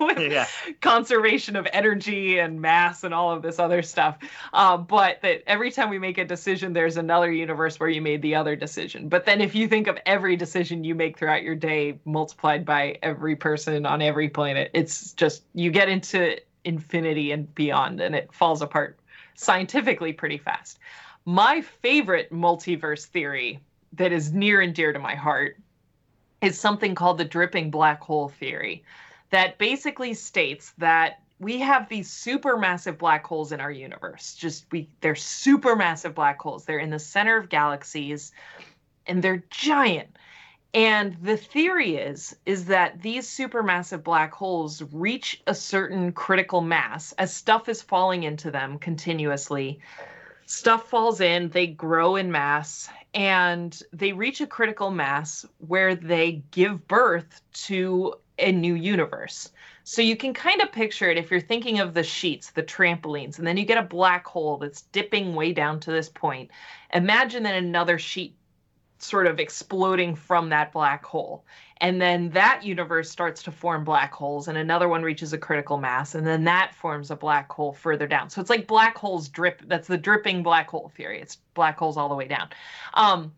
with 0.00 0.18
yeah. 0.18 0.46
conservation 0.80 1.56
of 1.56 1.66
energy 1.72 2.38
and 2.38 2.60
mass 2.60 3.02
and 3.02 3.12
all 3.12 3.32
of 3.32 3.42
this 3.42 3.58
other 3.58 3.82
stuff. 3.82 4.18
Uh, 4.52 4.76
but 4.76 5.20
that 5.22 5.42
every 5.46 5.70
time 5.70 5.90
we 5.90 5.98
make 5.98 6.18
a 6.18 6.24
decision, 6.24 6.72
there's 6.72 6.96
another 6.96 7.32
universe 7.32 7.80
where 7.80 7.88
you 7.88 8.00
made 8.00 8.22
the 8.22 8.36
other 8.36 8.54
decision. 8.54 9.08
But 9.08 9.24
then 9.24 9.40
if 9.40 9.54
you 9.54 9.66
think 9.66 9.88
of 9.88 9.98
every 10.06 10.36
decision 10.36 10.84
you 10.84 10.94
make 10.94 11.18
throughout 11.18 11.42
your 11.42 11.56
day 11.56 11.98
multiplied 12.04 12.64
by 12.64 12.98
every 13.02 13.34
person 13.34 13.84
on 13.84 14.00
every 14.00 14.28
planet, 14.28 14.70
it's 14.74 15.12
just 15.12 15.42
you 15.54 15.72
get 15.72 15.88
into 15.88 16.36
infinity 16.64 17.32
and 17.32 17.52
beyond, 17.54 18.00
and 18.00 18.14
it 18.14 18.32
falls 18.32 18.62
apart 18.62 18.98
scientifically 19.34 20.12
pretty 20.12 20.38
fast. 20.38 20.78
My 21.28 21.60
favorite 21.60 22.32
multiverse 22.32 23.04
theory 23.04 23.58
that 23.94 24.12
is 24.12 24.32
near 24.32 24.60
and 24.60 24.72
dear 24.72 24.92
to 24.92 25.00
my 25.00 25.16
heart 25.16 25.58
is 26.40 26.56
something 26.58 26.94
called 26.94 27.18
the 27.18 27.24
dripping 27.24 27.72
black 27.72 28.00
hole 28.00 28.28
theory 28.28 28.84
that 29.30 29.58
basically 29.58 30.14
states 30.14 30.72
that 30.78 31.20
we 31.40 31.58
have 31.58 31.88
these 31.88 32.08
supermassive 32.08 32.96
black 32.96 33.26
holes 33.26 33.50
in 33.50 33.60
our 33.60 33.72
universe. 33.72 34.36
Just 34.36 34.66
we 34.70 34.88
they're 35.00 35.14
supermassive 35.14 36.14
black 36.14 36.40
holes. 36.40 36.64
They're 36.64 36.78
in 36.78 36.90
the 36.90 36.98
center 37.00 37.36
of 37.36 37.48
galaxies 37.48 38.30
and 39.08 39.20
they're 39.20 39.44
giant. 39.50 40.16
And 40.74 41.16
the 41.22 41.36
theory 41.36 41.96
is 41.96 42.36
is 42.46 42.66
that 42.66 43.02
these 43.02 43.26
supermassive 43.26 44.04
black 44.04 44.32
holes 44.32 44.80
reach 44.92 45.42
a 45.48 45.56
certain 45.56 46.12
critical 46.12 46.60
mass 46.60 47.12
as 47.18 47.34
stuff 47.34 47.68
is 47.68 47.82
falling 47.82 48.22
into 48.22 48.52
them 48.52 48.78
continuously 48.78 49.80
stuff 50.46 50.88
falls 50.88 51.20
in, 51.20 51.50
they 51.50 51.66
grow 51.66 52.16
in 52.16 52.32
mass, 52.32 52.88
and 53.14 53.82
they 53.92 54.12
reach 54.12 54.40
a 54.40 54.46
critical 54.46 54.90
mass 54.90 55.44
where 55.58 55.94
they 55.94 56.42
give 56.50 56.86
birth 56.88 57.42
to 57.52 58.14
a 58.38 58.52
new 58.52 58.74
universe. 58.74 59.50
So 59.84 60.02
you 60.02 60.16
can 60.16 60.34
kind 60.34 60.60
of 60.60 60.72
picture 60.72 61.10
it 61.10 61.16
if 61.16 61.30
you're 61.30 61.40
thinking 61.40 61.80
of 61.80 61.94
the 61.94 62.02
sheets, 62.02 62.50
the 62.50 62.62
trampolines, 62.62 63.38
and 63.38 63.46
then 63.46 63.56
you 63.56 63.64
get 63.64 63.78
a 63.78 63.82
black 63.82 64.26
hole 64.26 64.56
that's 64.56 64.82
dipping 64.82 65.34
way 65.34 65.52
down 65.52 65.80
to 65.80 65.92
this 65.92 66.08
point. 66.08 66.50
Imagine 66.92 67.42
then 67.42 67.54
another 67.54 67.98
sheet 67.98 68.36
sort 68.98 69.26
of 69.26 69.38
exploding 69.38 70.14
from 70.14 70.48
that 70.48 70.72
black 70.72 71.04
hole 71.04 71.44
and 71.78 72.00
then 72.00 72.30
that 72.30 72.64
universe 72.64 73.10
starts 73.10 73.42
to 73.42 73.50
form 73.50 73.84
black 73.84 74.12
holes 74.12 74.48
and 74.48 74.56
another 74.56 74.88
one 74.88 75.02
reaches 75.02 75.32
a 75.32 75.38
critical 75.38 75.76
mass 75.76 76.14
and 76.14 76.26
then 76.26 76.44
that 76.44 76.74
forms 76.74 77.10
a 77.10 77.16
black 77.16 77.50
hole 77.50 77.72
further 77.72 78.06
down 78.06 78.30
so 78.30 78.40
it's 78.40 78.50
like 78.50 78.66
black 78.66 78.96
holes 78.96 79.28
drip 79.28 79.62
that's 79.66 79.88
the 79.88 79.98
dripping 79.98 80.42
black 80.42 80.68
hole 80.68 80.90
theory 80.96 81.20
it's 81.20 81.36
black 81.54 81.78
holes 81.78 81.96
all 81.96 82.08
the 82.08 82.14
way 82.14 82.26
down 82.26 82.48
um, 82.94 83.32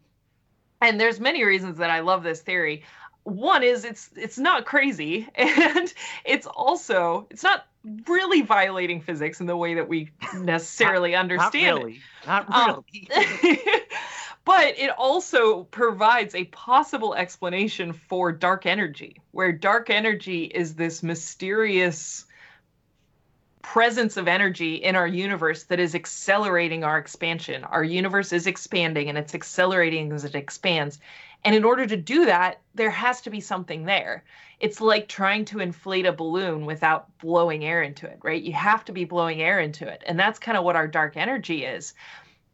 and 0.80 1.00
there's 1.00 1.20
many 1.20 1.44
reasons 1.44 1.78
that 1.78 1.90
i 1.90 2.00
love 2.00 2.22
this 2.22 2.40
theory 2.40 2.82
one 3.24 3.62
is 3.62 3.84
it's 3.84 4.10
it's 4.16 4.38
not 4.38 4.64
crazy 4.64 5.28
and 5.34 5.92
it's 6.24 6.46
also 6.46 7.26
it's 7.30 7.42
not 7.42 7.66
really 8.06 8.42
violating 8.42 9.00
physics 9.00 9.40
in 9.40 9.46
the 9.46 9.56
way 9.56 9.74
that 9.74 9.88
we 9.88 10.10
necessarily 10.34 11.12
not, 11.12 11.20
understand 11.20 11.76
not 11.76 11.84
really. 11.84 11.94
it. 11.94 12.26
Not 12.26 12.48
really. 12.48 13.08
Um, 13.14 13.80
but 14.48 14.78
it 14.78 14.88
also 14.88 15.64
provides 15.64 16.34
a 16.34 16.44
possible 16.46 17.14
explanation 17.14 17.92
for 17.92 18.32
dark 18.32 18.64
energy, 18.64 19.20
where 19.32 19.52
dark 19.52 19.90
energy 19.90 20.44
is 20.44 20.74
this 20.74 21.02
mysterious 21.02 22.24
presence 23.60 24.16
of 24.16 24.26
energy 24.26 24.76
in 24.76 24.96
our 24.96 25.06
universe 25.06 25.64
that 25.64 25.78
is 25.78 25.94
accelerating 25.94 26.82
our 26.82 26.96
expansion. 26.96 27.62
Our 27.64 27.84
universe 27.84 28.32
is 28.32 28.46
expanding 28.46 29.10
and 29.10 29.18
it's 29.18 29.34
accelerating 29.34 30.10
as 30.12 30.24
it 30.24 30.34
expands. 30.34 30.98
And 31.44 31.54
in 31.54 31.62
order 31.62 31.86
to 31.86 31.96
do 31.98 32.24
that, 32.24 32.62
there 32.74 32.90
has 32.90 33.20
to 33.20 33.30
be 33.30 33.42
something 33.42 33.84
there. 33.84 34.24
It's 34.60 34.80
like 34.80 35.08
trying 35.08 35.44
to 35.46 35.60
inflate 35.60 36.06
a 36.06 36.12
balloon 36.12 36.64
without 36.64 37.18
blowing 37.18 37.66
air 37.66 37.82
into 37.82 38.06
it, 38.06 38.18
right? 38.22 38.42
You 38.42 38.54
have 38.54 38.82
to 38.86 38.92
be 38.92 39.04
blowing 39.04 39.42
air 39.42 39.60
into 39.60 39.86
it. 39.86 40.02
And 40.06 40.18
that's 40.18 40.38
kind 40.38 40.56
of 40.56 40.64
what 40.64 40.74
our 40.74 40.88
dark 40.88 41.18
energy 41.18 41.66
is 41.66 41.92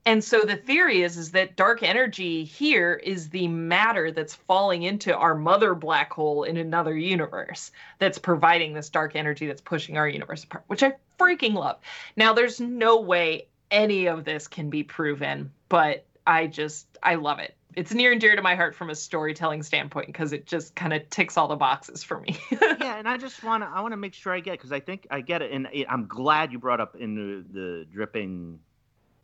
and 0.07 0.22
so 0.22 0.40
the 0.40 0.57
theory 0.57 1.02
is 1.02 1.16
is 1.16 1.30
that 1.32 1.57
dark 1.57 1.82
energy 1.82 2.44
here 2.44 2.94
is 2.94 3.30
the 3.30 3.48
matter 3.48 4.11
that's 4.11 4.34
falling 4.34 4.82
into 4.82 5.14
our 5.16 5.34
mother 5.34 5.74
black 5.74 6.12
hole 6.12 6.44
in 6.44 6.57
another 6.57 6.96
universe 6.96 7.70
that's 7.98 8.18
providing 8.18 8.74
this 8.74 8.88
dark 8.88 9.16
energy 9.16 9.46
that's 9.46 9.61
pushing 9.61 9.96
our 9.96 10.09
universe 10.09 10.44
apart 10.44 10.64
which 10.66 10.82
i 10.82 10.92
freaking 11.18 11.55
love 11.55 11.78
now 12.16 12.32
there's 12.32 12.61
no 12.61 13.00
way 13.00 13.46
any 13.70 14.07
of 14.07 14.24
this 14.24 14.48
can 14.48 14.70
be 14.70 14.82
proven 14.82 15.50
but 15.68 16.05
i 16.26 16.46
just 16.46 16.86
i 17.02 17.14
love 17.14 17.38
it 17.38 17.55
it's 17.76 17.92
near 17.92 18.12
and 18.12 18.20
dear 18.20 18.36
to 18.36 18.42
my 18.42 18.55
heart 18.55 18.74
from 18.74 18.90
a 18.90 18.94
storytelling 18.94 19.62
standpoint 19.62 20.07
because 20.07 20.32
it 20.32 20.46
just 20.46 20.74
kind 20.74 20.92
of 20.92 21.09
ticks 21.11 21.36
all 21.36 21.48
the 21.48 21.57
boxes 21.57 22.05
for 22.05 22.20
me. 22.20 22.38
yeah, 22.50 22.98
and 22.98 23.09
I 23.09 23.16
just 23.16 23.42
want 23.42 23.64
to 23.64 23.68
I 23.68 23.80
want 23.80 23.92
to 23.92 23.96
make 23.96 24.14
sure 24.14 24.32
I 24.32 24.40
get 24.40 24.52
because 24.52 24.70
I 24.70 24.80
think 24.80 25.07
I 25.11 25.20
get 25.20 25.42
it, 25.42 25.50
and 25.50 25.68
eh, 25.74 25.84
I'm 25.88 26.07
glad 26.07 26.52
you 26.52 26.59
brought 26.59 26.80
up 26.80 26.94
in 26.96 27.14
the, 27.14 27.44
the 27.52 27.86
dripping 27.92 28.61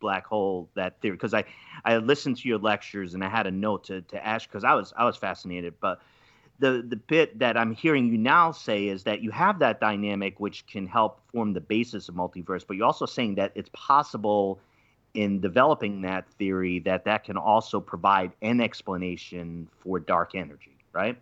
black 0.01 0.25
hole 0.25 0.67
that 0.75 0.99
theory 0.99 1.15
because 1.15 1.33
I 1.33 1.45
I 1.85 1.97
listened 1.97 2.37
to 2.37 2.49
your 2.49 2.57
lectures 2.57 3.13
and 3.13 3.23
I 3.23 3.29
had 3.29 3.47
a 3.47 3.51
note 3.51 3.85
to 3.85 4.01
to 4.01 4.25
ask 4.25 4.49
because 4.49 4.65
I 4.65 4.73
was 4.73 4.93
I 4.97 5.05
was 5.05 5.15
fascinated, 5.15 5.75
but 5.79 6.01
the 6.59 6.83
the 6.87 6.97
bit 6.97 7.39
that 7.39 7.55
I'm 7.55 7.73
hearing 7.73 8.07
you 8.07 8.17
now 8.17 8.51
say 8.51 8.87
is 8.87 9.03
that 9.03 9.21
you 9.21 9.31
have 9.31 9.59
that 9.59 9.79
dynamic 9.79 10.39
which 10.39 10.65
can 10.67 10.85
help 10.85 11.21
form 11.31 11.53
the 11.53 11.61
basis 11.61 12.09
of 12.09 12.15
multiverse, 12.15 12.65
but 12.67 12.75
you're 12.75 12.85
also 12.85 13.05
saying 13.05 13.35
that 13.35 13.53
it's 13.55 13.69
possible 13.73 14.59
in 15.13 15.39
developing 15.41 16.01
that 16.01 16.27
theory 16.33 16.79
that 16.79 17.05
that 17.05 17.23
can 17.23 17.37
also 17.37 17.79
provide 17.79 18.31
an 18.41 18.61
explanation 18.61 19.67
for 19.79 19.99
dark 19.99 20.35
energy, 20.35 20.77
right? 20.93 21.17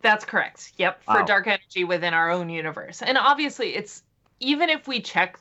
That's 0.00 0.24
correct. 0.24 0.72
Yep, 0.76 1.02
for 1.02 1.20
wow. 1.20 1.24
dark 1.24 1.46
energy 1.46 1.84
within 1.84 2.14
our 2.14 2.30
own 2.30 2.48
universe. 2.48 3.02
And 3.02 3.18
obviously 3.18 3.74
it's 3.74 4.02
even 4.40 4.70
if 4.70 4.86
we 4.86 5.00
check 5.00 5.38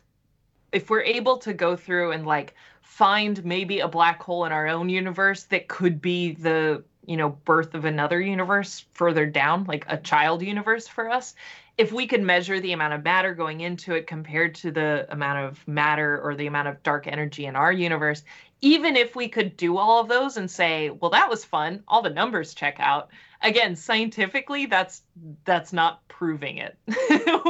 if 0.72 0.90
we're 0.90 1.04
able 1.04 1.38
to 1.38 1.54
go 1.54 1.76
through 1.76 2.12
and 2.12 2.26
like 2.26 2.56
find 2.84 3.44
maybe 3.46 3.80
a 3.80 3.88
black 3.88 4.22
hole 4.22 4.46
in 4.46 4.52
our 4.52 4.68
own 4.68 4.90
universe 4.90 5.44
that 5.46 5.68
could 5.68 6.02
be 6.02 6.34
the 6.34 6.84
you 7.06 7.18
know 7.18 7.30
birth 7.30 7.74
of 7.74 7.86
another 7.86 8.22
universe 8.22 8.86
further 8.94 9.26
down 9.26 9.64
like 9.66 9.86
a 9.88 9.98
child 9.98 10.42
universe 10.42 10.88
for 10.88 11.10
us 11.10 11.34
if 11.78 11.92
we 11.92 12.06
could 12.06 12.22
measure 12.22 12.60
the 12.60 12.72
amount 12.72 12.94
of 12.94 13.04
matter 13.04 13.34
going 13.34 13.62
into 13.62 13.94
it 13.94 14.08
compared 14.08 14.56
to 14.56 14.72
the 14.72 15.08
amount 15.10 15.46
of 15.46 15.68
matter 15.68 16.22
or 16.22 16.36
the 16.36 16.48
amount 16.48 16.68
of 16.68 16.82
dark 16.84 17.08
energy 17.08 17.46
in 17.46 17.56
our 17.56 17.72
universe 17.72 18.24
even 18.62 18.96
if 18.96 19.14
we 19.16 19.28
could 19.28 19.58
do 19.58 19.78
all 19.78 20.00
of 20.00 20.08
those 20.08 20.38
and 20.38 20.50
say 20.50 20.90
well 20.90 21.12
that 21.12 21.30
was 21.30 21.44
fun 21.44 21.84
all 21.88 22.02
the 22.02 22.10
numbers 22.10 22.54
check 22.54 22.76
out 22.80 23.10
again 23.42 23.76
scientifically 23.76 24.66
that's 24.66 25.02
that's 25.46 25.74
not 25.74 26.08
proving 26.08 26.58
it 26.58 26.78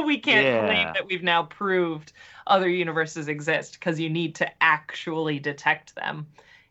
we 0.04 0.18
can't 0.18 0.46
yeah. 0.46 0.66
claim 0.66 0.92
that 0.94 1.06
we've 1.06 1.22
now 1.22 1.42
proved 1.42 2.12
other 2.46 2.68
universes 2.68 3.28
exist 3.28 3.74
because 3.74 4.00
you 4.00 4.10
need 4.10 4.34
to 4.34 4.62
actually 4.62 5.38
detect 5.38 5.94
them 5.94 6.26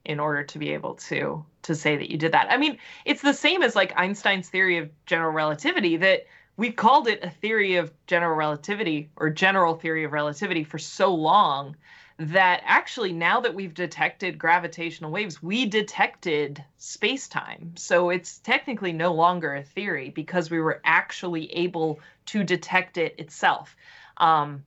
in 0.05 0.19
order 0.19 0.43
to 0.43 0.59
be 0.59 0.73
able 0.73 0.95
to 0.95 1.45
to 1.61 1.75
say 1.75 1.95
that 1.95 2.11
you 2.11 2.17
did 2.17 2.33
that. 2.33 2.47
I 2.49 2.57
mean, 2.57 2.77
it's 3.05 3.21
the 3.21 3.33
same 3.33 3.63
as 3.63 3.75
like 3.75 3.93
Einstein's 3.95 4.49
theory 4.49 4.77
of 4.77 4.89
general 5.05 5.31
relativity 5.31 5.97
that 5.97 6.25
we've 6.57 6.75
called 6.75 7.07
it 7.07 7.23
a 7.23 7.29
theory 7.29 7.75
of 7.75 7.91
general 8.07 8.35
relativity 8.35 9.09
or 9.15 9.29
general 9.29 9.75
theory 9.75 10.03
of 10.03 10.11
relativity 10.11 10.63
for 10.63 10.77
so 10.77 11.13
long 11.13 11.75
that 12.17 12.61
actually 12.65 13.11
now 13.11 13.39
that 13.39 13.55
we've 13.55 13.73
detected 13.73 14.37
gravitational 14.37 15.11
waves 15.11 15.41
we 15.41 15.65
detected 15.65 16.63
space-time. 16.77 17.73
So 17.75 18.11
it's 18.11 18.37
technically 18.39 18.93
no 18.93 19.13
longer 19.13 19.55
a 19.55 19.63
theory 19.63 20.09
because 20.09 20.51
we 20.51 20.61
were 20.61 20.79
actually 20.85 21.51
able 21.53 21.99
to 22.27 22.43
detect 22.43 22.97
it 22.97 23.15
itself. 23.17 23.75
Um, 24.17 24.63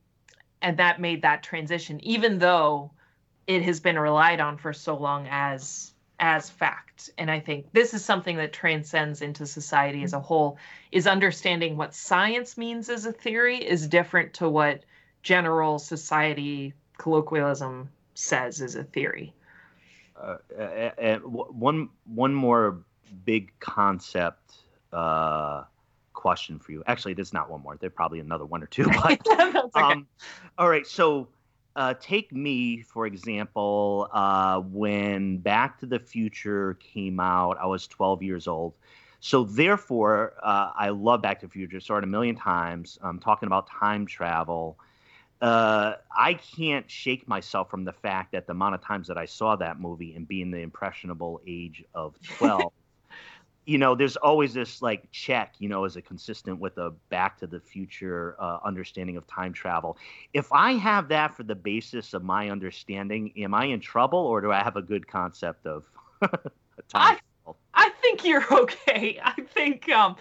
and 0.61 0.77
that 0.77 0.99
made 0.99 1.21
that 1.21 1.43
transition 1.43 2.03
even 2.03 2.39
though 2.39 2.91
it 3.45 3.61
has 3.63 3.79
been 3.79 3.97
relied 3.97 4.41
on 4.41 4.57
for 4.57 4.73
so 4.73 4.97
long 4.97 5.27
as 5.29 5.93
as 6.19 6.49
fact 6.49 7.09
and 7.17 7.29
i 7.29 7.39
think 7.39 7.71
this 7.73 7.93
is 7.93 8.03
something 8.03 8.37
that 8.37 8.51
transcends 8.51 9.21
into 9.21 9.45
society 9.45 10.03
as 10.03 10.13
a 10.13 10.19
whole 10.19 10.57
is 10.91 11.05
understanding 11.05 11.77
what 11.77 11.93
science 11.93 12.57
means 12.57 12.89
as 12.89 13.05
a 13.05 13.11
theory 13.11 13.57
is 13.57 13.87
different 13.87 14.33
to 14.33 14.49
what 14.49 14.83
general 15.21 15.77
society 15.77 16.73
colloquialism 16.97 17.89
says 18.15 18.61
is 18.61 18.75
a 18.75 18.83
theory 18.83 19.33
uh, 20.19 20.37
and 20.97 21.21
one 21.23 21.89
one 22.05 22.33
more 22.33 22.79
big 23.25 23.51
concept 23.59 24.55
uh, 24.91 25.63
question 26.13 26.59
for 26.59 26.71
you. 26.71 26.83
Actually, 26.87 27.13
there's 27.13 27.33
not 27.33 27.49
one 27.49 27.61
more. 27.61 27.77
There's 27.77 27.93
probably 27.93 28.19
another 28.19 28.45
one 28.45 28.63
or 28.63 28.67
two. 28.67 28.85
But 29.03 29.21
okay. 29.29 29.81
um, 29.81 30.07
all 30.57 30.69
right. 30.69 30.85
So 30.85 31.27
uh, 31.77 31.93
take 32.01 32.33
me 32.33 32.81
for 32.81 33.05
example. 33.05 34.09
Uh, 34.11 34.59
when 34.59 35.37
Back 35.37 35.79
to 35.79 35.85
the 35.85 35.99
Future 35.99 36.73
came 36.75 37.19
out, 37.19 37.57
I 37.61 37.67
was 37.67 37.87
12 37.87 38.23
years 38.23 38.47
old. 38.47 38.73
So 39.19 39.43
therefore, 39.43 40.33
uh, 40.43 40.71
I 40.75 40.89
love 40.89 41.21
Back 41.21 41.39
to 41.41 41.45
the 41.47 41.51
Future. 41.51 41.79
Saw 41.79 41.97
it 41.97 42.03
a 42.03 42.07
million 42.07 42.35
times. 42.35 42.97
I'm 43.01 43.19
talking 43.19 43.47
about 43.47 43.69
time 43.69 44.05
travel. 44.07 44.77
Uh, 45.39 45.93
I 46.15 46.33
can't 46.33 46.89
shake 46.89 47.27
myself 47.27 47.69
from 47.69 47.83
the 47.83 47.93
fact 47.93 48.31
that 48.31 48.47
the 48.47 48.53
amount 48.53 48.73
of 48.73 48.81
times 48.81 49.07
that 49.07 49.17
I 49.17 49.25
saw 49.25 49.55
that 49.57 49.79
movie 49.79 50.15
and 50.15 50.27
being 50.27 50.49
the 50.49 50.59
impressionable 50.59 51.41
age 51.45 51.83
of 51.93 52.15
12, 52.37 52.73
you 53.67 53.77
know, 53.77 53.95
there's 53.95 54.15
always 54.15 54.53
this 54.53 54.81
like 54.81 55.11
check, 55.11 55.55
you 55.59 55.67
know, 55.67 55.83
is 55.83 55.97
it 55.97 56.03
consistent 56.03 56.57
with 56.57 56.77
a 56.77 56.91
Back 57.09 57.37
to 57.39 57.47
the 57.47 57.59
Future 57.59 58.37
uh, 58.39 58.59
understanding 58.63 59.17
of 59.17 59.27
time 59.27 59.51
travel? 59.51 59.97
If 60.33 60.53
I 60.53 60.71
have 60.71 61.09
that 61.09 61.35
for 61.35 61.43
the 61.43 61.53
basis 61.53 62.13
of 62.13 62.23
my 62.23 62.49
understanding, 62.49 63.33
am 63.37 63.53
I 63.53 63.65
in 63.65 63.81
trouble 63.81 64.19
or 64.19 64.39
do 64.39 64.53
I 64.53 64.63
have 64.63 64.77
a 64.77 64.81
good 64.81 65.05
concept 65.05 65.65
of 65.65 65.83
time? 66.21 66.39
I, 66.95 67.19
I 67.73 67.89
think 68.01 68.23
you're 68.23 68.45
okay. 68.51 69.19
I 69.21 69.41
think 69.41 69.89
um, 69.89 70.15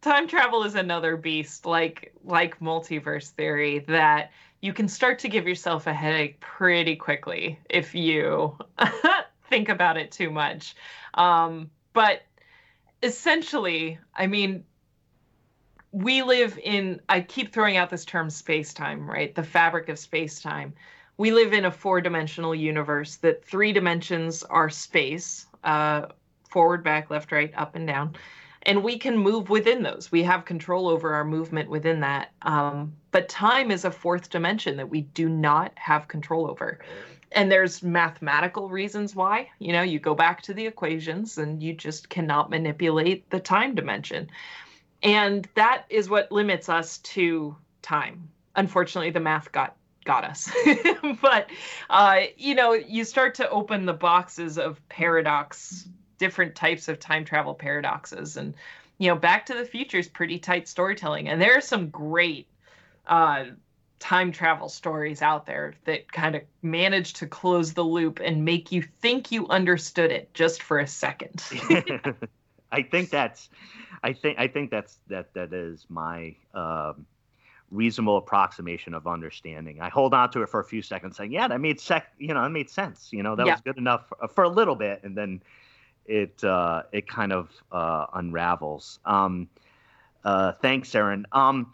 time 0.00 0.28
travel 0.28 0.62
is 0.62 0.76
another 0.76 1.16
beast, 1.16 1.66
like 1.66 2.14
like 2.22 2.60
multiverse 2.60 3.30
theory, 3.30 3.80
that 3.88 4.30
you 4.60 4.72
can 4.72 4.86
start 4.86 5.18
to 5.18 5.28
give 5.28 5.48
yourself 5.48 5.88
a 5.88 5.92
headache 5.92 6.38
pretty 6.38 6.94
quickly 6.94 7.58
if 7.68 7.92
you 7.92 8.56
think 9.50 9.68
about 9.68 9.96
it 9.96 10.12
too 10.12 10.30
much. 10.30 10.76
Um, 11.14 11.70
but 11.92 12.22
essentially, 13.04 13.98
I 14.14 14.26
mean, 14.26 14.64
we 15.92 16.22
live 16.22 16.58
in, 16.62 17.00
I 17.08 17.20
keep 17.20 17.52
throwing 17.52 17.76
out 17.76 17.90
this 17.90 18.04
term 18.04 18.30
space 18.30 18.74
time, 18.74 19.08
right? 19.08 19.34
The 19.34 19.44
fabric 19.44 19.88
of 19.88 19.98
space 19.98 20.40
time. 20.40 20.74
We 21.16 21.30
live 21.30 21.52
in 21.52 21.66
a 21.66 21.70
four 21.70 22.00
dimensional 22.00 22.54
universe 22.54 23.16
that 23.16 23.44
three 23.44 23.72
dimensions 23.72 24.42
are 24.42 24.68
space 24.68 25.46
uh, 25.62 26.06
forward, 26.50 26.82
back, 26.82 27.10
left, 27.10 27.30
right, 27.30 27.52
up, 27.56 27.76
and 27.76 27.86
down 27.86 28.16
and 28.66 28.82
we 28.82 28.98
can 28.98 29.16
move 29.16 29.50
within 29.50 29.82
those. 29.82 30.10
We 30.10 30.22
have 30.22 30.44
control 30.44 30.88
over 30.88 31.14
our 31.14 31.24
movement 31.24 31.68
within 31.68 32.00
that. 32.00 32.32
Um, 32.42 32.94
but 33.10 33.28
time 33.28 33.70
is 33.70 33.84
a 33.84 33.90
fourth 33.90 34.30
dimension 34.30 34.76
that 34.78 34.88
we 34.88 35.02
do 35.02 35.28
not 35.28 35.72
have 35.76 36.08
control 36.08 36.48
over. 36.48 36.78
And 37.34 37.50
there's 37.50 37.82
mathematical 37.82 38.68
reasons 38.68 39.14
why. 39.14 39.50
You 39.58 39.72
know, 39.72 39.82
you 39.82 39.98
go 39.98 40.14
back 40.14 40.42
to 40.42 40.54
the 40.54 40.66
equations 40.66 41.38
and 41.38 41.62
you 41.62 41.74
just 41.74 42.08
cannot 42.08 42.50
manipulate 42.50 43.28
the 43.30 43.40
time 43.40 43.74
dimension. 43.74 44.30
And 45.02 45.48
that 45.54 45.84
is 45.90 46.08
what 46.08 46.32
limits 46.32 46.68
us 46.68 46.98
to 46.98 47.56
time. 47.82 48.28
Unfortunately, 48.56 49.10
the 49.10 49.20
math 49.20 49.52
got 49.52 49.76
got 50.04 50.24
us. 50.24 50.50
but 51.22 51.50
uh, 51.90 52.20
you 52.36 52.54
know, 52.54 52.72
you 52.72 53.04
start 53.04 53.34
to 53.36 53.50
open 53.50 53.86
the 53.86 53.92
boxes 53.92 54.58
of 54.58 54.86
paradox 54.88 55.88
different 56.18 56.54
types 56.54 56.88
of 56.88 56.98
time 56.98 57.24
travel 57.24 57.54
paradoxes 57.54 58.36
and 58.36 58.54
you 58.98 59.08
know 59.08 59.16
back 59.16 59.46
to 59.46 59.54
the 59.54 59.64
future 59.64 59.98
is 59.98 60.08
pretty 60.08 60.38
tight 60.38 60.68
storytelling 60.68 61.28
and 61.28 61.40
there 61.40 61.56
are 61.56 61.60
some 61.60 61.88
great 61.90 62.46
uh, 63.06 63.44
time 64.04 64.30
travel 64.30 64.68
stories 64.68 65.22
out 65.22 65.46
there 65.46 65.72
that 65.84 66.12
kind 66.12 66.34
of 66.34 66.42
manage 66.60 67.14
to 67.14 67.26
close 67.26 67.72
the 67.72 67.82
loop 67.82 68.20
and 68.22 68.44
make 68.44 68.70
you 68.70 68.82
think 69.00 69.32
you 69.32 69.48
understood 69.48 70.10
it 70.10 70.32
just 70.34 70.62
for 70.62 70.78
a 70.78 70.86
second 70.86 71.42
i 72.70 72.82
think 72.82 73.08
that's 73.18 73.48
i 74.02 74.12
think 74.12 74.38
i 74.38 74.46
think 74.46 74.70
that's 74.70 74.98
that 75.08 75.32
that 75.32 75.54
is 75.54 75.86
my 75.88 76.36
um, 76.52 77.06
reasonable 77.70 78.18
approximation 78.18 78.92
of 78.92 79.06
understanding 79.06 79.80
i 79.80 79.88
hold 79.88 80.12
on 80.12 80.30
to 80.30 80.42
it 80.42 80.50
for 80.50 80.60
a 80.60 80.64
few 80.64 80.82
seconds 80.82 81.16
saying 81.16 81.32
yeah 81.32 81.48
that 81.48 81.62
made 81.62 81.80
sec 81.80 82.12
you 82.18 82.34
know 82.34 82.42
that 82.42 82.50
made 82.50 82.68
sense 82.68 83.08
you 83.10 83.22
know 83.22 83.34
that 83.34 83.46
yeah. 83.46 83.52
was 83.52 83.62
good 83.62 83.78
enough 83.78 84.06
for, 84.06 84.28
for 84.28 84.44
a 84.44 84.50
little 84.50 84.76
bit 84.76 85.00
and 85.02 85.16
then 85.16 85.40
it 86.04 86.44
uh, 86.44 86.82
it 86.92 87.08
kind 87.08 87.32
of 87.32 87.50
uh, 87.72 88.04
unravels. 88.12 88.98
Um, 89.06 89.48
uh, 90.22 90.52
thanks, 90.52 90.94
Erin. 90.94 91.26
Um, 91.32 91.72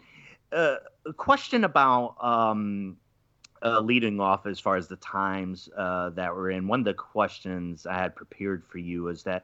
uh, 0.53 0.75
a 1.05 1.13
question 1.13 1.63
about 1.63 2.15
um, 2.21 2.97
uh, 3.63 3.79
leading 3.79 4.19
off 4.19 4.45
as 4.45 4.59
far 4.59 4.75
as 4.75 4.87
the 4.87 4.95
times 4.97 5.69
uh, 5.75 6.09
that 6.11 6.35
we're 6.35 6.51
in. 6.51 6.67
One 6.67 6.79
of 6.79 6.85
the 6.85 6.93
questions 6.93 7.85
I 7.85 7.95
had 7.95 8.15
prepared 8.15 8.63
for 8.65 8.77
you 8.77 9.07
is 9.07 9.23
that 9.23 9.43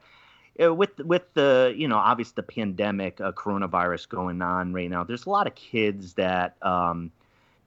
with 0.58 0.98
with 0.98 1.22
the 1.34 1.72
you 1.76 1.86
know 1.86 1.98
obviously 1.98 2.34
the 2.36 2.42
pandemic, 2.42 3.18
coronavirus 3.18 4.08
going 4.08 4.42
on 4.42 4.72
right 4.72 4.90
now. 4.90 5.04
There's 5.04 5.26
a 5.26 5.30
lot 5.30 5.46
of 5.46 5.54
kids 5.54 6.14
that 6.14 6.56
um, 6.62 7.12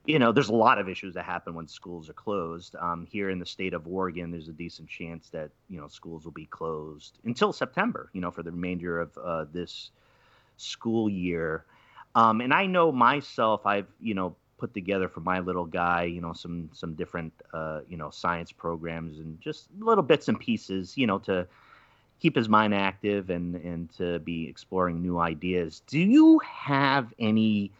you 0.04 0.18
know, 0.18 0.32
there's 0.32 0.48
a 0.48 0.54
lot 0.54 0.78
of 0.78 0.88
issues 0.88 1.14
that 1.14 1.24
happen 1.24 1.54
when 1.54 1.68
schools 1.68 2.08
are 2.10 2.14
closed. 2.14 2.74
Um, 2.76 3.06
here 3.06 3.30
in 3.30 3.38
the 3.38 3.46
state 3.46 3.72
of 3.72 3.86
Oregon, 3.86 4.32
there's 4.32 4.48
a 4.48 4.52
decent 4.52 4.88
chance 4.88 5.28
that 5.30 5.50
you 5.68 5.80
know 5.80 5.86
schools 5.86 6.24
will 6.24 6.32
be 6.32 6.46
closed 6.46 7.18
until 7.24 7.52
September. 7.52 8.10
You 8.12 8.20
know, 8.20 8.30
for 8.30 8.42
the 8.42 8.50
remainder 8.50 9.00
of 9.00 9.16
uh, 9.18 9.44
this 9.52 9.90
school 10.56 11.08
year. 11.08 11.64
Um, 12.14 12.40
and 12.40 12.52
I 12.52 12.66
know 12.66 12.92
myself, 12.92 13.66
I've 13.66 13.86
you 14.00 14.14
know 14.14 14.36
put 14.58 14.74
together 14.74 15.08
for 15.08 15.20
my 15.20 15.40
little 15.40 15.64
guy, 15.66 16.04
you 16.04 16.20
know, 16.20 16.32
some 16.32 16.70
some 16.72 16.94
different 16.94 17.32
uh, 17.52 17.80
you 17.88 17.96
know 17.96 18.10
science 18.10 18.52
programs 18.52 19.18
and 19.18 19.40
just 19.40 19.68
little 19.78 20.04
bits 20.04 20.28
and 20.28 20.38
pieces, 20.38 20.96
you 20.96 21.06
know, 21.06 21.18
to 21.20 21.46
keep 22.20 22.36
his 22.36 22.48
mind 22.48 22.74
active 22.74 23.30
and 23.30 23.56
and 23.56 23.90
to 23.96 24.18
be 24.20 24.48
exploring 24.48 25.02
new 25.02 25.18
ideas. 25.18 25.82
Do 25.86 25.98
you 25.98 26.40
have 26.44 27.12
any 27.18 27.72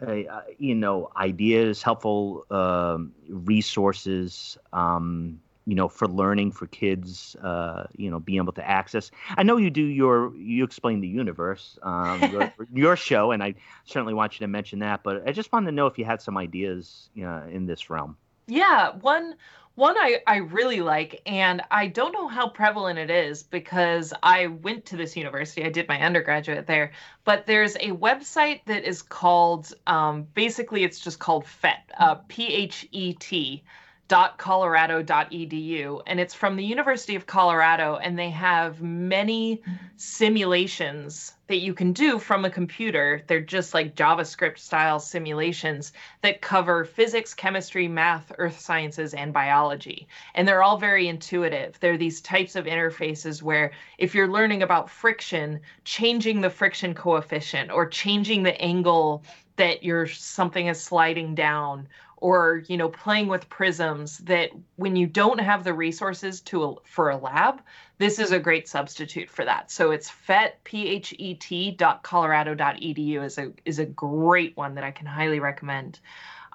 uh, 0.00 0.42
you 0.58 0.74
know, 0.74 1.10
ideas, 1.16 1.82
helpful 1.82 2.44
um, 2.50 3.12
resources, 3.28 4.58
um, 4.72 5.40
you 5.66 5.74
know, 5.74 5.88
for 5.88 6.06
learning 6.06 6.52
for 6.52 6.66
kids, 6.68 7.34
uh, 7.42 7.86
you 7.96 8.08
know, 8.08 8.20
being 8.20 8.38
able 8.38 8.52
to 8.52 8.66
access. 8.66 9.10
I 9.36 9.42
know 9.42 9.56
you 9.56 9.68
do 9.68 9.82
your, 9.82 10.34
you 10.36 10.62
explain 10.62 11.00
the 11.00 11.08
universe, 11.08 11.76
um, 11.82 12.22
your, 12.30 12.52
your, 12.72 12.96
show, 12.96 13.32
and 13.32 13.42
I 13.42 13.54
certainly 13.84 14.14
want 14.14 14.34
you 14.34 14.44
to 14.44 14.48
mention 14.48 14.78
that. 14.78 15.02
But 15.02 15.28
I 15.28 15.32
just 15.32 15.52
wanted 15.52 15.66
to 15.66 15.72
know 15.72 15.86
if 15.86 15.98
you 15.98 16.04
had 16.04 16.22
some 16.22 16.38
ideas 16.38 17.10
you 17.14 17.24
know, 17.24 17.42
in 17.50 17.66
this 17.66 17.90
realm. 17.90 18.16
Yeah, 18.46 18.92
one 19.00 19.34
one 19.74 19.94
I, 19.98 20.22
I 20.26 20.36
really 20.36 20.80
like, 20.80 21.20
and 21.26 21.62
I 21.70 21.88
don't 21.88 22.12
know 22.12 22.28
how 22.28 22.48
prevalent 22.48 22.98
it 22.98 23.10
is 23.10 23.42
because 23.42 24.14
I 24.22 24.46
went 24.46 24.86
to 24.86 24.96
this 24.96 25.16
university. 25.16 25.64
I 25.64 25.68
did 25.68 25.86
my 25.86 26.00
undergraduate 26.00 26.66
there, 26.66 26.92
but 27.24 27.44
there's 27.44 27.76
a 27.76 27.90
website 27.90 28.62
that 28.64 28.84
is 28.84 29.02
called, 29.02 29.74
um, 29.86 30.26
basically, 30.32 30.82
it's 30.82 30.98
just 30.98 31.18
called 31.18 31.44
PHET, 31.44 31.90
uh, 31.98 32.14
P 32.26 32.46
H 32.46 32.88
E 32.90 33.12
T 33.14 33.64
colorado.edu 34.08 36.00
and 36.06 36.20
it's 36.20 36.34
from 36.34 36.56
the 36.56 36.64
University 36.64 37.16
of 37.16 37.26
Colorado 37.26 37.96
and 37.96 38.18
they 38.18 38.30
have 38.30 38.80
many 38.80 39.60
simulations 39.96 41.34
that 41.48 41.58
you 41.58 41.74
can 41.74 41.92
do 41.92 42.18
from 42.18 42.44
a 42.44 42.50
computer. 42.50 43.22
They're 43.26 43.40
just 43.40 43.74
like 43.74 43.96
JavaScript 43.96 44.58
style 44.58 45.00
simulations 45.00 45.92
that 46.22 46.40
cover 46.40 46.84
physics, 46.84 47.34
chemistry, 47.34 47.88
math, 47.88 48.32
earth 48.38 48.60
sciences 48.60 49.14
and 49.14 49.32
biology. 49.32 50.06
And 50.34 50.46
they're 50.46 50.62
all 50.62 50.78
very 50.78 51.08
intuitive. 51.08 51.78
They're 51.80 51.98
these 51.98 52.20
types 52.20 52.56
of 52.56 52.66
interfaces 52.66 53.42
where 53.42 53.72
if 53.98 54.14
you're 54.14 54.28
learning 54.28 54.62
about 54.62 54.90
friction, 54.90 55.60
changing 55.84 56.40
the 56.40 56.50
friction 56.50 56.94
coefficient 56.94 57.70
or 57.70 57.88
changing 57.88 58.42
the 58.42 58.60
angle 58.60 59.24
that 59.56 59.82
your 59.82 60.06
something 60.06 60.66
is 60.66 60.80
sliding 60.80 61.34
down 61.34 61.88
or 62.16 62.62
you 62.68 62.76
know 62.76 62.88
playing 62.88 63.28
with 63.28 63.48
prisms 63.48 64.18
that 64.18 64.50
when 64.76 64.96
you 64.96 65.06
don't 65.06 65.40
have 65.40 65.64
the 65.64 65.74
resources 65.74 66.40
to 66.40 66.78
for 66.84 67.10
a 67.10 67.16
lab 67.16 67.60
this 67.98 68.18
is 68.18 68.32
a 68.32 68.38
great 68.38 68.68
substitute 68.68 69.30
for 69.30 69.44
that. 69.44 69.70
So 69.70 69.90
it's 69.90 70.10
phet 70.10 70.62
p-h-e-t 70.64 71.70
dot 71.72 72.02
colorado 72.02 72.54
dot 72.54 72.76
edu 72.76 73.24
is 73.24 73.38
a 73.38 73.52
is 73.64 73.78
a 73.78 73.86
great 73.86 74.56
one 74.56 74.74
that 74.74 74.84
i 74.84 74.90
can 74.90 75.06
highly 75.06 75.40
recommend. 75.40 76.00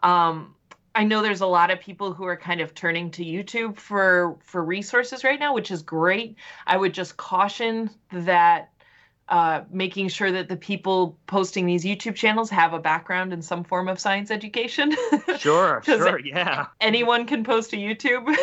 Um, 0.03 0.55
i 0.93 1.03
know 1.03 1.22
there's 1.22 1.41
a 1.41 1.47
lot 1.47 1.72
of 1.72 1.80
people 1.80 2.14
who 2.14 2.26
are 2.26 2.36
kind 2.36 2.59
of 2.59 2.76
turning 2.76 3.12
to 3.12 3.24
youtube 3.24 3.78
for 3.78 4.38
for 4.43 4.62
resources 4.64 5.24
right 5.24 5.39
now 5.39 5.53
which 5.53 5.72
is 5.72 5.82
great. 5.82 6.36
I 6.68 6.78
would 6.78 6.93
just 6.93 7.18
caution 7.18 7.89
that 8.12 8.70
uh, 9.32 9.63
making 9.71 10.09
sure 10.09 10.29
that 10.29 10.49
the 10.49 10.57
people 10.57 11.17
posting 11.25 11.65
these 11.65 11.86
YouTube 11.86 12.15
channels 12.15 12.49
have 12.49 12.73
a 12.73 12.79
background 12.79 13.32
in 13.32 13.41
some 13.41 13.63
form 13.63 13.88
of 13.88 13.99
science 13.99 14.29
education. 14.29 14.95
Sure, 15.38 15.82
sure, 15.84 16.19
yeah. 16.19 16.67
Anyone 16.82 17.25
can 17.25 17.43
post 17.43 17.73
a 17.73 17.75
YouTube 17.77 18.36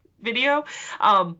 video. 0.22 0.64
Um, 1.00 1.36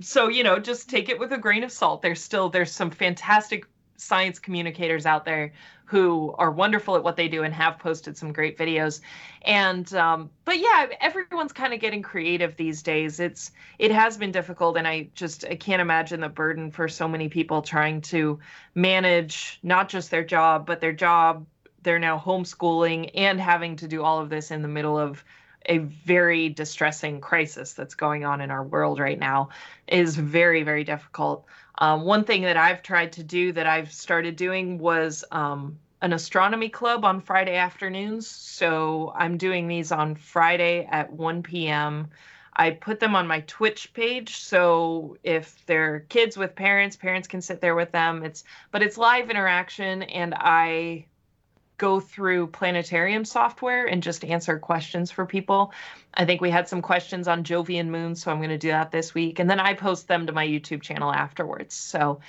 so 0.00 0.28
you 0.28 0.44
know, 0.44 0.58
just 0.58 0.90
take 0.90 1.08
it 1.08 1.18
with 1.18 1.32
a 1.32 1.38
grain 1.38 1.64
of 1.64 1.72
salt. 1.72 2.02
There's 2.02 2.22
still 2.22 2.50
there's 2.50 2.70
some 2.70 2.90
fantastic 2.90 3.66
science 4.02 4.38
communicators 4.38 5.06
out 5.06 5.24
there 5.24 5.52
who 5.92 6.34
are 6.38 6.50
wonderful 6.50 6.96
at 6.96 7.04
what 7.04 7.16
they 7.16 7.28
do 7.28 7.42
and 7.42 7.52
have 7.52 7.78
posted 7.78 8.16
some 8.16 8.32
great 8.32 8.56
videos. 8.56 9.02
And 9.42 9.92
um, 9.94 10.30
but 10.46 10.58
yeah, 10.58 10.86
everyone's 11.02 11.52
kind 11.52 11.74
of 11.74 11.80
getting 11.80 12.00
creative 12.00 12.56
these 12.56 12.82
days. 12.82 13.20
It's 13.20 13.52
it 13.78 13.90
has 13.90 14.16
been 14.16 14.32
difficult, 14.32 14.78
and 14.78 14.88
I 14.88 15.08
just 15.14 15.44
I 15.44 15.54
can't 15.54 15.82
imagine 15.82 16.20
the 16.20 16.30
burden 16.30 16.70
for 16.70 16.88
so 16.88 17.06
many 17.06 17.28
people 17.28 17.60
trying 17.60 18.00
to 18.02 18.38
manage 18.74 19.58
not 19.62 19.90
just 19.90 20.10
their 20.10 20.24
job, 20.24 20.66
but 20.66 20.80
their 20.80 20.94
job. 20.94 21.46
They're 21.82 21.98
now 21.98 22.18
homeschooling 22.18 23.10
and 23.14 23.38
having 23.38 23.76
to 23.76 23.88
do 23.88 24.02
all 24.02 24.18
of 24.20 24.30
this 24.30 24.50
in 24.50 24.62
the 24.62 24.68
middle 24.68 24.98
of 24.98 25.22
a 25.66 25.78
very 25.78 26.48
distressing 26.48 27.20
crisis 27.20 27.74
that's 27.74 27.94
going 27.94 28.24
on 28.24 28.40
in 28.40 28.50
our 28.50 28.64
world 28.64 28.98
right 28.98 29.18
now 29.18 29.50
is 29.86 30.16
very 30.16 30.62
very 30.62 30.84
difficult 30.84 31.46
um, 31.76 32.02
one 32.02 32.24
thing 32.24 32.42
that 32.42 32.56
i've 32.56 32.82
tried 32.82 33.12
to 33.12 33.22
do 33.22 33.52
that 33.52 33.66
i've 33.66 33.92
started 33.92 34.36
doing 34.36 34.78
was 34.78 35.24
um, 35.32 35.78
an 36.00 36.12
astronomy 36.12 36.68
club 36.68 37.04
on 37.04 37.20
friday 37.20 37.56
afternoons. 37.56 38.26
So 38.26 39.12
i'm 39.16 39.36
doing 39.36 39.68
these 39.68 39.92
on 39.92 40.14
friday 40.14 40.86
at 40.90 41.12
1 41.12 41.42
p.m 41.42 42.08
i 42.54 42.70
put 42.70 43.00
them 43.00 43.16
on 43.16 43.26
my 43.26 43.40
twitch 43.46 43.92
page. 43.94 44.36
So 44.36 45.16
if 45.22 45.64
they're 45.66 46.00
kids 46.00 46.36
with 46.36 46.54
parents 46.54 46.96
parents 46.96 47.28
can 47.28 47.40
sit 47.40 47.60
there 47.60 47.74
with 47.74 47.92
them. 47.92 48.22
It's 48.22 48.44
but 48.70 48.82
it's 48.82 48.98
live 48.98 49.30
interaction 49.30 50.02
and 50.02 50.34
i 50.36 51.06
go 51.82 51.98
through 51.98 52.46
planetarium 52.46 53.24
software 53.24 53.86
and 53.86 54.04
just 54.04 54.24
answer 54.24 54.56
questions 54.56 55.10
for 55.10 55.26
people. 55.26 55.72
I 56.14 56.24
think 56.24 56.40
we 56.40 56.48
had 56.48 56.68
some 56.68 56.80
questions 56.80 57.26
on 57.26 57.42
Jovian 57.42 57.88
moons, 57.88 58.22
so 58.22 58.30
I'm 58.30 58.36
going 58.36 58.50
to 58.50 58.56
do 58.56 58.68
that 58.68 58.92
this 58.92 59.14
week, 59.14 59.40
and 59.40 59.50
then 59.50 59.58
I 59.58 59.74
post 59.74 60.06
them 60.06 60.28
to 60.28 60.32
my 60.32 60.46
YouTube 60.46 60.80
channel 60.80 61.12
afterwards. 61.12 61.74
So, 61.74 62.20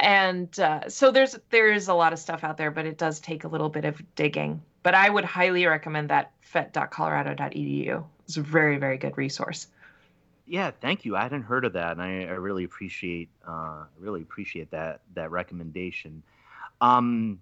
and 0.00 0.58
uh, 0.58 0.88
so 0.88 1.12
there's 1.12 1.38
there 1.50 1.70
is 1.70 1.86
a 1.86 1.94
lot 1.94 2.12
of 2.12 2.18
stuff 2.18 2.42
out 2.42 2.56
there, 2.56 2.72
but 2.72 2.86
it 2.86 2.98
does 2.98 3.20
take 3.20 3.44
a 3.44 3.48
little 3.48 3.68
bit 3.68 3.84
of 3.84 4.02
digging. 4.16 4.62
But 4.82 4.96
I 4.96 5.08
would 5.08 5.24
highly 5.24 5.64
recommend 5.64 6.10
that 6.10 6.32
phet.colorado.edu. 6.40 8.04
It's 8.24 8.36
a 8.36 8.42
very 8.42 8.78
very 8.78 8.98
good 8.98 9.16
resource. 9.16 9.68
Yeah, 10.44 10.72
thank 10.72 11.04
you. 11.04 11.14
I 11.14 11.22
hadn't 11.22 11.42
heard 11.42 11.64
of 11.64 11.74
that, 11.74 11.92
and 11.92 12.02
I, 12.02 12.24
I 12.24 12.34
really 12.34 12.64
appreciate 12.64 13.28
uh, 13.46 13.84
really 13.96 14.22
appreciate 14.22 14.72
that 14.72 15.02
that 15.14 15.30
recommendation. 15.30 16.24
Um, 16.80 17.40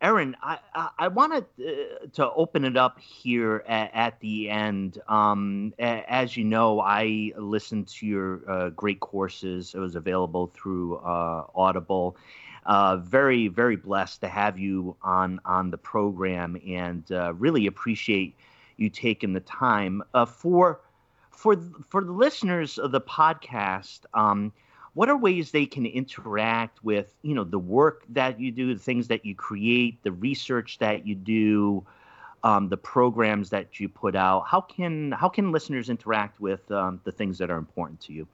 Erin, 0.00 0.36
I, 0.42 0.58
I, 0.74 0.88
I 0.98 1.08
wanted 1.08 1.46
uh, 1.58 2.06
to 2.14 2.30
open 2.32 2.64
it 2.64 2.76
up 2.76 2.98
here 3.00 3.64
at, 3.66 3.90
at 3.94 4.20
the 4.20 4.50
end. 4.50 5.00
Um, 5.08 5.72
as 5.78 6.36
you 6.36 6.44
know, 6.44 6.80
I 6.80 7.32
listened 7.36 7.88
to 7.88 8.06
your 8.06 8.50
uh, 8.50 8.70
great 8.70 9.00
courses. 9.00 9.74
It 9.74 9.78
was 9.78 9.94
available 9.94 10.48
through 10.54 10.96
uh, 10.96 11.46
Audible. 11.54 12.16
Uh, 12.66 12.96
very, 12.96 13.48
very 13.48 13.76
blessed 13.76 14.20
to 14.22 14.28
have 14.28 14.58
you 14.58 14.96
on 15.02 15.40
on 15.44 15.70
the 15.70 15.78
program, 15.78 16.56
and 16.66 17.10
uh, 17.12 17.32
really 17.34 17.66
appreciate 17.66 18.34
you 18.76 18.88
taking 18.88 19.32
the 19.32 19.40
time 19.40 20.02
for 20.26 20.80
for 21.30 21.56
for 21.88 22.02
the 22.02 22.12
listeners 22.12 22.78
of 22.78 22.90
the 22.90 23.00
podcast. 23.00 24.00
Um, 24.14 24.52
what 24.94 25.08
are 25.08 25.16
ways 25.16 25.50
they 25.50 25.66
can 25.66 25.86
interact 25.86 26.82
with 26.82 27.14
you 27.22 27.34
know 27.34 27.44
the 27.44 27.58
work 27.58 28.04
that 28.08 28.40
you 28.40 28.50
do 28.50 28.74
the 28.74 28.80
things 28.80 29.08
that 29.08 29.24
you 29.24 29.34
create 29.34 30.02
the 30.02 30.12
research 30.12 30.78
that 30.78 31.06
you 31.06 31.14
do 31.14 31.84
um, 32.42 32.68
the 32.68 32.76
programs 32.76 33.50
that 33.50 33.78
you 33.80 33.88
put 33.88 34.16
out 34.16 34.44
how 34.46 34.60
can 34.60 35.12
how 35.12 35.28
can 35.28 35.52
listeners 35.52 35.90
interact 35.90 36.40
with 36.40 36.70
um, 36.70 37.00
the 37.04 37.12
things 37.12 37.38
that 37.38 37.50
are 37.50 37.58
important 37.58 38.00
to 38.00 38.12
you 38.12 38.26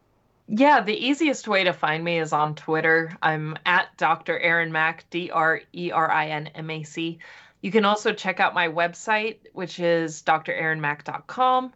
yeah, 0.53 0.81
the 0.81 0.97
easiest 0.97 1.47
way 1.47 1.63
to 1.63 1.73
find 1.73 2.03
me 2.03 2.19
is 2.19 2.33
on 2.33 2.57
Twitter. 2.57 3.17
I'm 3.23 3.57
at 3.65 3.97
Dr. 3.97 4.37
Erin 4.37 4.73
Mac, 4.73 5.09
D 5.09 5.31
R 5.31 5.61
E 5.73 5.93
R 5.93 6.11
I 6.11 6.27
N 6.27 6.49
M 6.49 6.69
A 6.71 6.83
C. 6.83 7.21
You 7.63 7.71
can 7.71 7.85
also 7.85 8.13
check 8.13 8.41
out 8.41 8.53
my 8.53 8.67
website, 8.67 9.37
which 9.53 9.79
is 9.79 10.23
drerinmac.com. 10.23 11.73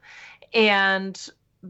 And 0.52 1.28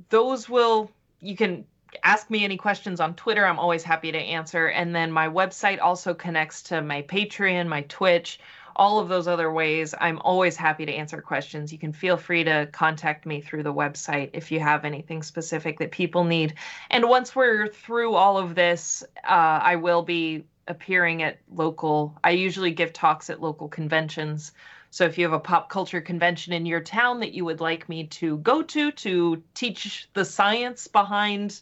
those 0.09 0.49
will, 0.49 0.91
you 1.21 1.37
can 1.37 1.67
ask 2.03 2.31
me 2.31 2.45
any 2.45 2.57
questions 2.57 3.01
on 3.01 3.15
Twitter. 3.15 3.45
I'm 3.45 3.59
always 3.59 3.83
happy 3.83 4.13
to 4.13 4.19
answer. 4.19 4.67
And 4.67 4.95
then 4.95 5.13
my 5.13 5.29
website 5.29 5.81
also 5.81 6.15
connects 6.15 6.63
to 6.65 6.83
my 6.83 7.03
Patreon, 7.03 7.67
my 7.67 7.83
Twitch, 7.83 8.41
all 8.77 8.99
of 8.99 9.09
those 9.09 9.29
other 9.29 9.53
ways. 9.53 9.95
I'm 10.01 10.19
always 10.21 10.57
happy 10.57 10.85
to 10.87 10.93
answer 10.93 11.21
questions. 11.21 11.73
You 11.73 11.79
can 11.79 11.93
feel 11.93 12.17
free 12.17 12.45
to 12.45 12.69
contact 12.73 13.27
me 13.27 13.41
through 13.41 13.63
the 13.63 13.73
website 13.73 14.31
if 14.33 14.51
you 14.51 14.61
have 14.61 14.85
anything 14.85 15.23
specific 15.23 15.79
that 15.79 15.91
people 15.91 16.25
need. 16.25 16.55
And 16.91 17.09
once 17.09 17.37
we're 17.37 17.69
through 17.69 18.15
all 18.15 18.39
of 18.39 18.55
this, 18.55 19.05
uh, 19.25 19.61
I 19.63 19.77
will 19.77 20.03
be 20.03 20.45
appearing 20.67 21.23
at 21.23 21.39
local, 21.53 22.17
I 22.25 22.31
usually 22.31 22.71
give 22.71 22.93
talks 22.93 23.31
at 23.31 23.41
local 23.41 23.69
conventions. 23.69 24.53
So 24.91 25.05
if 25.05 25.19
you 25.19 25.25
have 25.25 25.33
a 25.33 25.41
pop 25.41 25.69
culture 25.69 26.01
convention 26.01 26.53
in 26.53 26.67
your 26.67 26.81
town 26.81 27.21
that 27.21 27.33
you 27.33 27.45
would 27.45 27.61
like 27.61 27.89
me 27.89 28.07
to 28.07 28.39
go 28.39 28.63
to 28.63 28.93
to 28.93 29.43
teach 29.53 30.09
the 30.15 30.25
science 30.25 30.87
behind 30.87 31.61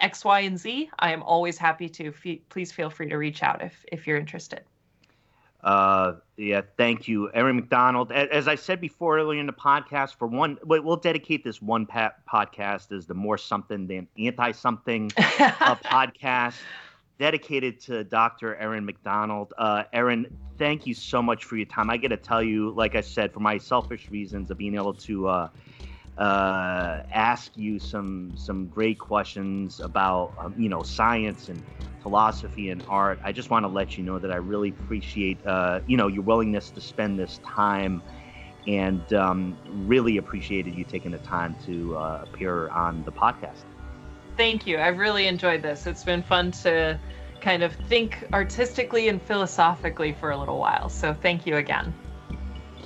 X, 0.00 0.24
Y, 0.24 0.40
and 0.40 0.58
Z, 0.58 0.90
I 0.98 1.12
am 1.12 1.22
always 1.22 1.58
happy 1.58 1.88
to. 1.90 2.12
Please 2.48 2.72
feel 2.72 2.90
free 2.90 3.08
to 3.08 3.16
reach 3.16 3.42
out 3.42 3.62
if 3.62 3.84
if 3.90 4.06
you're 4.06 4.18
interested. 4.18 4.62
Uh, 5.64 6.16
yeah, 6.36 6.60
thank 6.76 7.08
you, 7.08 7.30
Erin 7.32 7.56
Macdonald. 7.56 8.12
As 8.12 8.48
I 8.48 8.54
said 8.54 8.82
before 8.82 9.18
earlier 9.18 9.40
in 9.40 9.46
the 9.46 9.52
podcast, 9.52 10.16
for 10.16 10.28
one, 10.28 10.58
we'll 10.62 10.96
dedicate 10.96 11.42
this 11.42 11.62
one 11.62 11.86
podcast 11.86 12.92
as 12.92 13.06
the 13.06 13.14
more 13.14 13.38
something 13.38 13.86
than 13.86 14.06
anti 14.18 14.52
something 14.52 15.10
uh, 15.16 15.76
podcast 15.76 16.56
dedicated 17.18 17.80
to 17.80 18.04
Dr. 18.04 18.56
Erin 18.56 18.84
Macdonald. 18.84 19.54
Uh, 19.56 19.84
Erin, 19.92 20.26
thank 20.58 20.86
you 20.86 20.92
so 20.92 21.22
much 21.22 21.44
for 21.44 21.56
your 21.56 21.66
time. 21.66 21.88
I 21.88 21.96
got 21.96 22.08
to 22.08 22.16
tell 22.18 22.42
you, 22.42 22.72
like 22.72 22.94
I 22.94 23.00
said, 23.00 23.32
for 23.32 23.40
my 23.40 23.56
selfish 23.56 24.10
reasons 24.10 24.50
of 24.50 24.58
being 24.58 24.74
able 24.74 24.94
to 24.94 25.28
uh, 25.28 25.48
uh, 26.18 27.02
ask 27.12 27.56
you 27.56 27.78
some 27.78 28.32
some 28.36 28.66
great 28.66 28.98
questions 28.98 29.80
about 29.80 30.34
um, 30.38 30.54
you 30.56 30.68
know 30.68 30.82
science 30.82 31.48
and 31.48 31.62
philosophy 32.02 32.70
and 32.70 32.84
art. 32.88 33.18
I 33.24 33.32
just 33.32 33.50
want 33.50 33.64
to 33.64 33.68
let 33.68 33.96
you 33.98 34.04
know 34.04 34.18
that 34.18 34.30
I 34.30 34.36
really 34.36 34.68
appreciate 34.68 35.44
uh, 35.46 35.80
you 35.86 35.96
know 35.96 36.06
your 36.06 36.22
willingness 36.22 36.70
to 36.70 36.80
spend 36.80 37.18
this 37.18 37.40
time, 37.44 38.02
and 38.66 39.12
um, 39.12 39.58
really 39.66 40.18
appreciated 40.18 40.74
you 40.74 40.84
taking 40.84 41.10
the 41.10 41.18
time 41.18 41.56
to 41.66 41.96
uh, 41.96 42.24
appear 42.24 42.68
on 42.68 43.02
the 43.04 43.12
podcast. 43.12 43.64
Thank 44.36 44.66
you. 44.66 44.78
I've 44.78 44.98
really 44.98 45.26
enjoyed 45.26 45.62
this. 45.62 45.86
It's 45.86 46.04
been 46.04 46.22
fun 46.22 46.50
to 46.62 46.98
kind 47.40 47.62
of 47.62 47.74
think 47.88 48.24
artistically 48.32 49.08
and 49.08 49.20
philosophically 49.20 50.12
for 50.12 50.30
a 50.30 50.36
little 50.36 50.58
while. 50.58 50.88
So 50.88 51.12
thank 51.12 51.46
you 51.46 51.56
again. 51.56 51.94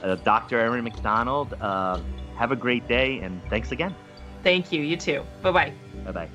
Uh, 0.02 0.16
Dr. 0.16 0.58
Erin 0.58 0.84
Macdonald 0.84 1.54
uh, 1.60 2.00
have 2.38 2.52
a 2.52 2.56
great 2.56 2.86
day 2.86 3.18
and 3.18 3.42
thanks 3.50 3.72
again. 3.72 3.94
Thank 4.42 4.70
you. 4.72 4.82
You 4.82 4.96
too. 4.96 5.24
Bye 5.42 5.50
bye. 5.50 5.72
Bye 6.04 6.12
bye. 6.12 6.28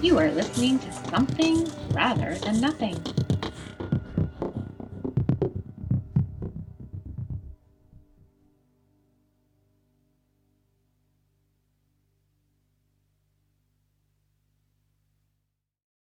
You 0.00 0.18
are 0.18 0.30
listening 0.30 0.78
to 0.78 0.92
Something 0.92 1.68
Rather 1.90 2.36
Than 2.36 2.60
Nothing 2.60 3.02